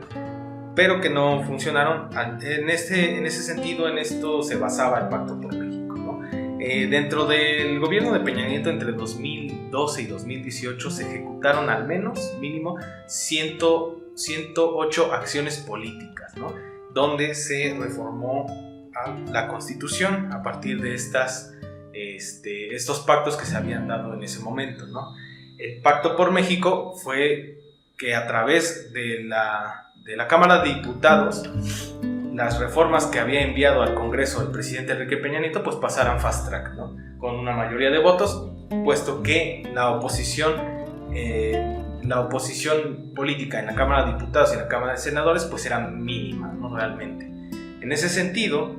pero 0.76 1.00
que 1.00 1.10
no 1.10 1.44
funcionaron. 1.44 2.10
En, 2.42 2.70
este, 2.70 3.18
en 3.18 3.26
ese 3.26 3.42
sentido, 3.42 3.88
en 3.88 3.98
esto 3.98 4.44
se 4.44 4.58
basaba 4.58 5.00
el 5.00 5.08
Pacto 5.08 5.40
por 5.40 5.56
México. 5.56 5.96
¿no? 5.96 6.60
Eh, 6.60 6.88
dentro 6.88 7.26
del 7.26 7.80
gobierno 7.80 8.12
de 8.12 8.20
Peña 8.20 8.48
Nieto, 8.48 8.70
entre 8.70 8.92
2012 8.92 10.02
y 10.02 10.06
2018, 10.08 10.92
se 10.92 11.08
ejecutaron 11.08 11.70
al 11.70 11.88
menos, 11.88 12.36
mínimo, 12.40 12.78
100, 13.08 13.58
108 14.16 15.14
acciones 15.14 15.58
políticas, 15.58 16.36
¿no? 16.36 16.54
donde 16.94 17.36
se 17.36 17.76
reformó 17.80 18.92
la 19.32 19.48
constitución 19.48 20.32
a 20.32 20.42
partir 20.42 20.82
de 20.82 20.96
estas, 20.96 21.54
este, 21.94 22.74
estos 22.74 23.02
pactos 23.02 23.36
que 23.36 23.46
se 23.46 23.56
habían 23.58 23.88
dado 23.88 24.14
en 24.14 24.24
ese 24.24 24.40
momento. 24.40 24.88
¿no? 24.88 25.14
El 25.58 25.82
Pacto 25.82 26.16
por 26.16 26.32
México 26.32 26.96
fue 26.96 27.60
que 27.98 28.16
a 28.16 28.28
través 28.28 28.94
de 28.94 29.24
la 29.24 29.85
de 30.06 30.16
la 30.16 30.28
Cámara 30.28 30.62
de 30.62 30.76
Diputados 30.76 31.50
las 32.32 32.60
reformas 32.60 33.08
que 33.08 33.20
había 33.20 33.42
enviado 33.42 33.82
al 33.82 33.96
Congreso 33.96 34.42
el 34.44 34.50
presidente 34.50 34.92
Enrique 34.92 35.18
Peña 35.18 35.40
Nieto 35.40 35.64
pues 35.64 35.78
pasaran 35.78 36.20
fast 36.20 36.48
track, 36.48 36.76
¿no? 36.76 36.96
con 37.18 37.36
una 37.36 37.54
mayoría 37.54 37.90
de 37.90 37.98
votos, 37.98 38.52
puesto 38.84 39.24
que 39.24 39.68
la 39.74 39.90
oposición, 39.90 40.54
eh, 41.12 41.82
la 42.04 42.20
oposición 42.20 43.14
política 43.16 43.60
en 43.60 43.66
la 43.66 43.74
Cámara 43.74 44.06
de 44.06 44.14
Diputados 44.14 44.52
y 44.52 44.54
en 44.54 44.60
la 44.60 44.68
Cámara 44.68 44.92
de 44.92 45.00
Senadores 45.00 45.46
pues 45.46 45.66
era 45.66 45.80
mínima, 45.80 46.54
¿no? 46.54 46.76
realmente. 46.76 47.26
En 47.82 47.92
ese 47.92 48.08
sentido, 48.08 48.76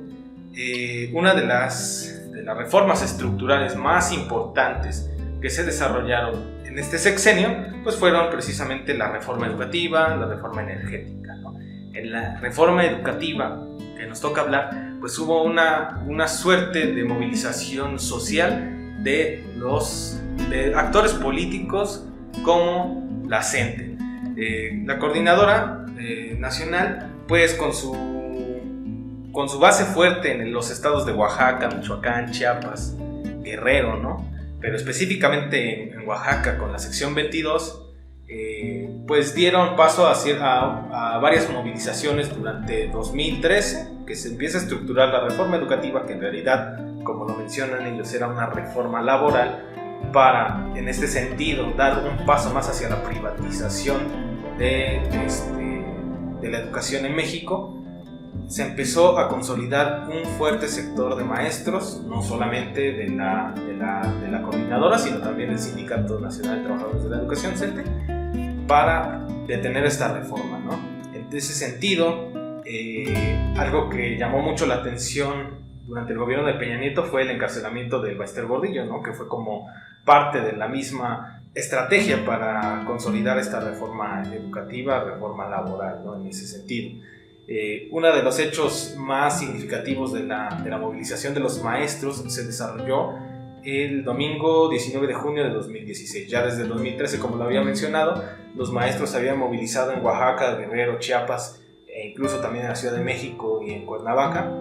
eh, 0.55 1.11
una 1.13 1.33
de 1.33 1.45
las, 1.45 2.31
de 2.31 2.41
las 2.41 2.57
reformas 2.57 3.03
estructurales 3.03 3.75
más 3.75 4.13
importantes 4.13 5.11
que 5.41 5.49
se 5.49 5.65
desarrollaron 5.65 6.56
en 6.77 6.83
este 6.83 6.99
sexenio, 6.99 7.57
pues 7.83 7.95
fueron 7.95 8.29
precisamente 8.29 8.93
la 8.93 9.11
reforma 9.11 9.47
educativa, 9.47 10.15
la 10.15 10.27
reforma 10.27 10.61
energética. 10.61 11.35
En 11.91 12.11
la 12.11 12.39
reforma 12.39 12.85
educativa 12.85 13.65
que 13.97 14.05
nos 14.05 14.21
toca 14.21 14.41
hablar, 14.41 14.93
pues 14.99 15.17
hubo 15.17 15.41
una, 15.41 16.03
una 16.05 16.27
suerte 16.27 16.93
de 16.93 17.03
movilización 17.03 17.97
social 17.97 19.01
de 19.03 19.43
los 19.55 20.21
de 20.51 20.75
actores 20.75 21.13
políticos 21.13 22.05
como 22.43 23.23
la 23.27 23.41
CENTE. 23.41 23.97
Eh, 24.37 24.83
la 24.85 24.99
coordinadora 24.99 25.83
eh, 25.97 26.35
nacional, 26.37 27.11
pues 27.27 27.55
con 27.55 27.73
su, 27.73 27.91
con 29.31 29.49
su 29.49 29.57
base 29.57 29.83
fuerte 29.83 30.31
en 30.31 30.53
los 30.53 30.69
estados 30.69 31.07
de 31.07 31.13
Oaxaca, 31.13 31.69
Michoacán, 31.69 32.29
Chiapas, 32.29 32.95
Guerrero, 33.41 33.97
¿no? 33.97 34.26
Pero 34.59 34.75
específicamente 34.75 35.93
en, 35.93 36.07
Oaxaca 36.07 36.57
con 36.57 36.71
la 36.71 36.79
sección 36.79 37.13
22, 37.13 37.83
eh, 38.29 38.89
pues 39.07 39.35
dieron 39.35 39.75
paso 39.75 40.07
a, 40.07 41.19
varias 41.21 41.49
movilizaciones 41.49 42.35
durante 42.35 42.87
2013, 42.87 44.05
que 44.05 44.15
se 44.15 44.29
empieza 44.29 44.57
a 44.57 44.61
estructurar 44.61 45.09
la 45.09 45.27
reforma 45.27 45.57
educativa, 45.57 46.05
que 46.05 46.13
en 46.13 46.21
realidad, 46.21 46.77
como 47.03 47.25
lo 47.25 47.35
mencionan 47.35 47.85
ellos, 47.87 48.13
era 48.13 48.27
una 48.27 48.47
reforma 48.47 49.01
laboral, 49.01 49.63
para, 50.13 50.71
en 50.75 50.87
este 50.87 51.07
sentido, 51.07 51.71
dar 51.75 52.03
un 52.05 52.25
paso 52.25 52.53
más 52.53 52.69
hacia 52.69 52.89
la 52.89 53.03
privatización 53.03 53.97
de, 54.57 54.97
este, 55.25 55.85
de 56.41 56.49
la 56.49 56.59
educación 56.59 57.05
en 57.05 57.15
México, 57.15 57.83
se 58.47 58.63
empezó 58.63 59.19
a 59.19 59.27
consolidar 59.27 60.07
un 60.09 60.25
fuerte 60.37 60.67
sector 60.67 61.15
de 61.15 61.23
maestros, 61.25 62.01
no 62.07 62.21
solamente 62.21 62.93
de 62.93 63.09
la, 63.09 63.53
de 63.53 63.73
la, 63.75 64.13
de 64.21 64.31
la 64.31 64.41
coordinadora, 64.41 64.97
sino 64.97 65.17
también 65.19 65.49
del 65.49 65.59
Sindicato 65.59 66.19
Nacional 66.19 66.59
de 66.59 66.63
Trabajadores 66.63 67.03
de 67.03 67.09
la 67.09 67.17
Educación, 67.17 67.57
CENTE, 67.57 67.83
para 68.65 69.25
detener 69.47 69.85
esta 69.85 70.13
reforma. 70.13 70.59
¿no? 70.59 70.79
En 71.13 71.27
ese 71.31 71.53
sentido, 71.53 72.61
eh, 72.65 73.53
algo 73.57 73.89
que 73.89 74.17
llamó 74.17 74.41
mucho 74.41 74.65
la 74.65 74.75
atención 74.75 75.67
durante 75.85 76.13
el 76.13 76.19
gobierno 76.19 76.45
de 76.45 76.53
Peña 76.53 76.77
Nieto 76.77 77.03
fue 77.03 77.23
el 77.23 77.31
encarcelamiento 77.31 78.01
del 78.01 78.17
Baester 78.17 78.45
Gordillo, 78.45 78.85
¿no? 78.85 79.03
que 79.03 79.11
fue 79.11 79.27
como 79.27 79.67
parte 80.05 80.39
de 80.39 80.53
la 80.53 80.69
misma 80.69 81.41
estrategia 81.53 82.23
para 82.25 82.83
consolidar 82.85 83.37
esta 83.39 83.59
reforma 83.59 84.23
educativa, 84.33 85.03
reforma 85.03 85.49
laboral, 85.49 86.01
¿no? 86.05 86.15
en 86.15 86.27
ese 86.27 86.47
sentido. 86.47 87.03
Eh, 87.47 87.87
uno 87.91 88.13
de 88.13 88.23
los 88.23 88.39
hechos 88.39 88.95
más 88.97 89.39
significativos 89.39 90.11
de 90.11 90.23
la, 90.23 90.61
de 90.63 90.69
la 90.69 90.77
movilización 90.77 91.33
de 91.33 91.39
los 91.39 91.63
maestros 91.63 92.23
se 92.27 92.45
desarrolló 92.45 93.13
el 93.63 94.03
domingo 94.03 94.69
19 94.69 95.07
de 95.07 95.13
junio 95.13 95.43
de 95.43 95.49
2016. 95.51 96.29
Ya 96.29 96.45
desde 96.45 96.63
el 96.63 96.69
2013, 96.69 97.19
como 97.19 97.37
lo 97.37 97.45
había 97.45 97.61
mencionado, 97.61 98.23
los 98.55 98.71
maestros 98.71 99.09
se 99.11 99.17
habían 99.17 99.39
movilizado 99.39 99.91
en 99.93 100.03
Oaxaca, 100.03 100.55
Guerrero, 100.55 100.99
Chiapas 100.99 101.61
e 101.87 102.09
incluso 102.09 102.39
también 102.39 102.65
en 102.65 102.69
la 102.69 102.75
Ciudad 102.75 102.95
de 102.95 103.03
México 103.03 103.61
y 103.65 103.71
en 103.71 103.85
Cuernavaca. 103.85 104.51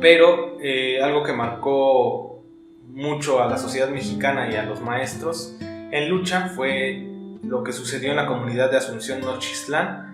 Pero 0.00 0.56
eh, 0.60 1.02
algo 1.02 1.22
que 1.22 1.32
marcó 1.32 2.42
mucho 2.86 3.42
a 3.42 3.46
la 3.46 3.58
sociedad 3.58 3.88
mexicana 3.88 4.50
y 4.50 4.56
a 4.56 4.64
los 4.64 4.80
maestros 4.80 5.56
en 5.60 6.08
lucha 6.08 6.48
fue 6.48 7.06
lo 7.42 7.62
que 7.62 7.72
sucedió 7.72 8.10
en 8.10 8.16
la 8.16 8.26
comunidad 8.26 8.70
de 8.70 8.78
Asunción 8.78 9.20
Nochistlán, 9.20 10.13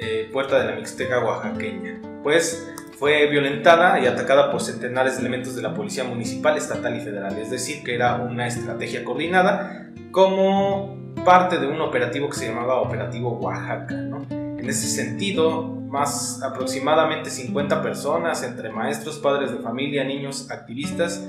eh, 0.00 0.28
puerta 0.32 0.58
de 0.60 0.66
la 0.66 0.76
Mixteca 0.76 1.24
oaxaqueña. 1.24 2.00
Pues 2.22 2.72
fue 2.98 3.26
violentada 3.28 4.00
y 4.00 4.06
atacada 4.06 4.50
por 4.50 4.60
centenares 4.60 5.14
de 5.14 5.20
elementos 5.20 5.54
de 5.54 5.62
la 5.62 5.74
Policía 5.74 6.04
Municipal, 6.04 6.56
Estatal 6.56 6.96
y 6.96 7.00
Federal, 7.00 7.38
es 7.38 7.50
decir, 7.50 7.84
que 7.84 7.94
era 7.94 8.16
una 8.16 8.46
estrategia 8.46 9.04
coordinada 9.04 9.88
como 10.10 11.14
parte 11.24 11.58
de 11.58 11.68
un 11.68 11.80
operativo 11.80 12.28
que 12.28 12.36
se 12.36 12.48
llamaba 12.48 12.80
Operativo 12.80 13.38
Oaxaca. 13.38 13.94
En 14.30 14.68
ese 14.68 14.88
sentido, 14.88 15.62
más 15.62 16.42
aproximadamente 16.42 17.30
50 17.30 17.82
personas, 17.82 18.42
entre 18.42 18.70
maestros, 18.70 19.18
padres 19.18 19.52
de 19.52 19.58
familia, 19.58 20.04
niños, 20.04 20.50
activistas 20.50 21.24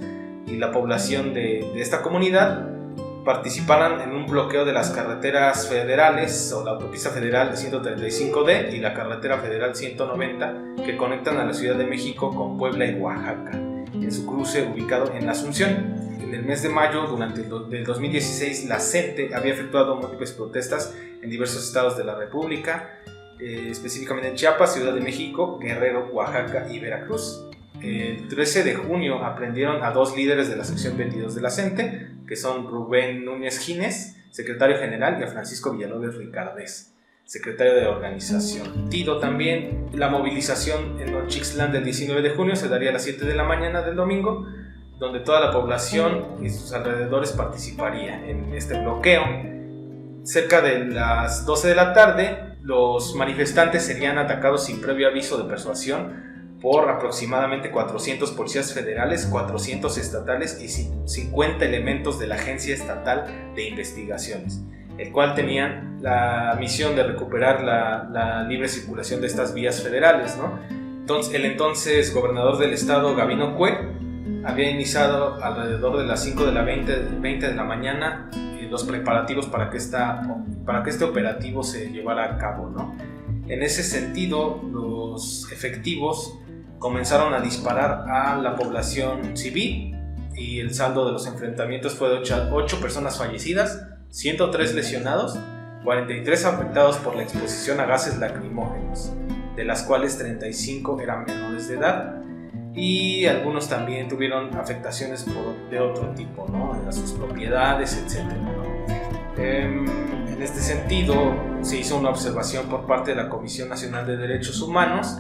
y 0.48 0.58
la 0.58 0.72
población 0.72 1.34
de, 1.34 1.70
de 1.74 1.82
esta 1.82 2.02
comunidad, 2.02 2.79
participaran 3.30 4.02
en 4.02 4.16
un 4.16 4.26
bloqueo 4.26 4.66
de 4.66 4.74
las 4.74 4.90
carreteras 4.90 5.68
federales 5.68 6.52
o 6.52 6.66
la 6.66 6.72
autopista 6.72 7.12
federal 7.12 7.56
135D 7.56 8.74
y 8.74 8.80
la 8.80 8.96
carretera 8.96 9.38
federal 9.38 9.76
190 9.76 10.84
que 10.84 10.98
conectan 10.98 11.38
a 11.38 11.46
la 11.46 11.54
Ciudad 11.54 11.76
de 11.76 11.86
México 11.86 12.36
con 12.36 12.58
Puebla 12.58 12.88
y 12.88 12.96
Oaxaca, 12.96 13.52
en 13.52 14.12
su 14.12 14.26
cruce 14.26 14.64
ubicado 14.64 15.14
en 15.14 15.30
Asunción. 15.30 15.70
En 16.20 16.34
el 16.34 16.44
mes 16.44 16.64
de 16.64 16.70
mayo 16.70 17.04
durante 17.04 17.42
el 17.42 17.70
del 17.70 17.84
2016, 17.84 18.66
la 18.68 18.80
CENTE 18.80 19.36
había 19.36 19.54
efectuado 19.54 19.96
múltiples 19.98 20.32
protestas 20.32 20.96
en 21.22 21.30
diversos 21.30 21.64
estados 21.64 21.98
de 21.98 22.06
la 22.06 22.16
República, 22.16 23.00
eh, 23.40 23.68
específicamente 23.70 24.30
en 24.30 24.38
Chiapas, 24.38 24.74
Ciudad 24.74 24.96
de 24.96 25.02
México, 25.02 25.60
Guerrero, 25.60 26.10
Oaxaca 26.12 26.66
y 26.68 26.80
Veracruz. 26.80 27.49
El 27.82 28.28
13 28.28 28.64
de 28.64 28.76
junio 28.76 29.24
aprendieron 29.24 29.84
a 29.84 29.92
dos 29.92 30.16
líderes 30.16 30.50
de 30.50 30.58
la 30.58 30.64
sección 30.64 30.98
22 30.98 31.36
de 31.36 31.42
la 31.42 31.50
CENTE, 31.50 32.10
que 32.28 32.36
son 32.36 32.68
Rubén 32.68 33.24
Núñez 33.24 33.60
Gines, 33.60 34.18
secretario 34.32 34.78
general, 34.78 35.18
y 35.20 35.24
a 35.24 35.28
Francisco 35.28 35.72
Villalobos 35.72 36.16
Ricardés, 36.16 36.94
secretario 37.24 37.76
de 37.76 37.88
organización. 37.88 38.90
Tido 38.90 39.20
también, 39.20 39.88
la 39.94 40.10
movilización 40.10 41.00
en 41.00 41.14
Nochixtlán 41.14 41.72
del 41.72 41.86
19 41.86 42.22
de 42.22 42.32
junio 42.32 42.56
se 42.56 42.68
daría 42.68 42.90
a 42.90 42.94
las 42.94 43.04
7 43.04 43.26
de 43.26 43.36
la 43.36 43.44
mañana 43.44 43.82
del 43.82 43.96
domingo, 43.96 44.46
donde 45.00 45.22
toda 45.22 45.40
la 45.40 45.52
población 45.52 46.38
y 46.42 46.50
sus 46.50 46.74
alrededores 46.74 47.32
participaría 47.32 48.30
en 48.30 48.54
este 48.54 48.78
bloqueo. 48.78 49.24
Cerca 50.24 50.60
de 50.62 50.86
las 50.86 51.46
12 51.46 51.70
de 51.70 51.76
la 51.76 51.94
tarde, 51.94 52.58
los 52.62 53.16
manifestantes 53.16 53.84
serían 53.84 54.18
atacados 54.18 54.66
sin 54.66 54.82
previo 54.82 55.08
aviso 55.08 55.42
de 55.42 55.48
persuasión 55.48 56.29
por 56.62 56.90
aproximadamente 56.90 57.72
400 57.72 58.32
policías 58.32 58.74
federales, 58.74 59.26
400 59.28 59.98
estatales 59.98 60.60
y 60.62 60.68
50 60.68 61.64
elementos 61.66 62.20
de 62.20 62.28
la 62.28 62.36
Agencia 62.36 62.74
Estatal 62.74 63.54
de 63.56 63.70
Investigaciones, 63.70 64.62
el 64.98 65.12
cual 65.12 65.36
tenían 65.36 66.00
la 66.02 66.56
misión 66.60 66.96
de 66.96 67.04
recuperar 67.04 67.64
la, 67.64 68.44
libre 68.44 68.68
circulación 68.68 69.22
de 69.22 69.28
estas 69.28 69.54
vías 69.54 69.82
federales. 69.82 70.38
¿no? 70.38 70.60
Entonces, 70.70 71.34
el 71.34 71.46
entonces 71.46 72.14
gobernador 72.14 72.58
del 72.58 72.74
estado, 72.74 73.16
Gabino 73.16 73.56
Cue, 73.56 73.78
había 74.44 74.70
iniciado 74.70 75.42
alrededor 75.44 75.98
de 75.98 76.06
las 76.06 76.24
5 76.24 76.46
de 76.46 76.52
la 76.52 76.64
20, 76.64 76.96
20 77.20 77.48
de 77.48 77.56
la 77.56 77.64
mañana 77.64 78.30
eh, 78.34 78.68
los 78.70 78.84
preparativos 78.84 79.48
para 79.48 79.70
que, 79.70 79.78
esta, 79.78 80.22
para 80.66 80.84
que 80.84 80.90
este 80.90 81.06
operativo 81.06 81.64
se 81.64 81.90
llevara 81.90 82.36
a 82.36 82.38
cabo. 82.38 82.70
¿no? 82.70 82.96
En 83.48 83.64
ese 83.64 83.84
sentido, 83.84 84.62
los 84.72 85.52
efectivos 85.52 86.40
comenzaron 86.80 87.34
a 87.34 87.42
disparar 87.42 88.10
a 88.10 88.38
la 88.38 88.56
población 88.56 89.36
civil 89.38 89.96
y 90.36 90.60
el 90.60 90.74
saldo 90.74 91.06
de 91.06 91.12
los 91.12 91.28
enfrentamientos 91.28 91.94
fue 91.94 92.10
de 92.10 92.16
8, 92.52 92.80
personas 92.80 93.18
fallecidas, 93.18 93.86
103 94.10 94.74
lesionados, 94.74 95.38
43 95.84 96.46
afectados 96.46 96.98
por 96.98 97.16
la 97.16 97.24
exposición 97.24 97.80
a 97.80 97.86
gases 97.86 98.18
lacrimógenos, 98.18 99.12
de 99.56 99.66
las 99.66 99.84
cuales 99.84 100.18
35 100.18 101.02
eran 101.02 101.26
menores 101.26 101.68
de 101.68 101.76
edad 101.76 102.16
y 102.74 103.26
algunos 103.26 103.68
también 103.68 104.08
tuvieron 104.08 104.56
afectaciones 104.56 105.26
de 105.70 105.80
otro 105.80 106.10
tipo, 106.12 106.48
¿no? 106.50 106.74
a 106.88 106.92
sus 106.92 107.12
propiedades, 107.12 107.98
etc. 107.98 108.24
Em, 109.38 109.86
en 110.28 110.42
este 110.42 110.62
sentido, 110.62 111.36
se 111.62 111.78
hizo 111.78 111.98
una 111.98 112.10
observación 112.10 112.68
por 112.68 112.86
parte 112.86 113.12
de 113.12 113.18
la 113.18 113.30
Comisión 113.30 113.68
Nacional 113.68 114.08
de 114.08 114.16
Derechos 114.16 114.62
Humanos 114.62 115.20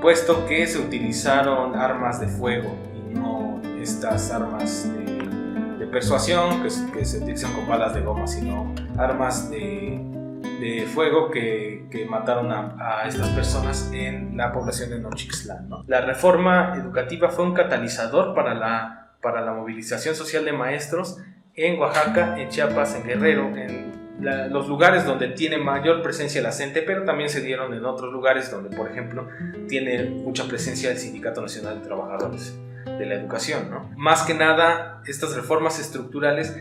puesto 0.00 0.46
que 0.46 0.66
se 0.66 0.78
utilizaron 0.78 1.74
armas 1.76 2.20
de 2.20 2.28
fuego 2.28 2.76
y 2.94 3.14
no 3.14 3.60
estas 3.80 4.30
armas 4.30 4.88
de, 4.92 5.86
persuasión 5.88 6.62
que, 6.62 7.04
se 7.04 7.16
utilizan 7.16 7.50
con 7.54 7.66
balas 7.66 7.94
de 7.94 8.02
goma, 8.02 8.26
sino 8.26 8.74
armas 8.98 9.50
de, 9.50 10.86
fuego 10.92 11.30
que, 11.30 12.06
mataron 12.10 12.52
a, 12.52 13.04
estas 13.06 13.30
personas 13.30 13.90
en 13.92 14.36
la 14.36 14.52
población 14.52 14.90
de 14.90 14.98
Nochixtlán. 14.98 15.70
La 15.86 16.02
reforma 16.02 16.74
educativa 16.76 17.30
fue 17.30 17.46
un 17.46 17.54
catalizador 17.54 18.34
para 18.34 18.54
la, 18.54 19.12
para 19.22 19.40
la 19.40 19.54
movilización 19.54 20.14
social 20.14 20.44
de 20.44 20.52
maestros 20.52 21.16
en 21.54 21.80
Oaxaca, 21.80 22.38
en 22.38 22.50
Chiapas, 22.50 22.94
en 22.94 23.04
Guerrero, 23.04 23.56
en 23.56 23.87
los 24.20 24.68
lugares 24.68 25.04
donde 25.04 25.28
tiene 25.28 25.58
mayor 25.58 26.02
presencia 26.02 26.42
la 26.42 26.52
CENTE, 26.52 26.82
pero 26.82 27.04
también 27.04 27.28
se 27.28 27.40
dieron 27.40 27.72
en 27.72 27.84
otros 27.84 28.12
lugares 28.12 28.50
donde, 28.50 28.76
por 28.76 28.90
ejemplo, 28.90 29.28
tiene 29.68 30.04
mucha 30.04 30.44
presencia 30.48 30.90
el 30.90 30.98
Sindicato 30.98 31.40
Nacional 31.40 31.80
de 31.80 31.86
Trabajadores 31.86 32.58
de 32.84 33.06
la 33.06 33.14
Educación. 33.14 33.70
¿no? 33.70 33.90
Más 33.96 34.22
que 34.22 34.34
nada, 34.34 35.02
estas 35.06 35.36
reformas 35.36 35.78
estructurales 35.78 36.56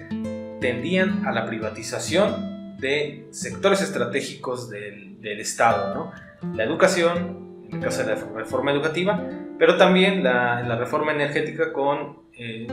tendían 0.62 1.26
a 1.26 1.32
la 1.32 1.46
privatización 1.46 2.78
de 2.78 3.28
sectores 3.32 3.82
estratégicos 3.82 4.70
del, 4.70 5.20
del 5.22 5.40
Estado, 5.40 5.96
¿no? 5.96 6.12
la 6.56 6.64
educación, 6.64 7.66
en 7.70 7.78
el 7.78 7.84
caso 7.84 8.04
de 8.04 8.16
la 8.16 8.22
reforma 8.36 8.72
educativa, 8.72 9.20
pero 9.58 9.78
también 9.78 10.24
la, 10.24 10.62
la 10.62 10.78
reforma 10.78 11.12
energética 11.12 11.74
con 11.74 12.20
eh, 12.38 12.68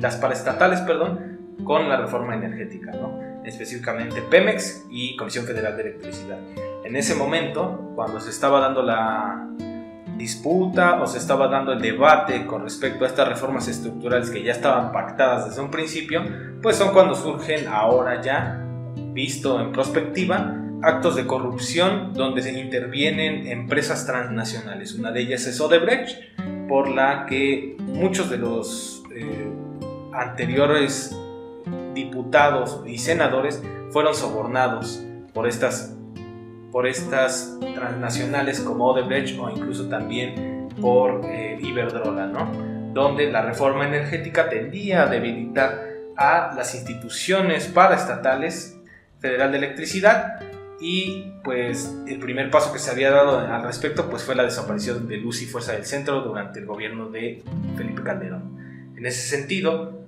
las 0.00 0.16
paraestatales, 0.16 0.80
perdón, 0.82 1.35
con 1.64 1.88
la 1.88 1.96
reforma 1.96 2.34
energética, 2.34 2.92
¿no? 2.92 3.26
específicamente 3.44 4.22
Pemex 4.22 4.86
y 4.90 5.16
Comisión 5.16 5.44
Federal 5.44 5.76
de 5.76 5.82
Electricidad. 5.82 6.38
En 6.84 6.96
ese 6.96 7.14
momento, 7.14 7.92
cuando 7.94 8.20
se 8.20 8.30
estaba 8.30 8.60
dando 8.60 8.82
la 8.82 9.48
disputa 10.16 11.02
o 11.02 11.06
se 11.06 11.18
estaba 11.18 11.48
dando 11.48 11.72
el 11.72 11.80
debate 11.80 12.46
con 12.46 12.62
respecto 12.62 13.04
a 13.04 13.08
estas 13.08 13.28
reformas 13.28 13.68
estructurales 13.68 14.30
que 14.30 14.42
ya 14.42 14.52
estaban 14.52 14.92
pactadas 14.92 15.48
desde 15.48 15.60
un 15.60 15.70
principio, 15.70 16.22
pues 16.62 16.76
son 16.76 16.92
cuando 16.92 17.14
surgen 17.14 17.68
ahora 17.68 18.22
ya, 18.22 18.62
visto 19.12 19.60
en 19.60 19.72
perspectiva, 19.72 20.54
actos 20.82 21.16
de 21.16 21.26
corrupción 21.26 22.12
donde 22.14 22.42
se 22.42 22.58
intervienen 22.58 23.46
empresas 23.46 24.06
transnacionales. 24.06 24.94
Una 24.94 25.10
de 25.10 25.20
ellas 25.20 25.46
es 25.46 25.60
Odebrecht, 25.60 26.18
por 26.68 26.88
la 26.88 27.26
que 27.26 27.76
muchos 27.80 28.30
de 28.30 28.38
los 28.38 29.02
eh, 29.14 29.50
anteriores 30.12 31.16
diputados 31.96 32.82
y 32.86 32.98
senadores 32.98 33.62
fueron 33.90 34.14
sobornados 34.14 35.02
por 35.32 35.48
estas, 35.48 35.96
por 36.70 36.86
estas 36.86 37.58
transnacionales 37.74 38.60
como 38.60 38.86
Odebrecht 38.90 39.38
o 39.40 39.50
incluso 39.50 39.88
también 39.88 40.68
por 40.80 41.24
eh, 41.24 41.58
Iberdrola, 41.60 42.26
¿no? 42.26 42.52
donde 42.92 43.30
la 43.30 43.42
reforma 43.42 43.86
energética 43.86 44.48
tendía 44.48 45.02
a 45.02 45.06
debilitar 45.06 45.82
a 46.16 46.54
las 46.54 46.74
instituciones 46.74 47.66
paraestatales 47.66 48.78
Federal 49.18 49.50
de 49.50 49.58
Electricidad 49.58 50.40
y 50.78 51.32
pues 51.42 51.94
el 52.06 52.18
primer 52.18 52.50
paso 52.50 52.72
que 52.72 52.78
se 52.78 52.90
había 52.90 53.10
dado 53.10 53.38
al 53.38 53.62
respecto 53.62 54.10
pues 54.10 54.22
fue 54.22 54.34
la 54.34 54.42
desaparición 54.42 55.08
de 55.08 55.16
Luz 55.16 55.40
y 55.40 55.46
Fuerza 55.46 55.72
del 55.72 55.86
Centro 55.86 56.20
durante 56.20 56.60
el 56.60 56.66
gobierno 56.66 57.08
de 57.08 57.42
Felipe 57.76 58.02
Calderón. 58.02 58.92
En 58.96 59.06
ese 59.06 59.36
sentido, 59.36 60.05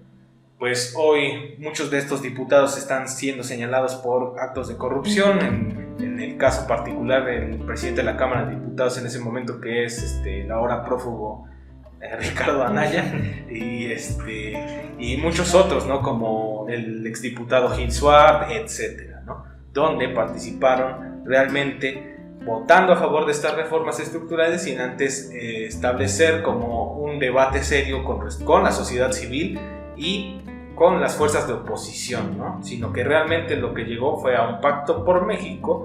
pues 0.59 0.95
hoy 0.97 1.55
muchos 1.59 1.91
de 1.91 1.99
estos 1.99 2.21
diputados 2.21 2.77
están 2.77 3.09
siendo 3.09 3.45
señalados 3.45 3.95
por 3.95 4.39
actos 4.41 4.69
de 4.69 4.77
corrupción, 4.77 5.41
en, 5.41 5.79
el 6.19 6.37
caso 6.37 6.67
particular 6.67 7.25
del 7.25 7.59
presidente 7.61 8.01
de 8.01 8.07
la 8.07 8.17
Cámara 8.17 8.45
de 8.45 8.57
Diputados 8.57 8.99
en 8.99 9.07
ese 9.07 9.21
momento 9.21 9.61
que 9.61 9.85
es 9.85 10.03
este, 10.03 10.43
el 10.43 10.51
ahora 10.51 10.85
prófugo 10.85 11.47
eh, 12.01 12.17
Ricardo 12.21 12.65
Anaya 12.65 13.05
y, 13.49 13.87
este, 13.87 14.93
y 14.99 15.17
muchos 15.17 15.55
otros, 15.55 15.87
¿no? 15.87 16.03
como 16.03 16.67
el 16.69 17.07
exdiputado 17.07 17.71
Gil 17.71 17.93
Suárez, 17.93 18.49
etcétera, 18.51 19.23
¿no? 19.25 19.45
donde 19.73 20.09
participaron 20.09 21.25
realmente 21.25 22.17
votando 22.45 22.93
a 22.93 22.97
favor 22.97 23.27
de 23.27 23.33
estas 23.33 23.55
reformas 23.55 24.01
estructurales 24.01 24.63
sin 24.63 24.81
antes 24.81 25.31
eh, 25.33 25.67
establecer 25.67 26.43
como 26.43 26.95
un 26.95 27.21
debate 27.21 27.63
serio 27.63 28.05
con, 28.05 28.27
con 28.45 28.65
la 28.65 28.73
sociedad 28.73 29.13
civil 29.13 29.59
y 29.97 30.41
con 30.79 31.01
las 31.01 31.17
fuerzas 31.17 31.49
de 31.49 31.55
oposición, 31.55 32.39
¿no? 32.39 32.63
sino 32.63 32.93
que 32.93 33.03
realmente 33.03 33.57
lo 33.57 33.75
que 33.75 33.83
llegó 33.83 34.21
fue 34.21 34.37
a 34.37 34.49
un 34.49 34.61
pacto 34.61 35.05
por 35.05 35.27
México, 35.27 35.85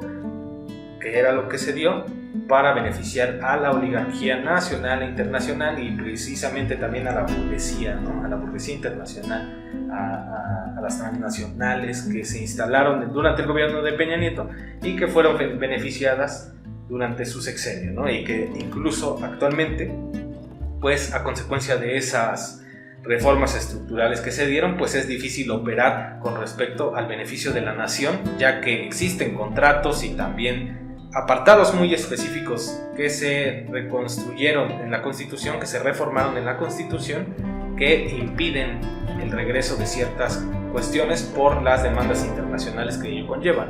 que 1.01 1.17
era 1.17 1.31
lo 1.31 1.49
que 1.49 1.57
se 1.57 1.73
dio 1.73 2.05
para 2.47 2.73
beneficiar 2.73 3.39
a 3.41 3.57
la 3.57 3.71
oligarquía 3.71 4.39
nacional 4.41 5.01
e 5.01 5.05
internacional 5.07 5.83
y 5.83 5.91
precisamente 5.95 6.75
también 6.75 7.07
a 7.07 7.11
la 7.11 7.23
burguesía, 7.23 7.95
¿no? 7.95 8.23
a 8.23 8.27
la 8.27 8.35
burguesía 8.35 8.75
internacional, 8.75 9.89
a, 9.91 10.79
las 10.79 10.99
transnacionales 10.99 12.01
que 12.11 12.25
se 12.25 12.41
instalaron 12.41 13.13
durante 13.13 13.41
el 13.41 13.47
gobierno 13.47 13.81
de 13.81 13.93
Peña 13.93 14.17
Nieto 14.17 14.49
y 14.81 14.97
que 14.97 15.07
fueron 15.07 15.37
beneficiadas 15.57 16.53
durante 16.89 17.25
su 17.25 17.41
sexenio, 17.41 17.93
¿no? 17.93 18.09
y 18.11 18.25
que 18.25 18.51
incluso 18.53 19.17
actualmente, 19.23 19.95
pues 20.81 21.13
a 21.13 21.23
consecuencia 21.23 21.77
de 21.77 21.95
esas 21.95 22.62
reformas 23.03 23.55
estructurales 23.55 24.21
que 24.21 24.31
se 24.31 24.47
dieron, 24.47 24.77
pues 24.77 24.95
es 24.95 25.07
difícil 25.07 25.51
operar 25.51 26.19
con 26.21 26.39
respecto 26.39 26.95
al 26.95 27.07
beneficio 27.07 27.51
de 27.51 27.61
la 27.61 27.73
nación, 27.73 28.19
ya 28.37 28.61
que 28.61 28.85
existen 28.85 29.35
contratos 29.35 30.03
y 30.03 30.15
también 30.15 30.97
apartados 31.13 31.75
muy 31.75 31.93
específicos 31.93 32.81
que 32.95 33.09
se 33.09 33.67
reconstruyeron 33.69 34.71
en 34.71 34.89
la 34.89 35.01
Constitución, 35.01 35.59
que 35.59 35.65
se 35.65 35.79
reformaron 35.79 36.37
en 36.37 36.45
la 36.45 36.57
Constitución, 36.57 37.35
que 37.77 38.17
impiden 38.17 38.79
el 39.21 39.31
regreso 39.31 39.75
de 39.75 39.85
ciertas 39.85 40.43
cuestiones 40.71 41.23
por 41.23 41.61
las 41.61 41.83
demandas 41.83 42.25
internacionales 42.25 42.97
que 42.97 43.09
ello 43.09 43.27
conlleva. 43.27 43.67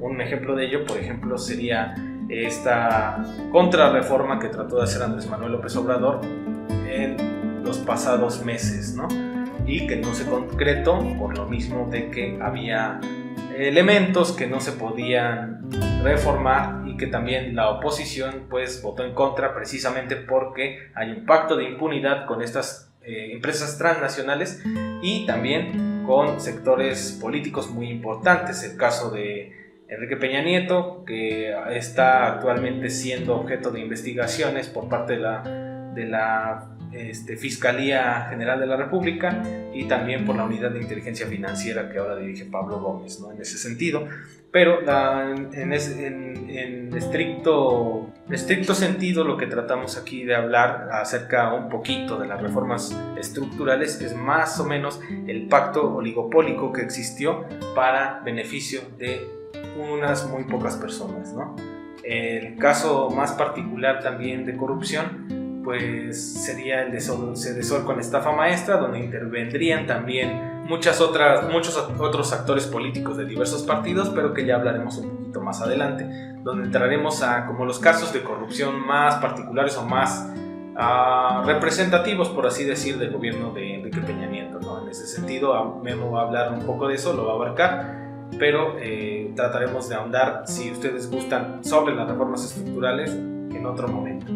Un 0.00 0.20
ejemplo 0.20 0.56
de 0.56 0.66
ello, 0.66 0.84
por 0.84 0.98
ejemplo, 0.98 1.36
sería 1.36 1.94
esta 2.28 3.22
contrarreforma 3.52 4.38
que 4.38 4.48
trató 4.48 4.76
de 4.76 4.84
hacer 4.84 5.02
Andrés 5.02 5.28
Manuel 5.28 5.52
López 5.52 5.76
Obrador 5.76 6.20
los 7.70 7.78
pasados 7.78 8.44
meses, 8.44 8.96
¿no? 8.96 9.06
Y 9.64 9.86
que 9.86 9.94
no 9.94 10.12
se 10.12 10.26
concretó 10.26 10.98
por 11.16 11.38
lo 11.38 11.46
mismo 11.46 11.88
de 11.88 12.10
que 12.10 12.36
había 12.42 13.00
elementos 13.56 14.32
que 14.32 14.48
no 14.48 14.60
se 14.60 14.72
podían 14.72 15.70
reformar 16.02 16.82
y 16.88 16.96
que 16.96 17.06
también 17.06 17.54
la 17.54 17.70
oposición 17.70 18.46
pues 18.50 18.82
votó 18.82 19.04
en 19.04 19.14
contra 19.14 19.54
precisamente 19.54 20.16
porque 20.16 20.90
hay 20.96 21.12
un 21.12 21.26
pacto 21.26 21.54
de 21.54 21.64
impunidad 21.64 22.26
con 22.26 22.42
estas 22.42 22.90
eh, 23.04 23.30
empresas 23.32 23.78
transnacionales 23.78 24.64
y 25.00 25.24
también 25.26 26.02
con 26.04 26.40
sectores 26.40 27.16
políticos 27.22 27.70
muy 27.70 27.88
importantes. 27.88 28.64
El 28.64 28.76
caso 28.76 29.12
de 29.12 29.84
Enrique 29.88 30.16
Peña 30.16 30.42
Nieto, 30.42 31.04
que 31.06 31.54
está 31.70 32.26
actualmente 32.26 32.90
siendo 32.90 33.36
objeto 33.36 33.70
de 33.70 33.78
investigaciones 33.78 34.66
por 34.66 34.88
parte 34.88 35.12
de 35.12 35.18
la, 35.20 35.42
de 35.94 36.06
la 36.06 36.69
este, 36.92 37.36
Fiscalía 37.36 38.26
General 38.30 38.58
de 38.58 38.66
la 38.66 38.76
República 38.76 39.42
y 39.72 39.84
también 39.84 40.24
por 40.24 40.36
la 40.36 40.44
Unidad 40.44 40.70
de 40.70 40.80
Inteligencia 40.80 41.26
Financiera 41.26 41.88
que 41.88 41.98
ahora 41.98 42.16
dirige 42.16 42.46
Pablo 42.46 42.80
Gómez, 42.80 43.20
¿no? 43.20 43.30
en 43.30 43.40
ese 43.40 43.58
sentido. 43.58 44.08
Pero 44.52 44.80
en, 44.80 45.48
en, 45.54 46.92
estricto, 46.96 48.10
estricto 48.28 48.74
sentido 48.74 49.22
lo 49.22 49.36
que 49.36 49.46
tratamos 49.46 49.96
aquí 49.96 50.24
de 50.24 50.34
hablar 50.34 50.88
acerca 50.90 51.54
un 51.54 51.68
poquito 51.68 52.18
de 52.18 52.26
las 52.26 52.42
reformas 52.42 52.96
estructurales 53.16 54.00
es 54.00 54.16
más 54.16 54.58
o 54.58 54.64
menos 54.64 55.00
el 55.28 55.46
pacto 55.46 55.94
oligopólico 55.94 56.72
que 56.72 56.82
existió 56.82 57.44
para 57.76 58.22
beneficio 58.24 58.80
de 58.98 59.24
unas 59.78 60.28
muy 60.28 60.42
pocas 60.42 60.74
personas. 60.74 61.32
¿no? 61.32 61.54
El 62.02 62.56
caso 62.56 63.08
más 63.10 63.32
particular 63.34 64.00
también 64.02 64.46
de 64.46 64.56
corrupción 64.56 65.39
pues 65.64 66.44
sería 66.44 66.82
el 66.82 66.92
de 66.92 67.00
Sol, 67.00 67.84
con 67.84 68.00
estafa 68.00 68.32
maestra, 68.32 68.76
donde 68.76 69.00
intervendrían 69.00 69.86
también 69.86 70.64
muchas 70.66 71.00
otras, 71.00 71.50
muchos 71.50 71.76
otros 71.98 72.32
actores 72.32 72.66
políticos 72.66 73.16
de 73.16 73.24
diversos 73.24 73.62
partidos, 73.62 74.10
pero 74.10 74.32
que 74.32 74.46
ya 74.46 74.56
hablaremos 74.56 74.98
un 74.98 75.10
poquito 75.10 75.40
más 75.40 75.60
adelante, 75.60 76.06
donde 76.42 76.64
entraremos 76.64 77.22
a 77.22 77.46
como 77.46 77.64
los 77.64 77.78
casos 77.78 78.12
de 78.12 78.22
corrupción 78.22 78.86
más 78.86 79.16
particulares 79.16 79.76
o 79.76 79.84
más 79.84 80.32
ah, 80.76 81.42
representativos, 81.46 82.28
por 82.28 82.46
así 82.46 82.64
decir, 82.64 82.98
del 82.98 83.10
gobierno 83.10 83.52
de 83.52 83.74
Enrique 83.74 84.00
Peña 84.00 84.26
Nieto. 84.26 84.60
¿no? 84.60 84.82
En 84.82 84.88
ese 84.88 85.06
sentido, 85.06 85.80
Memo 85.82 86.12
va 86.12 86.22
a 86.22 86.26
hablar 86.26 86.52
un 86.52 86.64
poco 86.64 86.88
de 86.88 86.94
eso, 86.94 87.12
lo 87.12 87.26
va 87.26 87.32
a 87.32 87.34
abarcar 87.34 88.00
pero 88.38 88.76
eh, 88.78 89.32
trataremos 89.34 89.88
de 89.88 89.96
ahondar, 89.96 90.44
si 90.46 90.70
ustedes 90.70 91.10
gustan, 91.10 91.64
sobre 91.64 91.94
las 91.94 92.08
reformas 92.08 92.44
estructurales 92.44 93.10
en 93.12 93.66
otro 93.66 93.88
momento. 93.88 94.32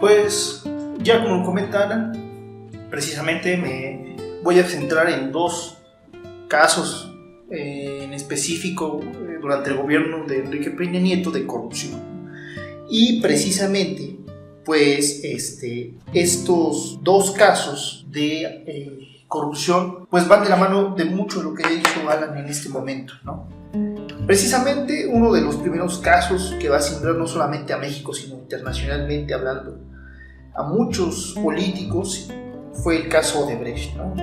Pues 0.00 0.64
ya 1.02 1.22
como 1.22 1.44
comentaron, 1.44 2.12
precisamente 2.90 3.56
me 3.58 4.16
voy 4.42 4.58
a 4.58 4.64
centrar 4.64 5.10
en 5.10 5.30
dos 5.30 5.76
casos 6.48 7.14
eh, 7.50 8.04
en 8.04 8.14
específico 8.14 9.00
eh, 9.02 9.38
durante 9.40 9.70
el 9.70 9.76
gobierno 9.76 10.24
de 10.24 10.38
Enrique 10.38 10.70
Peña 10.70 11.00
Nieto 11.00 11.30
de 11.30 11.46
corrupción. 11.46 12.00
Y 12.88 13.20
precisamente, 13.20 14.16
pues 14.64 15.20
este, 15.22 15.94
estos 16.14 16.98
dos 17.02 17.32
casos 17.32 18.06
de 18.08 18.42
eh, 18.42 19.24
corrupción, 19.28 20.06
pues 20.10 20.26
van 20.26 20.42
de 20.42 20.48
la 20.48 20.56
mano 20.56 20.94
de 20.94 21.04
mucho 21.04 21.42
lo 21.42 21.54
que 21.54 21.68
dicho 21.68 22.08
Alan 22.08 22.38
en 22.38 22.46
este 22.46 22.68
momento, 22.68 23.12
¿no? 23.22 23.48
Precisamente 24.26 25.06
uno 25.06 25.32
de 25.32 25.40
los 25.40 25.56
primeros 25.56 25.98
casos 25.98 26.54
que 26.60 26.68
va 26.68 26.78
a 26.78 26.82
sembrar 26.82 27.16
no 27.16 27.26
solamente 27.26 27.72
a 27.72 27.78
México, 27.78 28.12
sino 28.12 28.36
internacionalmente 28.36 29.34
hablando, 29.34 29.78
a 30.54 30.62
muchos 30.62 31.34
políticos 31.42 32.30
fue 32.72 32.96
el 32.96 33.08
caso 33.08 33.44
Odebrecht. 33.44 33.96
¿no? 33.96 34.14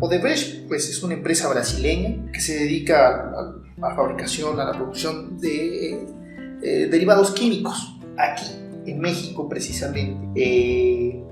Odebrecht 0.00 0.66
pues, 0.68 0.88
es 0.88 1.02
una 1.02 1.14
empresa 1.14 1.48
brasileña 1.48 2.30
que 2.32 2.40
se 2.40 2.58
dedica 2.58 3.08
a, 3.08 3.54
la 3.78 3.94
fabricación, 3.94 4.58
a 4.60 4.64
la 4.64 4.72
producción 4.72 5.38
de 5.38 6.04
eh, 6.62 6.88
derivados 6.90 7.32
químicos. 7.32 7.96
Aquí, 8.16 8.46
en 8.86 9.00
México 9.00 9.48
precisamente, 9.48 10.28
eh, 10.34 11.22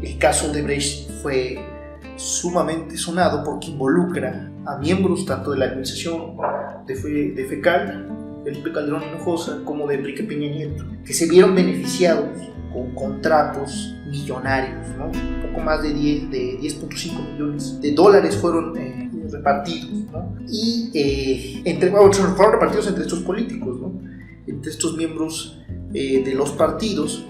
el 0.00 0.18
caso 0.18 0.50
Odebrecht 0.50 1.10
fue 1.22 1.58
sumamente 2.16 2.96
sonado 2.96 3.42
porque 3.42 3.68
involucra 3.68 4.50
a 4.66 4.76
miembros 4.78 5.26
tanto 5.26 5.50
de 5.50 5.58
la 5.58 5.64
administración 5.66 6.36
de, 6.86 7.32
de 7.32 7.44
FECAL, 7.46 8.08
Felipe 8.44 8.72
Calderón 8.72 9.02
Hinojosa, 9.02 9.62
como 9.64 9.86
de 9.86 9.96
Enrique 9.96 10.22
Peña 10.22 10.48
Nieto, 10.48 10.84
que 11.04 11.12
se 11.12 11.28
vieron 11.28 11.54
beneficiados 11.54 12.51
con 12.72 12.94
contratos 12.94 13.94
millonarios. 14.06 14.86
Un 14.98 15.42
poco 15.42 15.60
más 15.64 15.82
de 15.82 15.92
10 15.92 16.30
de 16.30 16.58
10.5 16.60 17.32
millones 17.32 17.80
de 17.80 17.92
dólares 17.92 18.36
fueron 18.36 18.76
eh, 18.76 19.10
repartidos. 19.30 19.90
Y 20.48 20.90
eh, 20.94 21.62
entre, 21.64 21.90
fueron 21.90 22.52
repartidos 22.52 22.88
entre 22.88 23.02
estos 23.02 23.20
políticos. 23.20 23.78
Entre 24.46 24.70
estos 24.70 24.96
miembros 24.96 25.60
eh, 25.94 26.22
de 26.24 26.34
los 26.34 26.50
partidos 26.52 27.24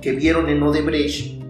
que 0.00 0.12
vieron 0.12 0.48
en 0.48 0.62
Odebrecht 0.62 1.40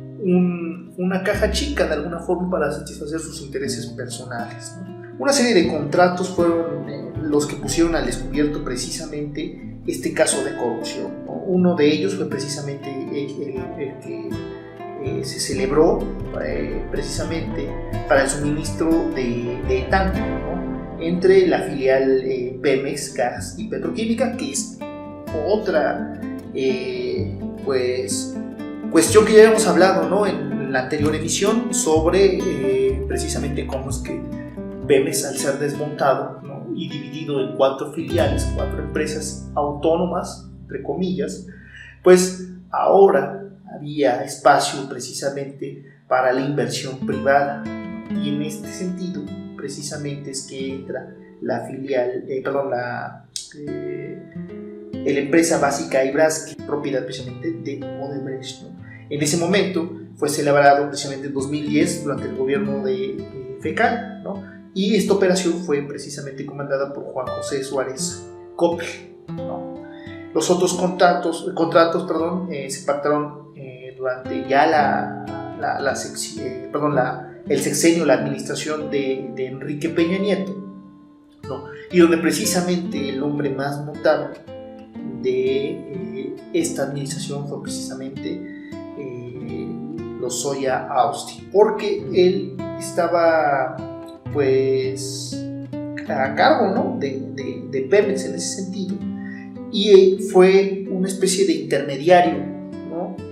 una 1.01 1.23
caja 1.23 1.51
chica 1.51 1.87
de 1.87 1.95
alguna 1.95 2.19
forma 2.19 2.51
para 2.51 2.71
satisfacer 2.71 3.21
sus 3.21 3.41
intereses 3.41 3.87
personales. 3.87 4.77
Una 5.19 5.33
serie 5.33 5.55
de 5.55 5.69
contratos 5.69 6.29
fueron 6.29 7.11
los 7.23 7.47
que 7.47 7.57
pusieron 7.57 7.95
al 7.95 8.07
descubierto 8.07 8.63
precisamente 8.65 9.79
este 9.87 10.13
caso 10.13 10.45
de 10.45 10.57
corrupción. 10.57 11.25
Uno 11.51 11.75
de 11.75 11.93
ellos 11.93 12.15
fue 12.15 12.29
precisamente 12.29 12.89
el, 12.89 13.99
que 14.01 14.29
eh, 15.03 15.25
se 15.25 15.41
celebró 15.41 15.99
eh, 16.41 16.87
precisamente 16.93 17.69
para 18.07 18.23
el 18.23 18.29
suministro 18.29 18.89
de, 19.17 19.61
de 19.67 19.89
entre 21.01 21.49
la 21.49 21.63
filial 21.63 22.23
eh, 22.23 22.57
Pemex 22.63 23.15
Gas 23.15 23.57
y 23.59 23.69
Petroquímica, 23.69 24.37
que 24.37 24.53
es 24.53 24.79
otra 25.49 26.21
pues, 27.65 28.37
cuestión 28.93 29.25
que 29.25 29.33
ya 29.33 29.51
hemos 29.51 29.67
hablado 29.67 30.09
¿no? 30.09 30.29
en 30.29 30.73
la 30.73 30.85
anterior 30.85 31.17
emisión 31.17 31.75
sobre 31.75 32.39
eh, 32.39 33.05
precisamente 33.09 33.67
cómo 33.67 33.91
es 33.91 33.99
que 33.99 34.23
Pemex 34.87 35.25
al 35.25 35.37
ser 35.37 35.59
desmontado 35.59 36.41
y 36.77 36.89
dividido 36.89 37.41
en 37.41 37.57
cuatro 37.57 37.93
filiales, 37.93 38.49
cuatro 38.55 38.79
empresas 38.79 39.51
autónomas, 39.57 40.50
entre 40.71 40.83
comillas, 40.83 41.47
pues 42.03 42.49
ahora 42.71 43.45
había 43.75 44.23
espacio 44.23 44.89
precisamente 44.89 45.85
para 46.09 46.33
la 46.33 46.41
inversión 46.41 47.07
privada. 47.07 47.63
Y 48.11 48.31
en 48.31 48.43
este 48.43 48.69
sentido, 48.69 49.23
precisamente 49.57 50.31
es 50.31 50.47
que 50.49 50.75
entra 50.75 51.15
la 51.41 51.67
filial, 51.67 52.25
eh, 52.29 52.41
perdón, 52.43 52.71
la, 52.71 53.27
eh, 53.57 54.19
la 54.93 55.21
empresa 55.21 55.59
básica 55.59 56.05
Ibras, 56.05 56.57
propiedad 56.67 57.05
precisamente 57.05 57.53
de 57.53 57.81
Odebrecht. 58.03 58.65
En 59.09 59.23
ese 59.23 59.37
momento 59.37 59.99
fue 60.17 60.29
celebrado 60.29 60.89
precisamente 60.89 61.29
en 61.29 61.35
2010 61.35 62.05
durante 62.05 62.29
el 62.29 62.37
gobierno 62.37 62.85
de 62.85 63.17
eh, 63.17 63.59
FECAL, 63.61 64.23
¿no? 64.23 64.45
y 64.75 64.95
esta 64.95 65.15
operación 65.15 65.55
fue 65.65 65.83
precisamente 65.83 66.45
comandada 66.47 66.93
por 66.93 67.05
Juan 67.05 67.27
José 67.27 67.65
Suárez 67.65 68.27
Coppel. 68.57 68.87
Los 70.35 70.51
otros 70.51 70.75
contratos, 70.75 71.51
contratos 71.55 72.05
perdón, 72.05 72.49
eh, 72.53 72.71
se 72.71 72.85
pactaron 72.87 73.53
eh, 73.57 73.95
durante 73.97 74.49
ya 74.49 74.67
la, 74.67 75.57
la, 75.59 75.81
la 75.81 75.95
perdón, 76.71 76.99
el 77.49 77.61
sexenio, 77.61 78.05
la 78.05 78.15
administración 78.15 78.91
de, 78.91 79.31
de 79.35 79.47
Enrique 79.47 79.89
Peña 79.89 80.19
Nieto, 80.19 80.55
¿no? 81.49 81.65
y 81.91 81.99
donde 81.99 82.19
precisamente 82.19 83.09
el 83.09 83.23
hombre 83.23 83.51
más 83.51 83.85
notable 83.85 84.39
de 85.23 86.37
esta 86.53 86.85
administración 86.85 87.49
fue 87.49 87.63
precisamente 87.63 88.61
Lozoya 90.21 90.87
Austin, 90.89 91.49
porque 91.51 92.07
él 92.15 92.57
estaba 92.79 93.77
pues 94.33 95.37
a 96.09 96.35
cargo 96.35 96.75
¿no? 96.75 96.97
de, 96.99 97.21
de, 97.35 97.69
de, 97.71 97.81
Pemex 97.83 98.25
en 98.25 98.35
ese 98.35 98.63
sentido 98.63 98.90
y 99.73 100.19
fue 100.33 100.87
una 100.91 101.09
especie 101.09 101.47
de 101.47 101.53
intermediario 101.55 102.61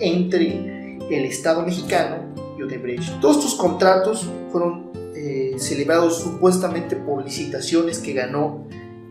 entre 0.00 0.98
el 1.10 1.24
Estado 1.24 1.62
mexicano 1.62 2.34
y 2.58 2.62
Odebrecht. 2.62 3.20
Todos 3.20 3.38
estos 3.38 3.54
contratos 3.54 4.28
fueron 4.50 4.90
eh, 5.14 5.54
celebrados 5.58 6.20
supuestamente 6.20 6.96
por 6.96 7.24
licitaciones 7.24 7.98
que 7.98 8.12
ganó 8.12 8.66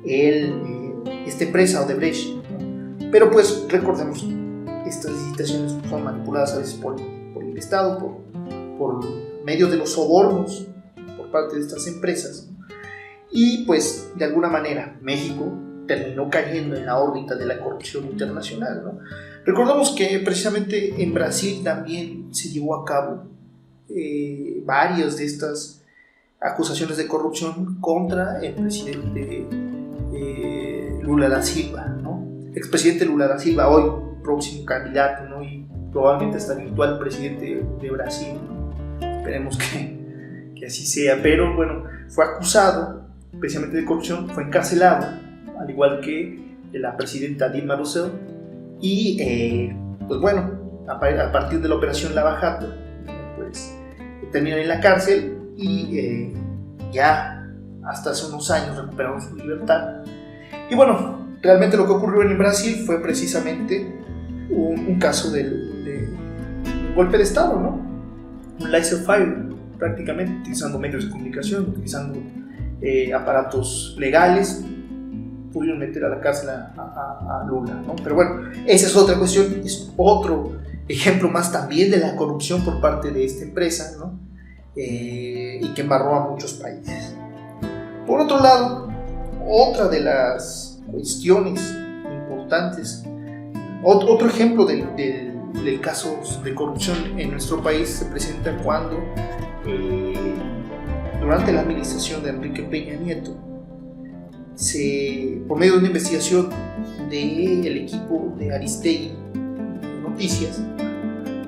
el, 0.05 0.45
eh, 1.05 1.23
esta 1.25 1.43
empresa 1.43 1.85
Odebrecht, 1.85 2.29
pero 3.11 3.29
pues 3.29 3.65
recordemos, 3.69 4.25
estas 4.85 5.11
licitaciones 5.11 5.75
son 5.89 6.03
manipuladas 6.03 6.53
a 6.53 6.59
veces 6.59 6.75
por 6.75 6.95
Estado 7.57 7.97
por, 7.97 8.77
por 8.77 9.43
medio 9.43 9.67
de 9.67 9.77
los 9.77 9.93
sobornos 9.93 10.67
por 11.17 11.31
parte 11.31 11.55
de 11.55 11.61
estas 11.61 11.87
empresas. 11.87 12.49
Y 13.31 13.65
pues 13.65 14.11
de 14.15 14.25
alguna 14.25 14.47
manera 14.47 14.97
México 15.01 15.51
terminó 15.87 16.29
cayendo 16.29 16.75
en 16.75 16.85
la 16.85 16.99
órbita 16.99 17.35
de 17.35 17.45
la 17.45 17.59
corrupción 17.59 18.05
internacional. 18.05 18.81
¿no? 18.83 18.99
Recordamos 19.45 19.91
que 19.91 20.19
precisamente 20.19 21.01
en 21.01 21.13
Brasil 21.13 21.61
también 21.63 22.33
se 22.33 22.49
llevó 22.49 22.75
a 22.75 22.85
cabo 22.85 23.25
eh, 23.89 24.61
varias 24.65 25.17
de 25.17 25.25
estas 25.25 25.83
acusaciones 26.39 26.97
de 26.97 27.07
corrupción 27.07 27.79
contra 27.79 28.39
el 28.41 28.53
presidente 28.53 29.47
eh, 30.13 30.99
Lula 31.01 31.29
da 31.29 31.41
Silva, 31.41 31.85
¿no? 31.85 32.27
expresidente 32.53 33.05
Lula 33.05 33.27
da 33.27 33.39
Silva, 33.39 33.69
hoy 33.69 34.07
próximo 34.21 34.65
candidato 34.65 35.23
¿no? 35.29 35.41
y 35.41 35.65
probablemente 35.91 36.37
hasta 36.37 36.53
el 36.53 36.67
actual 36.67 36.99
presidente 36.99 37.63
de 37.81 37.89
Brasil. 37.91 38.37
Esperemos 39.01 39.57
que, 39.57 40.53
que, 40.55 40.65
así 40.65 40.85
sea. 40.85 41.19
Pero 41.23 41.55
bueno, 41.55 41.85
fue 42.09 42.25
acusado 42.25 43.07
precisamente 43.39 43.77
de 43.77 43.85
corrupción, 43.85 44.29
fue 44.29 44.43
encarcelado, 44.43 45.07
al 45.67 45.71
igual 45.71 45.99
que 45.99 46.39
la 46.71 46.95
presidenta 46.95 47.49
Dilma 47.49 47.75
Rousseff. 47.75 48.11
Y 48.79 49.17
eh, 49.19 49.75
pues 50.07 50.19
bueno, 50.19 50.83
a, 50.87 50.99
partir 51.31 51.61
de 51.61 51.67
la 51.67 51.75
operación 51.75 52.15
Lavajato, 52.15 52.73
pues 53.35 53.75
terminan 54.31 54.59
en 54.59 54.67
la 54.67 54.79
cárcel 54.79 55.37
y 55.57 55.97
eh, 55.97 56.33
ya 56.91 57.45
hasta 57.85 58.11
hace 58.11 58.27
unos 58.27 58.49
años 58.51 58.77
recuperaron 58.77 59.21
su 59.21 59.35
libertad. 59.35 60.03
Y 60.69 60.75
bueno, 60.75 61.27
realmente 61.41 61.75
lo 61.75 61.85
que 61.85 61.93
ocurrió 61.93 62.21
en 62.23 62.37
Brasil 62.37 62.83
fue 62.85 63.01
precisamente 63.01 63.93
un, 64.49 64.97
caso 64.99 65.31
del, 65.31 66.15
golpe 66.95 67.17
de 67.17 67.23
Estado, 67.23 67.59
¿no? 67.59 67.81
Un 68.59 68.71
laissez 68.71 69.05
fire, 69.05 69.49
prácticamente, 69.77 70.39
utilizando 70.39 70.79
medios 70.79 71.05
de 71.05 71.11
comunicación, 71.11 71.69
utilizando 71.69 72.19
eh, 72.81 73.13
aparatos 73.13 73.95
legales, 73.99 74.63
pudieron 75.57 75.79
meter 75.79 76.05
a 76.05 76.09
la 76.09 76.21
cárcel 76.21 76.49
a, 76.49 77.43
Lula, 77.47 77.73
¿no? 77.85 77.95
Pero 77.95 78.13
bueno, 78.13 78.51
esa 78.67 78.85
es 78.85 78.95
otra 78.95 79.17
cuestión, 79.17 79.61
es 79.65 79.91
otro 79.97 80.57
ejemplo 80.87 81.29
más 81.29 81.51
también 81.51 81.89
de 81.89 81.97
la 81.97 82.15
corrupción 82.15 82.63
por 82.63 82.79
parte 82.79 83.09
de 83.09 83.25
esta 83.25 83.43
empresa, 83.43 83.97
¿no? 83.97 84.19
Eh, 84.75 85.59
y 85.59 85.73
que 85.73 85.81
embarró 85.81 86.13
a 86.13 86.29
muchos 86.29 86.53
países. 86.53 87.15
Por 88.05 88.21
otro 88.21 88.39
lado, 88.39 88.87
otra 89.47 89.87
de 89.87 90.01
las 90.01 90.79
cuestiones 90.91 91.59
importantes, 92.21 93.03
otro, 93.83 94.27
ejemplo 94.27 94.63
del 94.63 94.95
de 94.95 95.81
casos 95.81 96.43
de 96.43 96.53
corrupción 96.53 97.19
en 97.19 97.31
nuestro 97.31 97.63
país 97.63 97.89
se 97.89 98.05
presenta 98.05 98.55
cuando 98.57 98.99
eh, 99.65 100.35
durante 101.19 101.51
la 101.51 101.61
administración 101.61 102.21
de 102.21 102.29
Enrique 102.29 102.61
Peña 102.61 102.93
Nieto, 102.93 103.35
se, 104.57 105.39
por 105.47 105.59
medio 105.59 105.73
de 105.73 105.79
una 105.79 105.87
investigación 105.87 106.49
del 107.09 107.77
equipo 107.77 108.35
de 108.37 108.53
Aristegui 108.53 109.11
Noticias, 110.01 110.59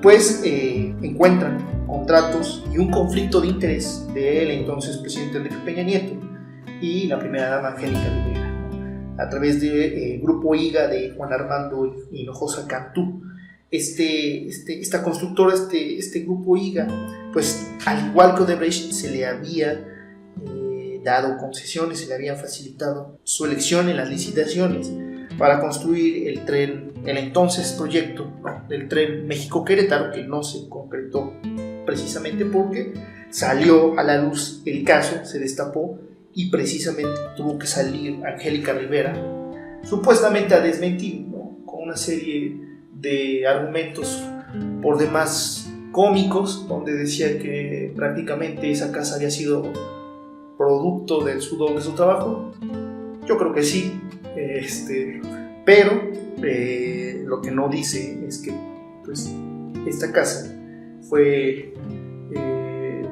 pues 0.00 0.42
eh, 0.44 0.94
encuentran 1.02 1.58
contratos 1.86 2.64
y 2.72 2.78
un 2.78 2.90
conflicto 2.90 3.40
de 3.40 3.48
interés 3.48 4.06
del 4.14 4.52
entonces 4.52 4.96
presidente 4.98 5.38
Enrique 5.38 5.56
Peña 5.64 5.82
Nieto 5.82 6.14
y 6.80 7.08
la 7.08 7.18
primera 7.18 7.50
dama 7.50 7.70
Angélica 7.70 8.08
Rivera 8.08 8.50
a 9.18 9.28
través 9.28 9.60
del 9.60 9.72
de, 9.72 10.14
eh, 10.14 10.18
grupo 10.22 10.54
IGA 10.54 10.86
de 10.86 11.10
Juan 11.10 11.32
Armando 11.32 11.94
Hinojosa 12.10 12.66
Cantú. 12.66 13.22
Este, 13.70 14.48
este, 14.48 14.80
esta 14.80 15.02
constructora, 15.02 15.54
este, 15.54 15.96
este 15.96 16.20
grupo 16.20 16.56
IGA, 16.56 16.88
pues 17.32 17.70
al 17.86 18.08
igual 18.08 18.34
que 18.34 18.42
Odebrecht 18.42 18.90
se 18.92 19.10
le 19.10 19.26
había 19.26 19.84
dado 21.02 21.36
concesiones, 21.38 22.00
se 22.00 22.06
le 22.06 22.14
había 22.14 22.36
facilitado 22.36 23.18
su 23.24 23.44
elección 23.44 23.88
en 23.88 23.96
las 23.96 24.08
licitaciones 24.08 24.90
para 25.38 25.60
construir 25.60 26.28
el 26.28 26.44
tren, 26.44 26.92
el 27.06 27.16
entonces 27.16 27.72
proyecto 27.72 28.30
del 28.68 28.88
tren 28.88 29.26
México-Querétaro, 29.26 30.12
que 30.12 30.24
no 30.24 30.42
se 30.42 30.68
concretó 30.68 31.32
precisamente 31.86 32.44
porque 32.44 32.92
salió 33.30 33.98
a 33.98 34.02
la 34.02 34.18
luz 34.18 34.62
el 34.66 34.84
caso, 34.84 35.24
se 35.24 35.38
destapó 35.38 35.98
y 36.34 36.50
precisamente 36.50 37.18
tuvo 37.36 37.58
que 37.58 37.66
salir 37.66 38.24
Angélica 38.24 38.72
Rivera, 38.72 39.14
supuestamente 39.82 40.54
a 40.54 40.60
desmentir, 40.60 41.26
con 41.64 41.82
una 41.84 41.96
serie 41.96 42.60
de 42.94 43.46
argumentos 43.46 44.22
por 44.82 44.98
demás 44.98 45.68
cómicos, 45.92 46.68
donde 46.68 46.92
decía 46.92 47.38
que 47.38 47.92
prácticamente 47.96 48.70
esa 48.70 48.92
casa 48.92 49.16
había 49.16 49.30
sido 49.30 49.72
producto 50.60 51.24
del 51.24 51.40
sudor 51.40 51.74
de 51.74 51.80
su 51.80 51.92
trabajo. 51.92 52.52
Yo 53.26 53.38
creo 53.38 53.54
que 53.54 53.62
sí, 53.62 53.98
este, 54.36 55.22
pero 55.64 56.02
eh, 56.42 57.24
lo 57.24 57.40
que 57.40 57.50
no 57.50 57.70
dice 57.70 58.22
es 58.26 58.36
que 58.42 58.52
pues, 59.02 59.34
esta 59.86 60.12
casa 60.12 60.54
fue 61.08 61.72
eh, 62.34 63.02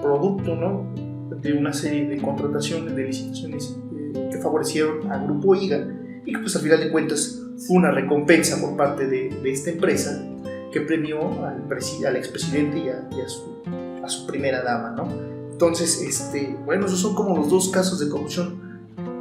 producto 0.00 0.56
¿no? 0.56 0.90
de 1.38 1.52
una 1.52 1.74
serie 1.74 2.08
de 2.08 2.16
contrataciones, 2.16 2.96
de 2.96 3.04
licitaciones 3.04 3.78
eh, 3.94 4.30
que 4.32 4.38
favorecieron 4.38 5.12
al 5.12 5.26
grupo 5.26 5.54
IGA 5.54 5.86
y 6.24 6.32
que 6.32 6.38
pues 6.38 6.56
al 6.56 6.62
final 6.62 6.80
de 6.80 6.90
cuentas 6.90 7.42
fue 7.66 7.76
una 7.76 7.90
recompensa 7.90 8.58
por 8.58 8.74
parte 8.74 9.06
de, 9.06 9.38
esta 9.44 9.68
empresa 9.68 10.26
que 10.72 10.80
premió 10.80 11.20
al, 11.44 11.62
al 12.06 12.16
expresidente 12.16 12.78
y, 12.78 12.88
a, 12.88 13.06
a, 13.06 13.28
su, 13.28 13.62
a, 14.02 14.08
su, 14.08 14.26
primera 14.26 14.62
dama, 14.62 14.94
¿no? 14.96 15.35
Entonces, 15.56 16.02
este, 16.02 16.54
bueno, 16.66 16.84
esos 16.84 17.00
son 17.00 17.14
como 17.14 17.34
los 17.34 17.48
dos 17.48 17.70
casos 17.70 17.98
de 17.98 18.10
corrupción 18.10 18.60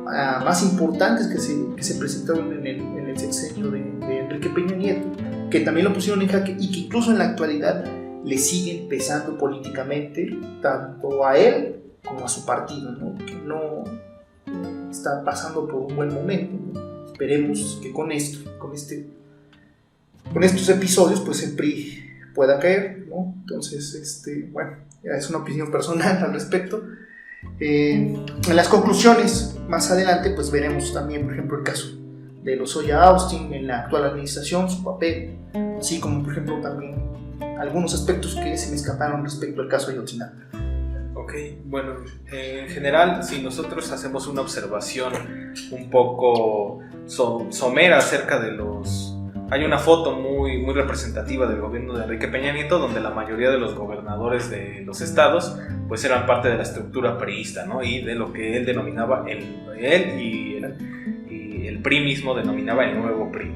ah, 0.06 0.42
más 0.44 0.64
importantes 0.64 1.28
que 1.28 1.38
se, 1.38 1.56
que 1.78 1.82
se 1.82 1.96
presentaron 1.96 2.52
en 2.52 2.68
el, 2.68 2.82
en 2.82 3.08
el 3.08 3.18
sexenio 3.18 3.72
de, 3.72 3.80
Enrique 4.20 4.50
Peña 4.50 4.76
Nieto, 4.76 5.08
que 5.50 5.62
también 5.62 5.88
lo 5.88 5.94
pusieron 5.94 6.22
en 6.22 6.28
jaque 6.28 6.58
y 6.60 6.74
que 6.74 6.80
incluso 6.80 7.12
en 7.12 7.20
la 7.20 7.30
actualidad 7.30 7.86
le 8.26 8.38
siguen 8.38 8.90
pesando 8.90 9.38
políticamente 9.38 10.38
tanto 10.62 11.26
a 11.26 11.38
él 11.38 11.78
como 12.06 12.26
a 12.26 12.28
su 12.28 12.46
partido, 12.46 12.92
¿no? 12.92 13.16
que 13.26 13.36
no 13.36 13.86
está 14.92 15.24
pasando 15.24 15.66
por 15.66 15.90
un 15.90 15.96
buen 15.96 16.14
momento. 16.14 16.82
Esperemos 17.06 17.80
que 17.82 17.94
con 17.94 18.12
esto, 18.12 18.60
con, 18.60 18.74
este, 18.74 19.08
con 20.34 20.44
estos 20.44 20.68
episodios, 20.68 21.22
pues 21.22 21.44
el 21.44 21.56
PRI 21.56 22.04
pueda 22.34 22.60
caer, 22.60 23.06
¿no? 23.08 23.34
Entonces, 23.40 23.94
este, 23.94 24.50
bueno, 24.52 24.85
es 25.06 25.30
una 25.30 25.40
opinión 25.40 25.72
personal 25.72 26.18
al 26.24 26.34
respecto. 26.34 26.84
Eh, 27.60 28.16
en 28.48 28.56
las 28.56 28.68
conclusiones, 28.68 29.58
más 29.68 29.92
adelante, 29.92 30.32
pues 30.32 30.52
veremos 30.52 30.94
también, 30.94 31.24
por 31.24 31.34
ejemplo, 31.34 31.58
el 31.58 31.64
caso 31.64 31.88
de 32.44 32.56
Lozoya 32.56 33.04
Austin 33.04 33.54
en 33.54 33.68
la 33.68 33.82
actual 33.82 34.06
administración, 34.06 34.70
su 34.70 34.84
papel, 34.84 35.38
así 35.80 36.00
como, 36.00 36.24
por 36.24 36.32
ejemplo, 36.32 36.60
también 36.62 36.96
algunos 37.60 37.94
aspectos 37.94 38.36
que 38.36 38.58
se 38.58 38.70
me 38.70 38.76
escaparon 38.76 39.24
respecto 39.24 39.62
al 39.62 39.68
caso 39.68 39.88
de 39.88 39.94
Ayotzinapa. 39.94 40.36
Ok, 41.16 41.34
bueno, 41.66 41.96
en 42.32 42.68
general, 42.70 43.24
si 43.24 43.42
nosotros 43.42 43.92
hacemos 43.92 44.28
una 44.28 44.42
observación 44.42 45.14
un 45.72 45.90
poco 45.90 46.82
somera 47.08 47.98
acerca 47.98 48.40
de 48.40 48.52
los... 48.52 49.05
Hay 49.52 49.64
una 49.64 49.78
foto 49.78 50.14
muy, 50.14 50.58
muy 50.58 50.74
representativa 50.74 51.46
del 51.46 51.60
gobierno 51.60 51.94
de 51.94 52.06
Enrique 52.06 52.28
Peña 52.28 52.52
Nieto 52.52 52.80
donde 52.80 53.00
la 53.00 53.12
mayoría 53.12 53.52
de 53.52 53.60
los 53.60 53.76
gobernadores 53.76 54.50
de 54.50 54.82
los 54.84 55.02
estados 55.02 55.60
pues 55.88 56.04
eran 56.04 56.26
parte 56.26 56.50
de 56.50 56.56
la 56.56 56.64
estructura 56.64 57.20
priista, 57.20 57.66
¿no? 57.66 57.84
Y 57.84 58.02
de 58.02 58.16
lo 58.16 58.34
que 58.34 58.58
él 58.58 58.66
denominaba, 58.66 59.26
el, 59.28 59.44
él 59.78 60.20
y 60.20 60.56
el, 60.58 60.76
y 61.30 61.68
el 61.68 61.80
PRI 61.80 62.00
mismo 62.00 62.34
denominaba 62.34 62.86
el 62.86 63.00
nuevo 63.00 63.32
PRI, 63.32 63.52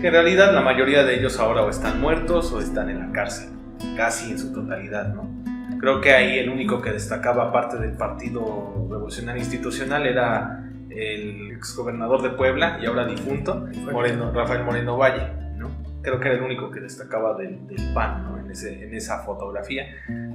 que 0.00 0.08
en 0.08 0.12
realidad 0.12 0.52
la 0.52 0.62
mayoría 0.62 1.04
de 1.04 1.20
ellos 1.20 1.38
ahora 1.38 1.62
o 1.62 1.70
están 1.70 2.00
muertos 2.00 2.52
o 2.52 2.58
están 2.58 2.90
en 2.90 2.98
la 2.98 3.12
cárcel, 3.12 3.50
casi 3.96 4.32
en 4.32 4.38
su 4.38 4.52
totalidad, 4.52 5.14
¿no? 5.14 5.30
Creo 5.78 6.00
que 6.00 6.12
ahí 6.12 6.40
el 6.40 6.50
único 6.50 6.82
que 6.82 6.90
destacaba 6.90 7.52
parte 7.52 7.78
del 7.78 7.92
Partido 7.92 8.88
Revolucionario 8.90 9.40
Institucional 9.40 10.06
era 10.06 10.69
el 11.00 11.52
exgobernador 11.52 12.22
de 12.22 12.30
Puebla 12.30 12.78
y 12.80 12.86
ahora 12.86 13.06
difunto, 13.06 13.66
Moreno, 13.90 14.32
Rafael 14.32 14.64
Moreno 14.64 14.98
Valle. 14.98 15.28
¿no? 15.56 15.70
Creo 16.02 16.20
que 16.20 16.28
era 16.28 16.36
el 16.38 16.42
único 16.42 16.70
que 16.70 16.80
destacaba 16.80 17.36
del, 17.36 17.66
del 17.66 17.92
PAN 17.94 18.24
¿no? 18.24 18.38
en, 18.38 18.50
ese, 18.50 18.84
en, 18.84 18.94
esa 18.94 19.22
fotografía, 19.22 19.86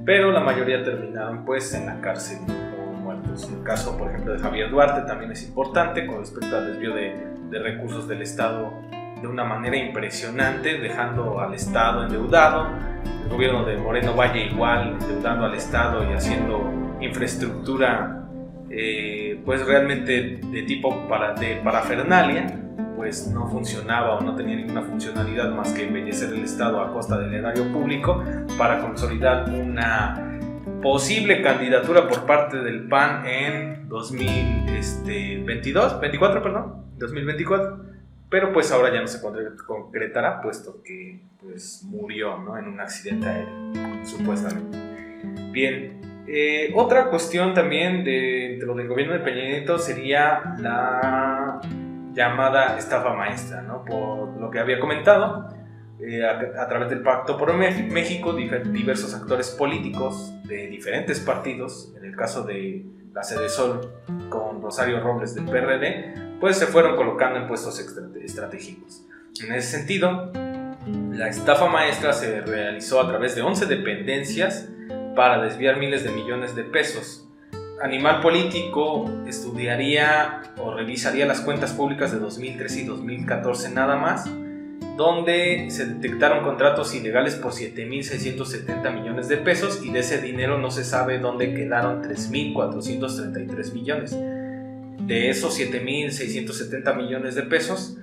pero 0.04 0.32
la 0.32 0.40
mayoría 0.40 0.82
terminaron 0.82 1.44
pues 1.44 1.72
en 1.74 1.86
la 1.86 2.00
cárcel 2.00 2.38
o 2.78 2.92
muertos. 2.92 3.48
El 3.50 3.62
caso, 3.62 3.96
por 3.96 4.10
ejemplo, 4.10 4.32
de 4.32 4.40
Javier 4.40 4.70
Duarte 4.70 5.02
también 5.02 5.30
es 5.32 5.46
importante 5.46 6.06
con 6.06 6.18
respecto 6.18 6.56
al 6.56 6.72
desvío 6.72 6.94
de, 6.94 7.14
de 7.50 7.58
recursos 7.60 8.08
del 8.08 8.22
Estado 8.22 8.72
de 9.20 9.26
una 9.28 9.44
manera 9.44 9.76
impresionante, 9.76 10.78
dejando 10.78 11.40
al 11.40 11.54
Estado 11.54 12.04
endeudado, 12.04 12.68
el 13.24 13.30
gobierno 13.30 13.64
de 13.64 13.76
Moreno 13.76 14.14
Valle 14.14 14.46
igual 14.46 14.98
endeudando 15.00 15.46
al 15.46 15.54
Estado 15.54 16.08
y 16.10 16.12
haciendo 16.12 16.70
infraestructura 17.00 18.25
eh, 18.78 19.40
pues 19.44 19.66
realmente 19.66 20.38
de 20.42 20.62
tipo 20.62 21.08
para, 21.08 21.34
de 21.34 21.56
parafernalia, 21.56 22.60
pues 22.96 23.26
no 23.28 23.48
funcionaba 23.48 24.16
o 24.16 24.20
no 24.20 24.36
tenía 24.36 24.56
ninguna 24.56 24.82
funcionalidad 24.82 25.54
más 25.54 25.72
que 25.72 25.84
embellecer 25.84 26.32
el 26.32 26.44
Estado 26.44 26.80
a 26.80 26.92
costa 26.92 27.18
del 27.18 27.34
erario 27.34 27.72
público 27.72 28.22
para 28.58 28.80
consolidar 28.80 29.48
una 29.48 30.40
posible 30.82 31.42
candidatura 31.42 32.08
por 32.08 32.26
parte 32.26 32.58
del 32.58 32.88
PAN 32.88 33.26
en 33.26 33.88
2022, 33.88 36.00
24, 36.00 36.42
perdón, 36.42 36.84
2024 36.98 37.86
pero 38.28 38.52
pues 38.52 38.72
ahora 38.72 38.92
ya 38.92 39.00
no 39.00 39.06
se 39.06 39.20
concretará 39.66 40.40
puesto 40.40 40.82
que 40.82 41.20
pues 41.40 41.84
murió 41.84 42.38
¿no? 42.38 42.58
en 42.58 42.66
un 42.66 42.80
accidente 42.80 43.28
aéreo, 43.28 44.04
supuestamente. 44.04 44.76
Bien, 45.52 46.00
eh, 46.28 46.72
otra 46.74 47.08
cuestión 47.08 47.54
también 47.54 48.04
dentro 48.04 48.74
del 48.74 48.88
gobierno 48.88 49.14
de 49.14 49.20
Peña 49.20 49.44
Nieto 49.44 49.78
sería 49.78 50.56
la 50.58 51.60
llamada 52.12 52.78
estafa 52.78 53.14
maestra, 53.14 53.62
¿no? 53.62 53.84
por 53.84 54.40
lo 54.40 54.50
que 54.50 54.58
había 54.58 54.80
comentado. 54.80 55.48
Eh, 55.98 56.22
a, 56.26 56.68
través 56.68 56.90
del 56.90 57.00
Pacto 57.00 57.38
por 57.38 57.54
México, 57.54 58.34
diversos 58.34 59.14
actores 59.14 59.50
políticos 59.50 60.34
de 60.44 60.66
diferentes 60.66 61.20
partidos, 61.20 61.94
en 61.96 62.04
el 62.04 62.14
caso 62.14 62.42
de 62.42 62.84
la 63.14 63.22
Sede 63.22 63.48
Sol 63.48 63.92
con 64.28 64.60
Rosario 64.60 65.00
Robles 65.00 65.34
del 65.34 65.46
PRD, 65.46 66.36
pues 66.38 66.58
se 66.58 66.66
fueron 66.66 66.96
colocando 66.96 67.38
en 67.38 67.48
puestos 67.48 67.80
estratégicos. 67.80 69.06
En 69.42 69.54
ese 69.54 69.78
sentido, 69.78 70.32
la 71.12 71.28
estafa 71.28 71.66
maestra 71.66 72.12
se 72.12 72.42
realizó 72.42 73.00
a 73.00 73.08
través 73.08 73.34
de 73.34 73.40
11 73.40 73.64
dependencias 73.64 74.68
para 75.16 75.42
desviar 75.42 75.78
miles 75.78 76.04
de 76.04 76.12
millones 76.12 76.54
de 76.54 76.62
pesos. 76.62 77.26
Animal 77.82 78.20
Político 78.20 79.10
estudiaría 79.26 80.42
o 80.58 80.72
revisaría 80.72 81.26
las 81.26 81.40
cuentas 81.40 81.72
públicas 81.72 82.12
de 82.12 82.18
2013 82.18 82.82
y 82.82 82.84
2014 82.84 83.70
nada 83.70 83.96
más, 83.96 84.30
donde 84.96 85.66
se 85.70 85.86
detectaron 85.86 86.44
contratos 86.44 86.94
ilegales 86.94 87.34
por 87.34 87.52
7.670 87.52 88.94
millones 88.94 89.28
de 89.28 89.36
pesos 89.38 89.84
y 89.84 89.90
de 89.90 90.00
ese 90.00 90.20
dinero 90.22 90.58
no 90.58 90.70
se 90.70 90.84
sabe 90.84 91.18
dónde 91.18 91.52
quedaron 91.52 92.02
3.433 92.02 93.72
millones. 93.72 94.16
De 95.06 95.30
esos 95.30 95.58
7.670 95.58 96.96
millones 96.96 97.34
de 97.34 97.42
pesos, 97.42 97.98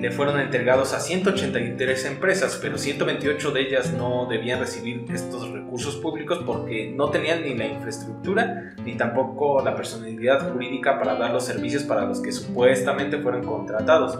le 0.00 0.10
fueron 0.10 0.40
entregados 0.40 0.94
a 0.94 1.00
183 1.00 2.06
empresas, 2.06 2.58
pero 2.60 2.76
128 2.76 3.50
de 3.52 3.60
ellas 3.60 3.92
no 3.92 4.26
debían 4.28 4.58
recibir 4.58 5.04
estos 5.12 5.48
recursos 5.50 5.96
públicos 5.96 6.42
porque 6.44 6.92
no 6.94 7.10
tenían 7.10 7.42
ni 7.42 7.54
la 7.54 7.66
infraestructura 7.66 8.74
ni 8.84 8.96
tampoco 8.96 9.62
la 9.64 9.76
personalidad 9.76 10.52
jurídica 10.52 10.98
para 10.98 11.14
dar 11.14 11.32
los 11.32 11.44
servicios 11.44 11.84
para 11.84 12.04
los 12.04 12.20
que 12.20 12.32
supuestamente 12.32 13.18
fueron 13.18 13.44
contratados. 13.44 14.18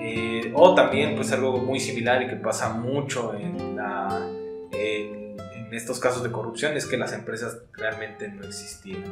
Eh, 0.00 0.50
o 0.54 0.74
también, 0.74 1.14
pues 1.14 1.30
algo 1.32 1.58
muy 1.58 1.78
similar 1.78 2.22
y 2.22 2.28
que 2.28 2.36
pasa 2.36 2.72
mucho 2.72 3.34
en, 3.34 3.78
en, 4.72 5.36
estos 5.72 5.98
casos 6.00 6.22
de 6.22 6.30
corrupción 6.30 6.76
es 6.76 6.86
que 6.86 6.98
las 6.98 7.12
empresas 7.12 7.62
realmente 7.72 8.28
no 8.28 8.44
existían. 8.44 9.04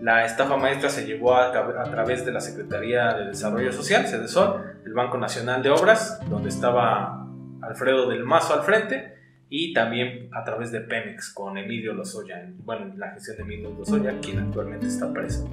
La 0.00 0.24
estafa 0.24 0.56
maestra 0.56 0.90
se 0.90 1.06
llevó 1.06 1.36
a, 1.36 1.52
través 1.52 2.26
de 2.26 2.32
la 2.32 2.40
Secretaría 2.40 3.14
de 3.14 3.26
Desarrollo 3.26 3.72
Social, 3.72 4.06
SEDESOL, 4.06 4.80
el 4.84 4.92
Banco 4.92 5.18
Nacional 5.18 5.62
de 5.62 5.70
Obras, 5.70 6.20
donde 6.28 6.48
estaba 6.48 7.26
Alfredo 7.62 8.08
del 8.08 8.24
Mazo 8.24 8.54
al 8.54 8.62
frente, 8.62 9.14
y 9.48 9.72
también 9.72 10.28
a 10.32 10.42
través 10.42 10.72
de 10.72 10.80
Pemex 10.80 11.32
con 11.32 11.56
Emilio 11.56 11.94
Lozoya, 11.94 12.44
bueno, 12.64 12.92
la 12.96 13.12
gestión 13.12 13.36
de 13.36 13.42
Emilio 13.44 13.70
Lozoya, 13.70 14.18
quien 14.20 14.40
actualmente 14.40 14.86
está 14.86 15.12
preso. 15.12 15.48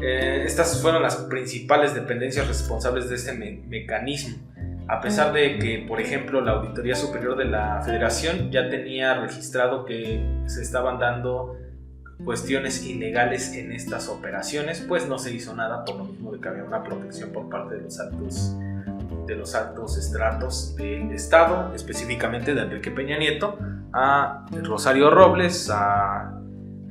Eh, 0.00 0.44
estas 0.46 0.80
fueron 0.80 1.02
las 1.02 1.16
principales 1.16 1.94
dependencias 1.94 2.46
responsables 2.46 3.08
de 3.08 3.16
este 3.16 3.32
me 3.32 3.62
mecanismo, 3.68 4.38
a 4.88 5.00
pesar 5.00 5.32
de 5.32 5.58
que, 5.58 5.84
por 5.86 6.00
ejemplo, 6.00 6.40
la 6.40 6.52
Auditoría 6.52 6.94
Superior 6.94 7.36
de 7.36 7.44
la 7.44 7.82
Federación 7.82 8.50
ya 8.50 8.68
tenía 8.68 9.14
registrado 9.14 9.84
que 9.84 10.24
se 10.46 10.62
estaban 10.62 10.98
dando 10.98 11.56
cuestiones 12.24 12.84
ilegales 12.84 13.54
en 13.54 13.72
estas 13.72 14.08
operaciones, 14.08 14.84
pues 14.86 15.08
no 15.08 15.18
se 15.18 15.34
hizo 15.34 15.54
nada 15.54 15.84
por 15.84 15.96
lo 15.96 16.04
mismo 16.04 16.32
de 16.32 16.40
que 16.40 16.48
había 16.48 16.64
una 16.64 16.82
protección 16.82 17.30
por 17.30 17.48
parte 17.48 17.76
de 17.76 17.82
los 17.82 17.98
altos 18.00 18.56
de 19.26 19.36
los 19.36 19.54
altos 19.54 19.96
estratos 19.96 20.74
del 20.76 21.12
Estado, 21.12 21.72
específicamente 21.74 22.52
de 22.54 22.62
Enrique 22.62 22.90
Peña 22.90 23.16
Nieto, 23.16 23.58
a 23.92 24.44
Rosario 24.64 25.10
Robles, 25.10 25.70
a, 25.72 26.36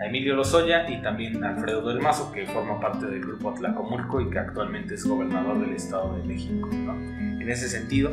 Emilio 0.01 0.33
Lozoya 0.33 0.89
y 0.89 1.01
también 1.01 1.43
a 1.43 1.49
Alfredo 1.49 1.85
del 1.89 1.99
Mazo, 1.99 2.31
que 2.31 2.45
forma 2.45 2.79
parte 2.79 3.05
del 3.05 3.19
grupo 3.19 3.49
Atlacomulco 3.49 4.21
y 4.21 4.29
que 4.29 4.39
actualmente 4.39 4.95
es 4.95 5.05
gobernador 5.05 5.59
del 5.59 5.73
Estado 5.73 6.15
de 6.15 6.23
México. 6.23 6.69
En 6.71 7.49
ese 7.49 7.67
sentido, 7.67 8.11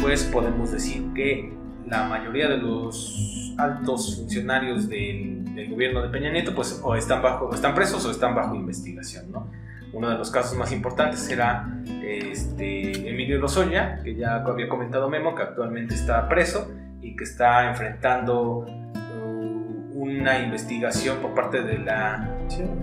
pues 0.00 0.24
podemos 0.24 0.72
decir 0.72 1.12
que 1.14 1.52
la 1.86 2.04
mayoría 2.04 2.48
de 2.48 2.56
los 2.56 3.54
altos 3.58 4.16
funcionarios 4.16 4.88
del, 4.88 5.44
gobierno 5.64 6.02
de 6.02 6.08
Peña 6.08 6.30
Nieto 6.30 6.54
pues 6.54 6.80
o 6.82 6.94
están, 6.94 7.22
bajo, 7.22 7.54
están 7.54 7.74
presos 7.74 8.04
o 8.04 8.10
están 8.10 8.34
bajo 8.34 8.54
investigación. 8.54 9.30
¿no? 9.30 9.50
Uno 9.92 10.10
de 10.10 10.18
los 10.18 10.30
casos 10.30 10.56
más 10.58 10.72
importantes 10.72 11.28
era 11.30 11.68
este, 12.04 13.08
Emilio 13.08 13.38
Lozoya, 13.38 14.00
que 14.02 14.14
ya 14.14 14.36
había 14.36 14.68
comentado 14.68 15.08
Memo, 15.08 15.34
que 15.34 15.42
actualmente 15.42 15.94
está 15.94 16.28
preso 16.28 16.70
y 17.00 17.16
que 17.16 17.24
está 17.24 17.70
enfrentando 17.70 18.58
uh, 18.58 19.92
una 19.94 20.38
investigación 20.40 21.18
por 21.18 21.34
parte 21.34 21.62
de 21.62 21.78
la, 21.78 22.28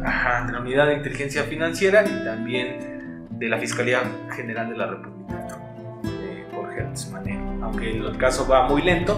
ajá, 0.03 0.45
de 0.47 0.53
la 0.53 0.59
Unidad 0.59 0.87
de 0.87 0.95
Inteligencia 0.95 1.43
Financiera 1.43 2.03
y 2.03 2.23
también 2.23 3.27
de 3.31 3.49
la 3.49 3.57
Fiscalía 3.57 4.01
General 4.35 4.69
de 4.69 4.77
la 4.77 4.87
República, 4.87 5.47
de 6.03 6.45
Jorge 6.53 7.11
Manero 7.11 7.43
aunque 7.63 7.91
el 7.91 8.17
caso 8.17 8.47
va 8.47 8.67
muy 8.67 8.81
lento, 8.81 9.17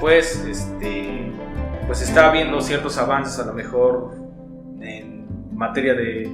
pues, 0.00 0.44
este, 0.44 1.32
pues 1.92 2.08
está 2.08 2.30
habiendo 2.30 2.58
ciertos 2.62 2.96
avances 2.96 3.38
a 3.38 3.44
lo 3.44 3.52
mejor 3.52 4.14
en 4.80 5.26
materia 5.54 5.92
de, 5.92 6.26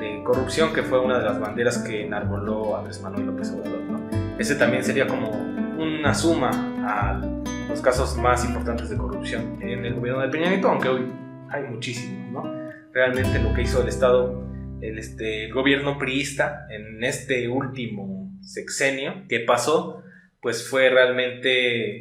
de 0.00 0.20
corrupción, 0.24 0.72
que 0.72 0.82
fue 0.82 0.98
una 0.98 1.20
de 1.20 1.24
las 1.24 1.38
banderas 1.38 1.78
que 1.78 2.02
enarboló 2.02 2.76
Andrés 2.76 3.00
Manuel 3.00 3.26
López 3.26 3.52
Obrador. 3.52 3.82
¿no? 3.82 4.36
Ese 4.36 4.56
también 4.56 4.82
sería 4.82 5.06
como 5.06 5.30
una 5.30 6.12
suma 6.12 6.50
a 6.84 7.20
los 7.68 7.80
casos 7.82 8.16
más 8.16 8.44
importantes 8.46 8.90
de 8.90 8.96
corrupción 8.96 9.62
en 9.62 9.84
el 9.84 9.94
gobierno 9.94 10.22
de 10.22 10.28
Peña 10.28 10.48
Nieto, 10.48 10.70
aunque 10.70 10.88
hoy 10.88 11.06
hay 11.50 11.62
muchísimos, 11.62 12.32
¿no? 12.32 12.72
Realmente 12.92 13.38
lo 13.38 13.54
que 13.54 13.62
hizo 13.62 13.82
el 13.82 13.88
Estado, 13.88 14.42
el, 14.80 14.98
este, 14.98 15.52
gobierno 15.52 15.98
priista 15.98 16.66
en 16.68 17.04
este 17.04 17.48
último 17.48 18.32
sexenio 18.42 19.22
que 19.28 19.38
pasó, 19.38 20.02
pues 20.42 20.68
fue 20.68 20.90
realmente 20.90 22.00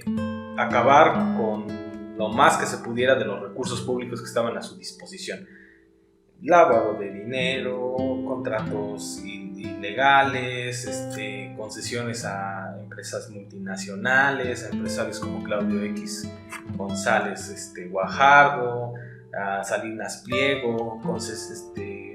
acabar 0.58 1.38
con 1.38 1.75
lo 2.18 2.30
más 2.30 2.57
que 2.57 2.66
se 2.66 2.78
pudiera 2.78 3.16
de 3.16 3.26
los 3.26 3.41
recursos 3.41 3.82
públicos 3.82 4.22
que 4.22 4.28
estaban 4.28 4.57
a 4.57 4.61
su 4.61 4.78
disposición. 4.78 5.47
Lavado 6.41 6.95
de 6.99 7.11
dinero, 7.11 7.95
contratos 8.26 9.22
ilegales, 9.24 10.86
este, 10.86 11.53
concesiones 11.57 12.26
a 12.26 12.78
empresas 12.80 13.30
multinacionales, 13.30 14.66
a 14.66 14.70
empresarios 14.70 15.20
como 15.20 15.43
Claudio 15.43 15.84
X 15.84 16.30
González 16.76 17.49
este, 17.49 17.88
Guajardo, 17.88 18.93
a 19.38 19.63
Salinas 19.63 20.24
Pliego, 20.26 21.01
este, 21.18 22.14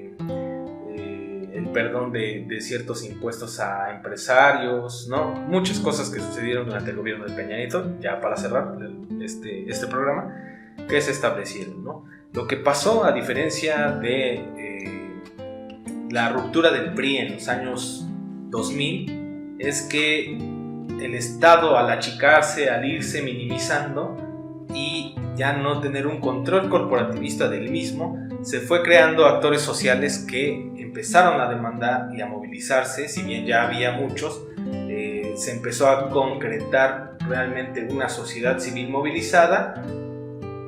perdón 1.73 2.11
de, 2.11 2.45
de, 2.47 2.61
ciertos 2.61 3.03
impuestos 3.05 3.59
a 3.59 3.95
empresarios, 3.95 5.07
¿no? 5.09 5.33
Muchas 5.33 5.79
cosas 5.79 6.09
que 6.09 6.19
sucedieron 6.19 6.65
durante 6.65 6.91
el 6.91 6.97
gobierno 6.97 7.25
de 7.25 7.33
Peña 7.33 7.57
Nieto, 7.57 7.97
ya 7.99 8.19
para 8.19 8.37
cerrar 8.37 8.77
este, 9.21 9.69
este 9.69 9.87
programa, 9.87 10.35
que 10.87 11.01
se 11.01 11.11
establecieron, 11.11 11.83
¿no? 11.83 12.05
Lo 12.33 12.47
que 12.47 12.57
pasó, 12.57 13.03
a 13.03 13.11
diferencia 13.11 13.91
de 13.91 14.33
eh, 14.57 15.21
la 16.09 16.29
ruptura 16.29 16.71
del 16.71 16.93
PRI 16.93 17.17
en 17.17 17.33
los 17.33 17.47
años 17.47 18.07
2000, 18.49 19.57
es 19.59 19.81
que 19.83 20.37
el 21.01 21.15
Estado 21.15 21.77
al 21.77 21.89
achicarse, 21.89 22.69
al 22.69 22.85
irse 22.85 23.21
minimizando 23.21 24.17
y 24.73 25.15
ya 25.35 25.53
no 25.53 25.81
tener 25.81 26.07
un 26.07 26.19
control 26.19 26.69
corporativista 26.69 27.49
del 27.49 27.69
mismo, 27.69 28.17
se 28.41 28.59
fue 28.59 28.81
creando 28.81 29.25
actores 29.25 29.61
sociales 29.61 30.25
que 30.29 30.70
empezaron 30.91 31.39
a 31.39 31.47
demandar 31.47 32.09
y 32.13 32.19
a 32.19 32.25
movilizarse, 32.25 33.07
si 33.07 33.23
bien 33.23 33.45
ya 33.45 33.63
había 33.63 33.93
muchos, 33.93 34.45
eh, 34.89 35.33
se 35.37 35.51
empezó 35.53 35.87
a 35.87 36.09
concretar 36.09 37.15
realmente 37.29 37.87
una 37.89 38.09
sociedad 38.09 38.59
civil 38.59 38.89
movilizada 38.89 39.81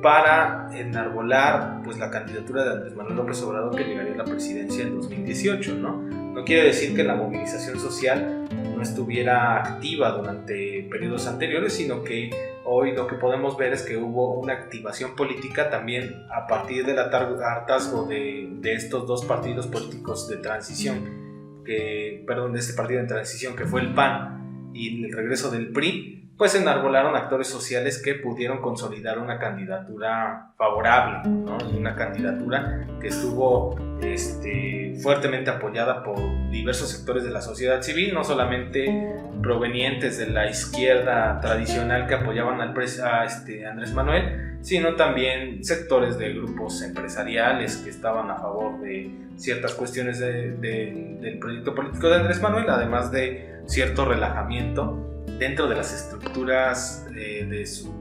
para 0.02 0.70
enarbolar 0.74 1.82
pues, 1.84 1.98
la 1.98 2.10
candidatura 2.10 2.64
de 2.64 2.70
Andrés 2.72 2.96
Manuel 2.96 3.16
López 3.16 3.42
Obrador 3.42 3.76
que 3.76 3.84
llegaría 3.84 4.14
a 4.14 4.16
la 4.16 4.24
presidencia 4.24 4.82
en 4.82 4.98
2018, 4.98 5.74
¿no? 5.74 6.00
No 6.00 6.42
quiere 6.44 6.64
decir 6.64 6.96
que 6.96 7.04
la 7.04 7.16
movilización 7.16 7.78
social 7.78 8.43
no 8.64 8.82
estuviera 8.82 9.56
activa 9.58 10.10
durante 10.12 10.86
periodos 10.90 11.26
anteriores, 11.26 11.74
sino 11.74 12.02
que 12.02 12.30
hoy 12.64 12.92
lo 12.92 13.06
que 13.06 13.16
podemos 13.16 13.56
ver 13.56 13.72
es 13.72 13.82
que 13.82 13.96
hubo 13.96 14.38
una 14.40 14.54
activación 14.54 15.14
política 15.14 15.70
también 15.70 16.24
a 16.32 16.46
partir 16.46 16.84
del 16.86 16.98
hartazgo 16.98 18.06
de, 18.06 18.48
de 18.50 18.74
estos 18.74 19.06
dos 19.06 19.24
partidos 19.24 19.66
políticos 19.66 20.28
de 20.28 20.38
transición, 20.38 21.62
que, 21.64 22.24
perdón, 22.26 22.52
de 22.52 22.60
este 22.60 22.74
partido 22.74 23.00
de 23.00 23.08
transición 23.08 23.54
que 23.54 23.64
fue 23.64 23.80
el 23.80 23.94
PAN 23.94 24.70
y 24.74 25.04
el 25.04 25.12
regreso 25.12 25.50
del 25.50 25.70
PRI, 25.70 26.23
pues 26.36 26.54
enarbolaron 26.56 27.14
actores 27.14 27.46
sociales 27.46 28.02
que 28.02 28.14
pudieron 28.14 28.60
consolidar 28.60 29.20
una 29.20 29.38
candidatura 29.38 30.52
favorable, 30.56 31.28
¿no? 31.28 31.58
una 31.76 31.94
candidatura 31.94 32.86
que 33.00 33.08
estuvo 33.08 33.76
este, 34.02 34.96
fuertemente 35.00 35.50
apoyada 35.50 36.02
por 36.02 36.16
diversos 36.50 36.90
sectores 36.90 37.22
de 37.22 37.30
la 37.30 37.40
sociedad 37.40 37.82
civil, 37.82 38.14
no 38.14 38.24
solamente 38.24 39.14
provenientes 39.42 40.18
de 40.18 40.28
la 40.28 40.50
izquierda 40.50 41.38
tradicional 41.40 42.08
que 42.08 42.14
apoyaban 42.14 42.60
al 42.60 42.74
a 42.74 43.24
este, 43.24 43.66
Andrés 43.66 43.94
Manuel, 43.94 44.58
sino 44.60 44.96
también 44.96 45.62
sectores 45.62 46.18
de 46.18 46.32
grupos 46.32 46.82
empresariales 46.82 47.76
que 47.76 47.90
estaban 47.90 48.30
a 48.30 48.36
favor 48.36 48.80
de 48.80 49.08
ciertas 49.36 49.74
cuestiones 49.74 50.18
del 50.18 51.38
proyecto 51.40 51.74
político 51.76 52.08
de 52.08 52.16
Andrés 52.16 52.42
Manuel, 52.42 52.68
además 52.68 53.12
de 53.12 53.60
cierto 53.66 54.04
relajamiento 54.04 55.13
dentro 55.38 55.68
de 55.68 55.76
las 55.76 55.92
estructuras 55.92 57.06
de, 57.12 57.66
su, 57.66 57.92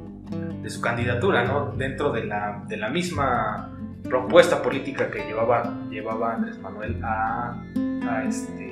de, 0.62 0.70
su, 0.70 0.82
candidatura, 0.82 1.44
¿no? 1.44 1.72
dentro 1.78 2.12
de 2.12 2.26
la, 2.26 2.64
de 2.68 2.78
la, 2.78 2.90
misma 2.90 3.70
propuesta 4.04 4.62
política 4.62 5.10
que 5.10 5.20
llevaba, 5.26 5.74
llevaba 5.90 6.36
Andrés 6.36 6.60
Manuel 6.60 7.00
a 7.04 7.56
este, 8.28 8.64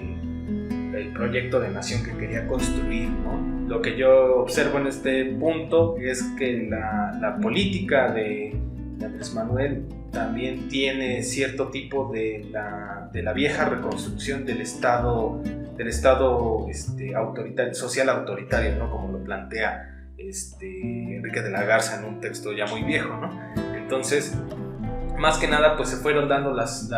el 0.93 1.13
proyecto 1.13 1.59
de 1.59 1.69
nación 1.69 2.03
que 2.03 2.11
quería 2.17 2.47
construir. 2.47 3.09
¿no? 3.09 3.67
Lo 3.67 3.81
que 3.81 3.97
yo 3.97 4.37
observo 4.37 4.79
en 4.79 4.87
este 4.87 5.25
punto 5.25 5.97
es 5.97 6.23
que 6.37 6.67
la, 6.69 7.17
la 7.19 7.37
política 7.37 8.11
de, 8.11 8.55
de 8.97 9.05
Andrés 9.05 9.33
Manuel 9.33 9.85
también 10.11 10.67
tiene 10.67 11.23
cierto 11.23 11.69
tipo 11.69 12.11
de 12.11 12.47
la, 12.51 13.09
de 13.13 13.23
la 13.23 13.33
vieja 13.33 13.65
reconstrucción 13.65 14.45
del 14.45 14.61
Estado 14.61 15.41
del 15.77 15.87
Estado 15.87 16.67
este, 16.69 17.13
social 17.73 18.09
autoritario, 18.09 18.75
¿no? 18.75 18.91
como 18.91 19.11
lo 19.11 19.23
plantea 19.23 20.05
este, 20.17 21.15
Enrique 21.15 21.41
de 21.41 21.49
la 21.49 21.63
Garza 21.63 21.99
en 21.99 22.05
un 22.05 22.19
texto 22.19 22.53
ya 22.53 22.65
muy 22.67 22.83
viejo. 22.83 23.15
¿no? 23.15 23.31
Entonces, 23.75 24.37
más 25.17 25.37
que 25.37 25.47
nada, 25.47 25.77
pues 25.77 25.89
se 25.89 25.97
fueron 25.97 26.27
dando 26.27 26.53
las, 26.53 26.89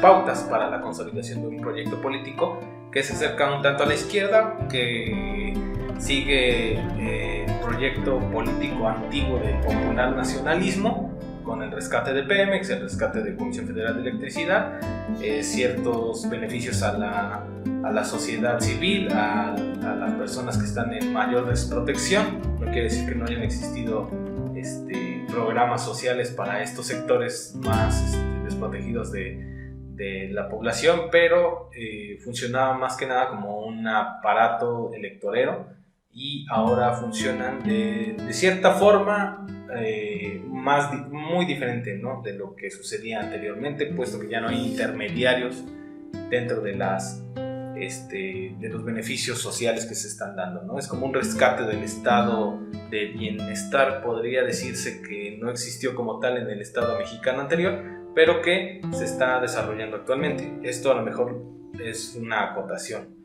pautas 0.00 0.42
para 0.44 0.70
la 0.70 0.80
consolidación 0.80 1.42
de 1.42 1.48
un 1.48 1.60
proyecto 1.60 2.00
político 2.00 2.60
que 2.92 3.02
se 3.02 3.14
acerca 3.14 3.54
un 3.54 3.62
tanto 3.62 3.82
a 3.82 3.86
la 3.86 3.94
izquierda, 3.94 4.56
que 4.70 5.54
sigue 5.98 6.74
eh, 6.74 7.46
el 7.46 7.60
proyecto 7.60 8.18
político 8.30 8.88
antiguo 8.88 9.38
del 9.38 9.58
popular 9.60 10.14
nacionalismo, 10.14 11.07
con 11.48 11.62
el 11.62 11.72
rescate 11.72 12.12
de 12.12 12.24
Pemex, 12.24 12.68
el 12.68 12.82
rescate 12.82 13.22
de 13.22 13.34
Comisión 13.34 13.66
Federal 13.66 13.94
de 13.94 14.10
Electricidad, 14.10 14.78
eh, 15.22 15.42
ciertos 15.42 16.28
beneficios 16.28 16.82
a 16.82 16.92
la, 16.98 17.42
a 17.84 17.90
la 17.90 18.04
sociedad 18.04 18.60
civil, 18.60 19.10
a, 19.10 19.54
a, 19.54 19.96
las 19.96 20.12
personas 20.12 20.58
que 20.58 20.66
están 20.66 20.92
en 20.92 21.10
mayor 21.10 21.48
desprotección. 21.48 22.42
No 22.60 22.66
quiere 22.66 22.82
decir 22.82 23.08
que 23.08 23.14
no 23.14 23.24
hayan 23.24 23.42
existido 23.42 24.10
este, 24.54 25.24
programas 25.30 25.82
sociales 25.82 26.30
para 26.30 26.62
estos 26.62 26.86
sectores 26.86 27.56
más 27.64 27.98
este, 28.04 28.44
desprotegidos 28.44 29.10
de, 29.10 29.72
de, 29.94 30.28
la 30.28 30.50
población, 30.50 31.08
pero 31.10 31.70
eh, 31.74 32.18
funcionaba 32.22 32.76
más 32.76 32.98
que 32.98 33.06
nada 33.06 33.30
como 33.30 33.64
un 33.64 33.88
aparato 33.88 34.92
electorero 34.92 35.77
y 36.12 36.46
ahora 36.50 36.94
funcionan 36.94 37.62
de, 37.62 38.16
de 38.18 38.32
cierta 38.32 38.72
forma 38.72 39.46
eh, 39.76 40.42
más, 40.46 40.90
muy 41.10 41.44
diferente 41.44 41.96
¿no? 41.98 42.22
de 42.22 42.32
lo 42.34 42.54
que 42.56 42.70
sucedía 42.70 43.20
anteriormente, 43.20 43.86
puesto 43.86 44.18
que 44.18 44.28
ya 44.28 44.40
no 44.40 44.48
hay 44.48 44.66
intermediarios 44.66 45.64
dentro 46.30 46.60
de, 46.60 46.74
las, 46.74 47.22
este, 47.76 48.56
de 48.58 48.68
los 48.68 48.84
beneficios 48.84 49.38
sociales 49.38 49.86
que 49.86 49.94
se 49.94 50.08
están 50.08 50.36
dando. 50.36 50.62
¿no? 50.62 50.78
Es 50.78 50.88
como 50.88 51.06
un 51.06 51.14
rescate 51.14 51.64
del 51.64 51.82
estado 51.82 52.58
de 52.90 53.06
bienestar, 53.06 54.02
podría 54.02 54.42
decirse 54.42 55.02
que 55.02 55.36
no 55.38 55.50
existió 55.50 55.94
como 55.94 56.18
tal 56.18 56.38
en 56.38 56.48
el 56.48 56.60
estado 56.60 56.98
mexicano 56.98 57.40
anterior, 57.42 57.82
pero 58.14 58.40
que 58.40 58.80
se 58.92 59.04
está 59.04 59.40
desarrollando 59.40 59.96
actualmente. 59.96 60.58
Esto 60.62 60.90
a 60.90 60.94
lo 60.94 61.02
mejor 61.02 61.42
es 61.78 62.16
una 62.20 62.50
acotación. 62.52 63.17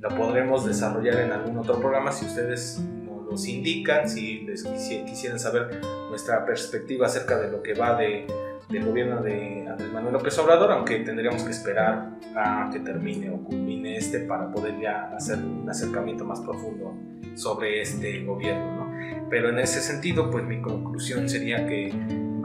Lo 0.00 0.10
podremos 0.10 0.64
desarrollar 0.64 1.18
en 1.20 1.32
algún 1.32 1.58
otro 1.58 1.80
programa 1.80 2.12
si 2.12 2.24
ustedes 2.24 2.80
nos 3.28 3.48
indican, 3.48 4.08
si 4.08 4.40
les 4.42 4.62
quisieran 4.62 5.40
saber 5.40 5.80
nuestra 6.08 6.46
perspectiva 6.46 7.06
acerca 7.06 7.36
de 7.38 7.50
lo 7.50 7.62
que 7.64 7.74
va 7.74 7.96
de, 7.96 8.24
del 8.70 8.84
gobierno 8.84 9.20
de 9.20 9.66
Andrés 9.68 9.92
Manuel 9.92 10.12
López 10.12 10.38
Obrador, 10.38 10.70
aunque 10.70 11.00
tendríamos 11.00 11.42
que 11.42 11.50
esperar 11.50 12.10
a 12.36 12.70
que 12.72 12.78
termine 12.78 13.28
o 13.30 13.42
culmine 13.42 13.96
este 13.96 14.20
para 14.20 14.52
poder 14.52 14.80
ya 14.80 15.10
hacer 15.16 15.38
un 15.38 15.68
acercamiento 15.68 16.24
más 16.24 16.40
profundo 16.42 16.94
sobre 17.34 17.82
este 17.82 18.24
gobierno. 18.24 18.84
¿no? 18.84 19.28
Pero 19.28 19.48
en 19.48 19.58
ese 19.58 19.80
sentido, 19.80 20.30
pues 20.30 20.44
mi 20.44 20.62
conclusión 20.62 21.28
sería 21.28 21.66
que 21.66 21.92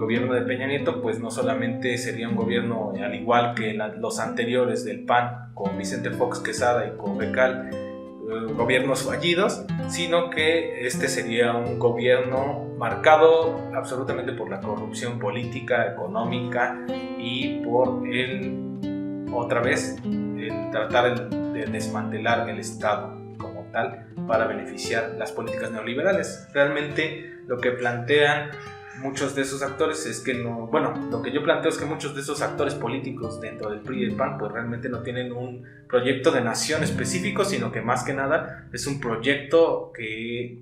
gobierno 0.03 0.33
de 0.33 0.41
Peña 0.41 0.67
Nieto, 0.67 1.01
pues 1.01 1.19
no 1.19 1.31
solamente 1.31 1.97
sería 1.97 2.27
un 2.27 2.35
gobierno 2.35 2.91
al 3.01 3.15
igual 3.15 3.55
que 3.55 3.73
los 3.73 4.19
anteriores 4.19 4.83
del 4.83 5.05
PAN, 5.05 5.53
con 5.53 5.77
Vicente 5.77 6.09
Fox 6.09 6.39
Quesada 6.39 6.87
y 6.87 6.97
con 6.97 7.17
Becal, 7.17 7.69
eh, 7.71 8.53
gobiernos 8.53 9.03
fallidos, 9.03 9.65
sino 9.87 10.29
que 10.29 10.85
este 10.85 11.07
sería 11.07 11.53
un 11.53 11.79
gobierno 11.79 12.65
marcado 12.77 13.57
absolutamente 13.73 14.33
por 14.33 14.49
la 14.49 14.59
corrupción 14.59 15.19
política, 15.19 15.87
económica 15.93 16.85
y 17.17 17.61
por 17.63 18.05
el, 18.05 19.29
otra 19.33 19.61
vez, 19.61 19.95
el 20.03 20.69
tratar 20.69 21.29
de 21.29 21.65
desmantelar 21.65 22.49
el 22.49 22.59
Estado 22.59 23.17
como 23.37 23.67
tal 23.71 24.07
para 24.27 24.47
beneficiar 24.47 25.15
las 25.17 25.31
políticas 25.31 25.71
neoliberales. 25.71 26.49
Realmente 26.53 27.37
lo 27.47 27.57
que 27.59 27.71
plantean 27.71 28.51
muchos 28.99 29.35
de 29.35 29.41
esos 29.41 29.61
actores 29.61 30.05
es 30.05 30.19
que 30.19 30.33
no, 30.33 30.67
bueno, 30.67 30.93
lo 31.09 31.21
que 31.21 31.31
yo 31.31 31.43
planteo 31.43 31.69
es 31.69 31.77
que 31.77 31.85
muchos 31.85 32.15
de 32.15 32.21
esos 32.21 32.41
actores 32.41 32.75
políticos 32.75 33.41
dentro 33.41 33.69
del 33.69 33.79
PRI 33.79 34.01
y 34.01 34.05
el 34.05 34.15
PAN 34.15 34.37
pues 34.37 34.51
realmente 34.51 34.89
no 34.89 35.01
tienen 35.01 35.31
un 35.31 35.63
proyecto 35.87 36.31
de 36.31 36.41
nación 36.41 36.83
específico, 36.83 37.43
sino 37.43 37.71
que 37.71 37.81
más 37.81 38.03
que 38.03 38.13
nada 38.13 38.67
es 38.71 38.85
un 38.87 38.99
proyecto 38.99 39.91
que 39.95 40.59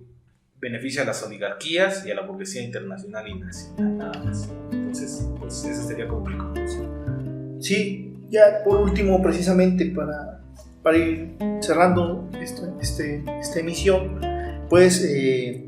beneficia 0.59 1.01
a 1.01 1.05
las 1.05 1.23
oligarquías 1.23 2.05
y 2.05 2.11
a 2.11 2.15
la 2.15 2.21
burguesía 2.21 2.61
internacional 2.61 3.27
y 3.27 3.35
nacional, 3.35 3.97
nada 3.97 4.23
más. 4.23 4.49
Entonces, 4.71 5.27
pues 5.39 5.65
esa 5.65 5.83
sería 5.83 6.07
como. 6.07 6.29
Sí, 7.59 8.13
ya 8.29 8.63
por 8.63 8.81
último, 8.81 9.21
precisamente 9.21 9.85
para, 9.87 10.41
para 10.81 10.97
ir 10.97 11.35
cerrando 11.61 12.29
este, 12.79 13.23
esta 13.39 13.59
emisión, 13.59 14.19
pues... 14.69 15.03
Eh, 15.03 15.67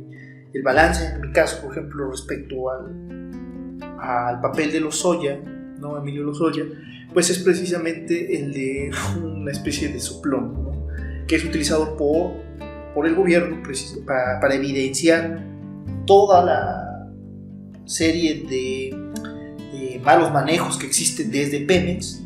el 0.54 0.62
balance, 0.62 1.16
en 1.16 1.22
mi 1.22 1.32
caso, 1.32 1.62
por 1.62 1.72
ejemplo, 1.72 2.10
respecto 2.10 2.70
al, 2.70 3.80
al 4.00 4.42
papel 4.42 4.72
de 4.72 4.80
Lozoya, 4.80 5.40
¿no? 5.80 5.98
Emilio 5.98 6.24
Lozoya, 6.24 6.64
pues 7.14 7.30
es 7.30 7.40
precisamente 7.40 8.38
el 8.40 8.54
de 8.54 8.92
una 9.22 9.52
especie 9.52 9.90
de 9.90 10.00
soplón, 10.00 10.54
¿no? 10.54 10.88
que 11.28 11.36
es 11.36 11.46
utilizado 11.46 11.96
por, 11.96 12.34
por 12.94 13.08
el 13.08 13.16
gobierno 13.16 13.62
para, 14.06 14.40
para 14.40 14.56
evidenciar 14.56 15.44
toda 16.06 16.44
la 16.44 17.10
serie 17.86 18.46
de, 18.50 19.00
malos 20.04 20.34
manejos 20.34 20.78
que 20.78 20.86
existen 20.86 21.32
desde 21.32 21.62
Pemex. 21.62 22.24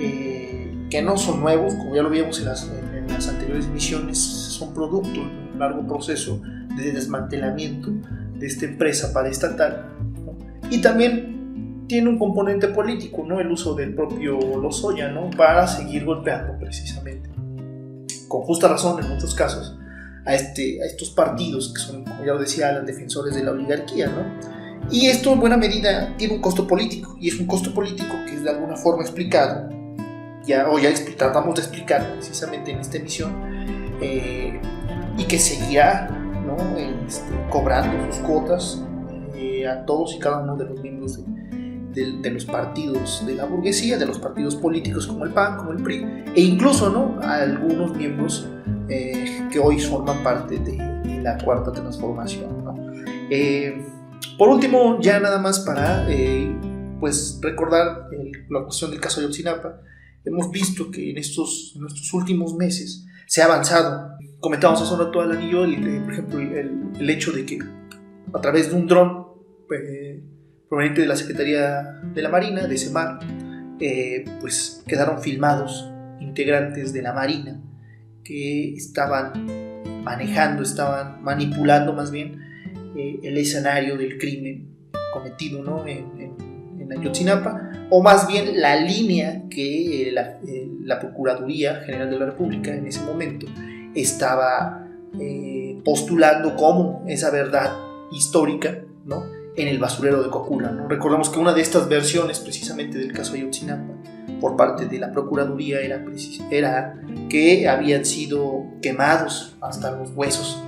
Eh, 0.00 0.86
que 0.90 1.02
no 1.02 1.16
son 1.16 1.40
nuevos, 1.40 1.74
como 1.74 1.96
ya 1.96 2.02
lo 2.02 2.10
vimos 2.10 2.38
en 2.38 2.44
las, 2.44 2.70
en 2.94 3.08
las 3.08 3.26
anteriores 3.26 3.66
emisiones, 3.66 4.16
son 4.16 4.72
producto 4.72 5.08
de 5.08 5.52
un 5.52 5.58
largo 5.58 5.84
proceso 5.88 6.40
de 6.76 6.92
desmantelamiento 6.92 7.90
de 8.38 8.46
esta 8.46 8.66
empresa 8.66 9.12
paraestatal. 9.12 9.86
¿no? 10.24 10.36
Y 10.70 10.80
también 10.80 11.86
tiene 11.86 12.08
un 12.08 12.18
componente 12.18 12.68
político, 12.68 13.24
¿no? 13.26 13.40
el 13.40 13.50
uso 13.50 13.74
del 13.74 13.94
propio 13.94 14.38
Lozoya 14.60 15.10
¿no? 15.10 15.30
para 15.30 15.66
seguir 15.66 16.04
golpeando 16.04 16.58
precisamente, 16.58 17.28
con 18.28 18.42
justa 18.42 18.68
razón 18.68 19.02
en 19.02 19.10
muchos 19.10 19.34
casos, 19.34 19.78
a, 20.24 20.34
este, 20.34 20.82
a 20.82 20.86
estos 20.86 21.10
partidos 21.10 21.72
que 21.74 21.80
son, 21.80 22.04
como 22.04 22.24
ya 22.24 22.32
lo 22.32 22.40
decía, 22.40 22.80
defensores 22.80 23.34
de 23.34 23.44
la 23.44 23.52
oligarquía. 23.52 24.06
¿no? 24.06 24.54
Y 24.90 25.06
esto 25.06 25.32
en 25.32 25.40
buena 25.40 25.56
medida 25.56 26.14
tiene 26.16 26.34
un 26.34 26.40
costo 26.40 26.66
político, 26.66 27.16
y 27.20 27.28
es 27.28 27.38
un 27.38 27.46
costo 27.46 27.72
político 27.72 28.14
que 28.26 28.34
es 28.34 28.44
de 28.44 28.50
alguna 28.50 28.76
forma 28.76 29.02
explicado, 29.02 29.68
ya, 30.46 30.68
o 30.68 30.78
ya 30.78 30.92
tratamos 31.16 31.54
de 31.54 31.62
explicar 31.62 32.12
precisamente 32.14 32.70
en 32.70 32.80
esta 32.80 32.98
emisión, 32.98 33.32
eh, 34.00 34.60
y 35.16 35.24
que 35.24 35.38
seguirá 35.38 36.23
¿no? 36.56 36.76
este, 37.06 37.32
cobrando 37.50 38.12
sus 38.12 38.22
cuotas 38.22 38.82
eh, 39.34 39.66
a 39.66 39.84
todos 39.84 40.14
y 40.14 40.18
cada 40.18 40.42
uno 40.42 40.56
de 40.56 40.66
los 40.66 40.80
miembros 40.80 41.18
de, 41.92 42.12
de, 42.20 42.30
los 42.30 42.44
partidos 42.44 43.24
de 43.26 43.34
la 43.34 43.44
burguesía, 43.44 43.98
de 43.98 44.06
los 44.06 44.18
partidos 44.18 44.56
políticos 44.56 45.06
como 45.06 45.24
el 45.24 45.32
PAN, 45.32 45.56
como 45.56 45.72
el 45.72 45.82
PRI, 45.82 46.24
e 46.34 46.40
incluso 46.40 46.90
¿no? 46.90 47.20
a 47.22 47.36
algunos 47.36 47.96
miembros 47.96 48.48
eh, 48.88 49.48
que 49.50 49.58
hoy 49.58 49.78
forman 49.80 50.22
parte 50.22 50.58
de, 50.58 50.94
la 51.22 51.38
cuarta 51.38 51.72
transformación. 51.72 52.64
¿no? 52.64 52.74
Por 54.36 54.48
último, 54.48 55.00
ya 55.00 55.20
nada 55.20 55.38
más 55.38 55.60
para 55.60 56.10
eh, 56.10 56.52
pues 56.98 57.38
recordar 57.40 58.08
la 58.50 58.62
cuestión 58.64 58.90
del 58.90 59.00
caso 59.00 59.20
de 59.20 59.26
Otsinapa, 59.26 59.80
hemos 60.24 60.50
visto 60.50 60.90
que 60.90 61.10
en 61.10 61.18
estos, 61.18 61.74
en 61.76 61.86
estos 61.86 62.12
últimos 62.12 62.54
meses 62.54 63.06
se 63.26 63.42
ha 63.42 63.44
avanzado. 63.44 64.13
Comentamos 64.44 64.82
hace 64.82 64.92
un 64.92 65.00
rato 65.00 65.22
al 65.22 65.32
anillo, 65.32 65.64
el, 65.64 66.02
por 66.02 66.12
ejemplo, 66.12 66.38
el, 66.38 67.08
hecho 67.08 67.32
de 67.32 67.46
que 67.46 67.60
a 68.30 68.40
través 68.42 68.68
de 68.68 68.76
un 68.76 68.86
dron 68.86 69.28
eh, 69.74 70.22
proveniente 70.68 71.00
de 71.00 71.06
la 71.06 71.16
Secretaría 71.16 71.82
de 72.12 72.20
la 72.20 72.28
Marina, 72.28 72.66
de 72.66 72.76
SEMAR, 72.76 73.20
eh, 73.80 74.22
pues 74.42 74.84
quedaron 74.86 75.22
filmados 75.22 75.90
integrantes 76.20 76.92
de 76.92 77.00
la 77.00 77.14
Marina 77.14 77.58
que 78.22 78.74
estaban 78.74 79.32
manejando, 80.04 80.62
estaban 80.62 81.22
manipulando 81.22 81.94
más 81.94 82.10
bien 82.10 82.38
eh, 82.98 83.20
el 83.22 83.38
escenario 83.38 83.96
del 83.96 84.18
crimen 84.18 84.76
cometido 85.14 85.62
¿no? 85.62 85.86
en, 85.86 86.04
Ayotzinapa, 86.98 87.88
o 87.88 88.02
más 88.02 88.28
bien 88.28 88.60
la 88.60 88.76
línea 88.76 89.44
que 89.48 90.10
eh, 90.10 90.12
la, 90.12 90.38
eh, 90.46 90.68
la, 90.82 91.00
Procuraduría 91.00 91.76
General 91.76 92.10
de 92.10 92.18
la 92.18 92.26
República 92.26 92.74
en 92.74 92.86
ese 92.86 93.00
momento 93.00 93.46
estaba 93.94 94.80
postulando 95.84 96.56
como 96.56 97.04
esa 97.06 97.30
verdad 97.30 97.72
histórica 98.10 98.82
¿no? 99.04 99.24
en 99.54 99.68
el 99.68 99.78
basurero 99.78 100.22
de 100.22 100.30
Cocula. 100.30 100.70
¿no? 100.72 100.88
Recordamos 100.88 101.28
que 101.28 101.38
una 101.38 101.52
de 101.52 101.60
estas 101.60 101.88
versiones 101.88 102.40
precisamente 102.40 102.98
del 102.98 103.12
caso 103.12 103.34
Ayotzinapa 103.34 103.94
por 104.40 104.56
parte 104.56 104.86
de 104.86 104.98
la 104.98 105.12
Procuraduría 105.12 105.80
era, 105.80 106.04
era 106.50 107.00
que 107.28 107.68
habían 107.68 108.04
sido 108.04 108.64
quemados 108.82 109.56
hasta 109.60 109.92
los 109.92 110.10
huesos 110.10 110.60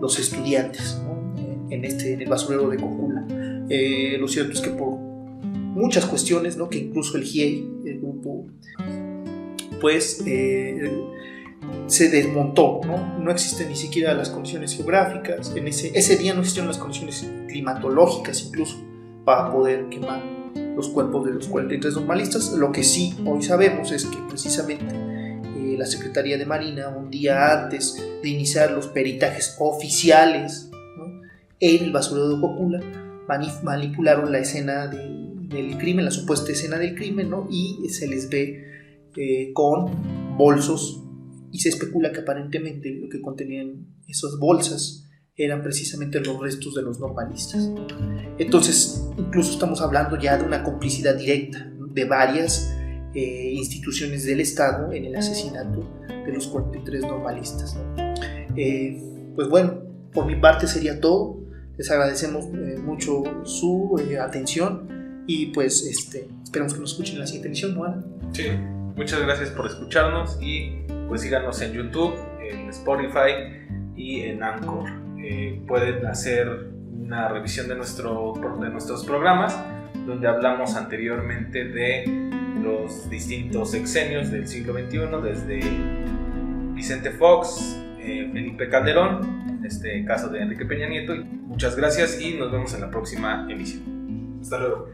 los 0.00 0.18
estudiantes. 0.18 0.98
¿no? 1.04 1.10
en, 1.70 1.84
este, 1.84 2.12
en 2.12 2.20
el 2.20 2.28
basurero 2.28 2.68
de 2.68 2.76
Cocula. 2.76 3.24
Eh, 3.68 4.16
lo 4.18 4.28
cierto 4.28 4.52
es 4.52 4.60
que 4.60 4.70
por 4.70 4.98
muchas 4.98 6.04
cuestiones, 6.04 6.56
¿no? 6.56 6.68
que 6.68 6.78
incluso 6.78 7.16
el 7.16 7.24
GIEI, 7.24 7.68
el 7.86 8.00
grupo, 8.00 8.46
pues 9.80 10.22
eh, 10.26 10.90
se 11.86 12.08
desmontó, 12.08 12.80
¿no? 12.86 13.18
no 13.18 13.30
existen 13.30 13.68
ni 13.68 13.76
siquiera 13.76 14.14
las 14.14 14.30
condiciones 14.30 14.74
geográficas, 14.74 15.54
en 15.56 15.68
ese, 15.68 15.90
ese 15.94 16.16
día 16.16 16.34
no 16.34 16.40
existieron 16.40 16.68
las 16.68 16.78
condiciones 16.78 17.28
climatológicas 17.48 18.42
incluso 18.44 18.76
para 19.24 19.50
poder 19.50 19.88
quemar 19.88 20.22
los 20.76 20.88
cuerpos 20.88 21.26
de 21.26 21.34
los 21.34 21.48
43 21.48 21.94
normalistas. 21.94 22.52
Lo 22.52 22.72
que 22.72 22.82
sí 22.84 23.14
hoy 23.26 23.42
sabemos 23.42 23.92
es 23.92 24.06
que 24.06 24.18
precisamente 24.28 24.94
eh, 24.94 25.76
la 25.78 25.86
Secretaría 25.86 26.38
de 26.38 26.46
Marina, 26.46 26.88
un 26.88 27.10
día 27.10 27.64
antes 27.64 28.02
de 28.22 28.28
iniciar 28.28 28.70
los 28.70 28.86
peritajes 28.86 29.56
oficiales 29.58 30.70
en 31.60 31.84
el 31.84 31.92
basurero 31.92 32.30
de 32.30 32.40
Cocula 32.40 32.80
manipularon 33.62 34.32
la 34.32 34.38
escena 34.38 34.86
del, 34.86 35.76
crimen, 35.78 36.04
la 36.04 36.10
supuesta 36.10 36.50
escena 36.52 36.78
del 36.78 36.94
crimen, 36.94 37.30
¿no? 37.30 37.46
Y 37.50 37.88
se 37.90 38.08
les 38.08 38.28
ve 38.28 38.64
eh, 39.16 39.52
con 39.52 40.36
bolsos 40.36 40.99
y 41.50 41.58
se 41.60 41.68
especula 41.68 42.12
que 42.12 42.20
aparentemente 42.20 42.90
lo 42.90 43.08
que 43.08 43.20
contenían 43.20 43.86
esas 44.06 44.38
bolsas 44.38 45.06
eran 45.36 45.62
precisamente 45.62 46.20
los 46.20 46.38
restos 46.40 46.74
de 46.74 46.82
los 46.82 47.00
normalistas. 47.00 47.70
Entonces, 48.38 49.06
incluso 49.16 49.52
estamos 49.52 49.80
hablando 49.80 50.18
ya 50.18 50.36
de 50.36 50.44
una 50.44 50.62
complicidad 50.62 51.14
directa 51.14 51.72
de 51.92 52.04
varias 52.04 52.74
eh, 53.14 53.52
instituciones 53.54 54.24
del 54.24 54.40
Estado 54.40 54.92
en 54.92 55.06
el 55.06 55.16
asesinato 55.16 55.88
de 56.08 56.32
los 56.32 56.46
43 56.48 57.02
normalistas. 57.02 57.76
Eh, 58.56 59.00
pues 59.34 59.48
bueno, 59.48 59.82
por 60.12 60.26
mi 60.26 60.36
parte 60.36 60.66
sería 60.66 61.00
todo. 61.00 61.40
Les 61.76 61.90
agradecemos 61.90 62.44
eh, 62.46 62.76
mucho 62.78 63.22
su 63.44 63.98
eh, 63.98 64.18
atención 64.18 65.24
y 65.26 65.46
pues 65.46 65.86
este, 65.86 66.28
esperamos 66.42 66.74
que 66.74 66.80
nos 66.80 66.90
escuchen 66.90 67.14
en 67.14 67.20
la 67.20 67.26
siguiente 67.26 67.48
emisión, 67.48 67.74
¿no, 67.74 68.04
Sí, 68.32 68.44
muchas 68.96 69.20
gracias 69.22 69.50
por 69.50 69.66
escucharnos 69.66 70.38
y 70.42 70.82
pues 71.10 71.22
síganos 71.22 71.60
en 71.60 71.72
YouTube, 71.72 72.14
en 72.40 72.70
Spotify 72.70 73.66
y 73.96 74.22
en 74.22 74.42
Anchor. 74.42 74.88
Eh, 75.22 75.60
pueden 75.66 76.06
hacer 76.06 76.70
una 76.92 77.28
revisión 77.28 77.68
de, 77.68 77.74
nuestro, 77.74 78.32
de 78.60 78.70
nuestros 78.70 79.04
programas 79.04 79.60
donde 80.06 80.28
hablamos 80.28 80.76
anteriormente 80.76 81.64
de 81.64 82.04
los 82.62 83.10
distintos 83.10 83.74
exenios 83.74 84.30
del 84.30 84.46
siglo 84.46 84.72
XXI, 84.72 84.98
desde 85.22 85.60
Vicente 86.74 87.10
Fox, 87.10 87.76
Felipe 87.98 88.68
Calderón 88.68 89.40
este 89.64 90.04
caso 90.04 90.28
de 90.28 90.42
Enrique 90.42 90.64
Peña 90.64 90.88
Nieto. 90.88 91.14
Muchas 91.16 91.76
gracias 91.76 92.20
y 92.20 92.34
nos 92.34 92.50
vemos 92.50 92.74
en 92.74 92.80
la 92.82 92.90
próxima 92.90 93.46
emisión. 93.50 94.38
Hasta 94.40 94.58
luego. 94.58 94.88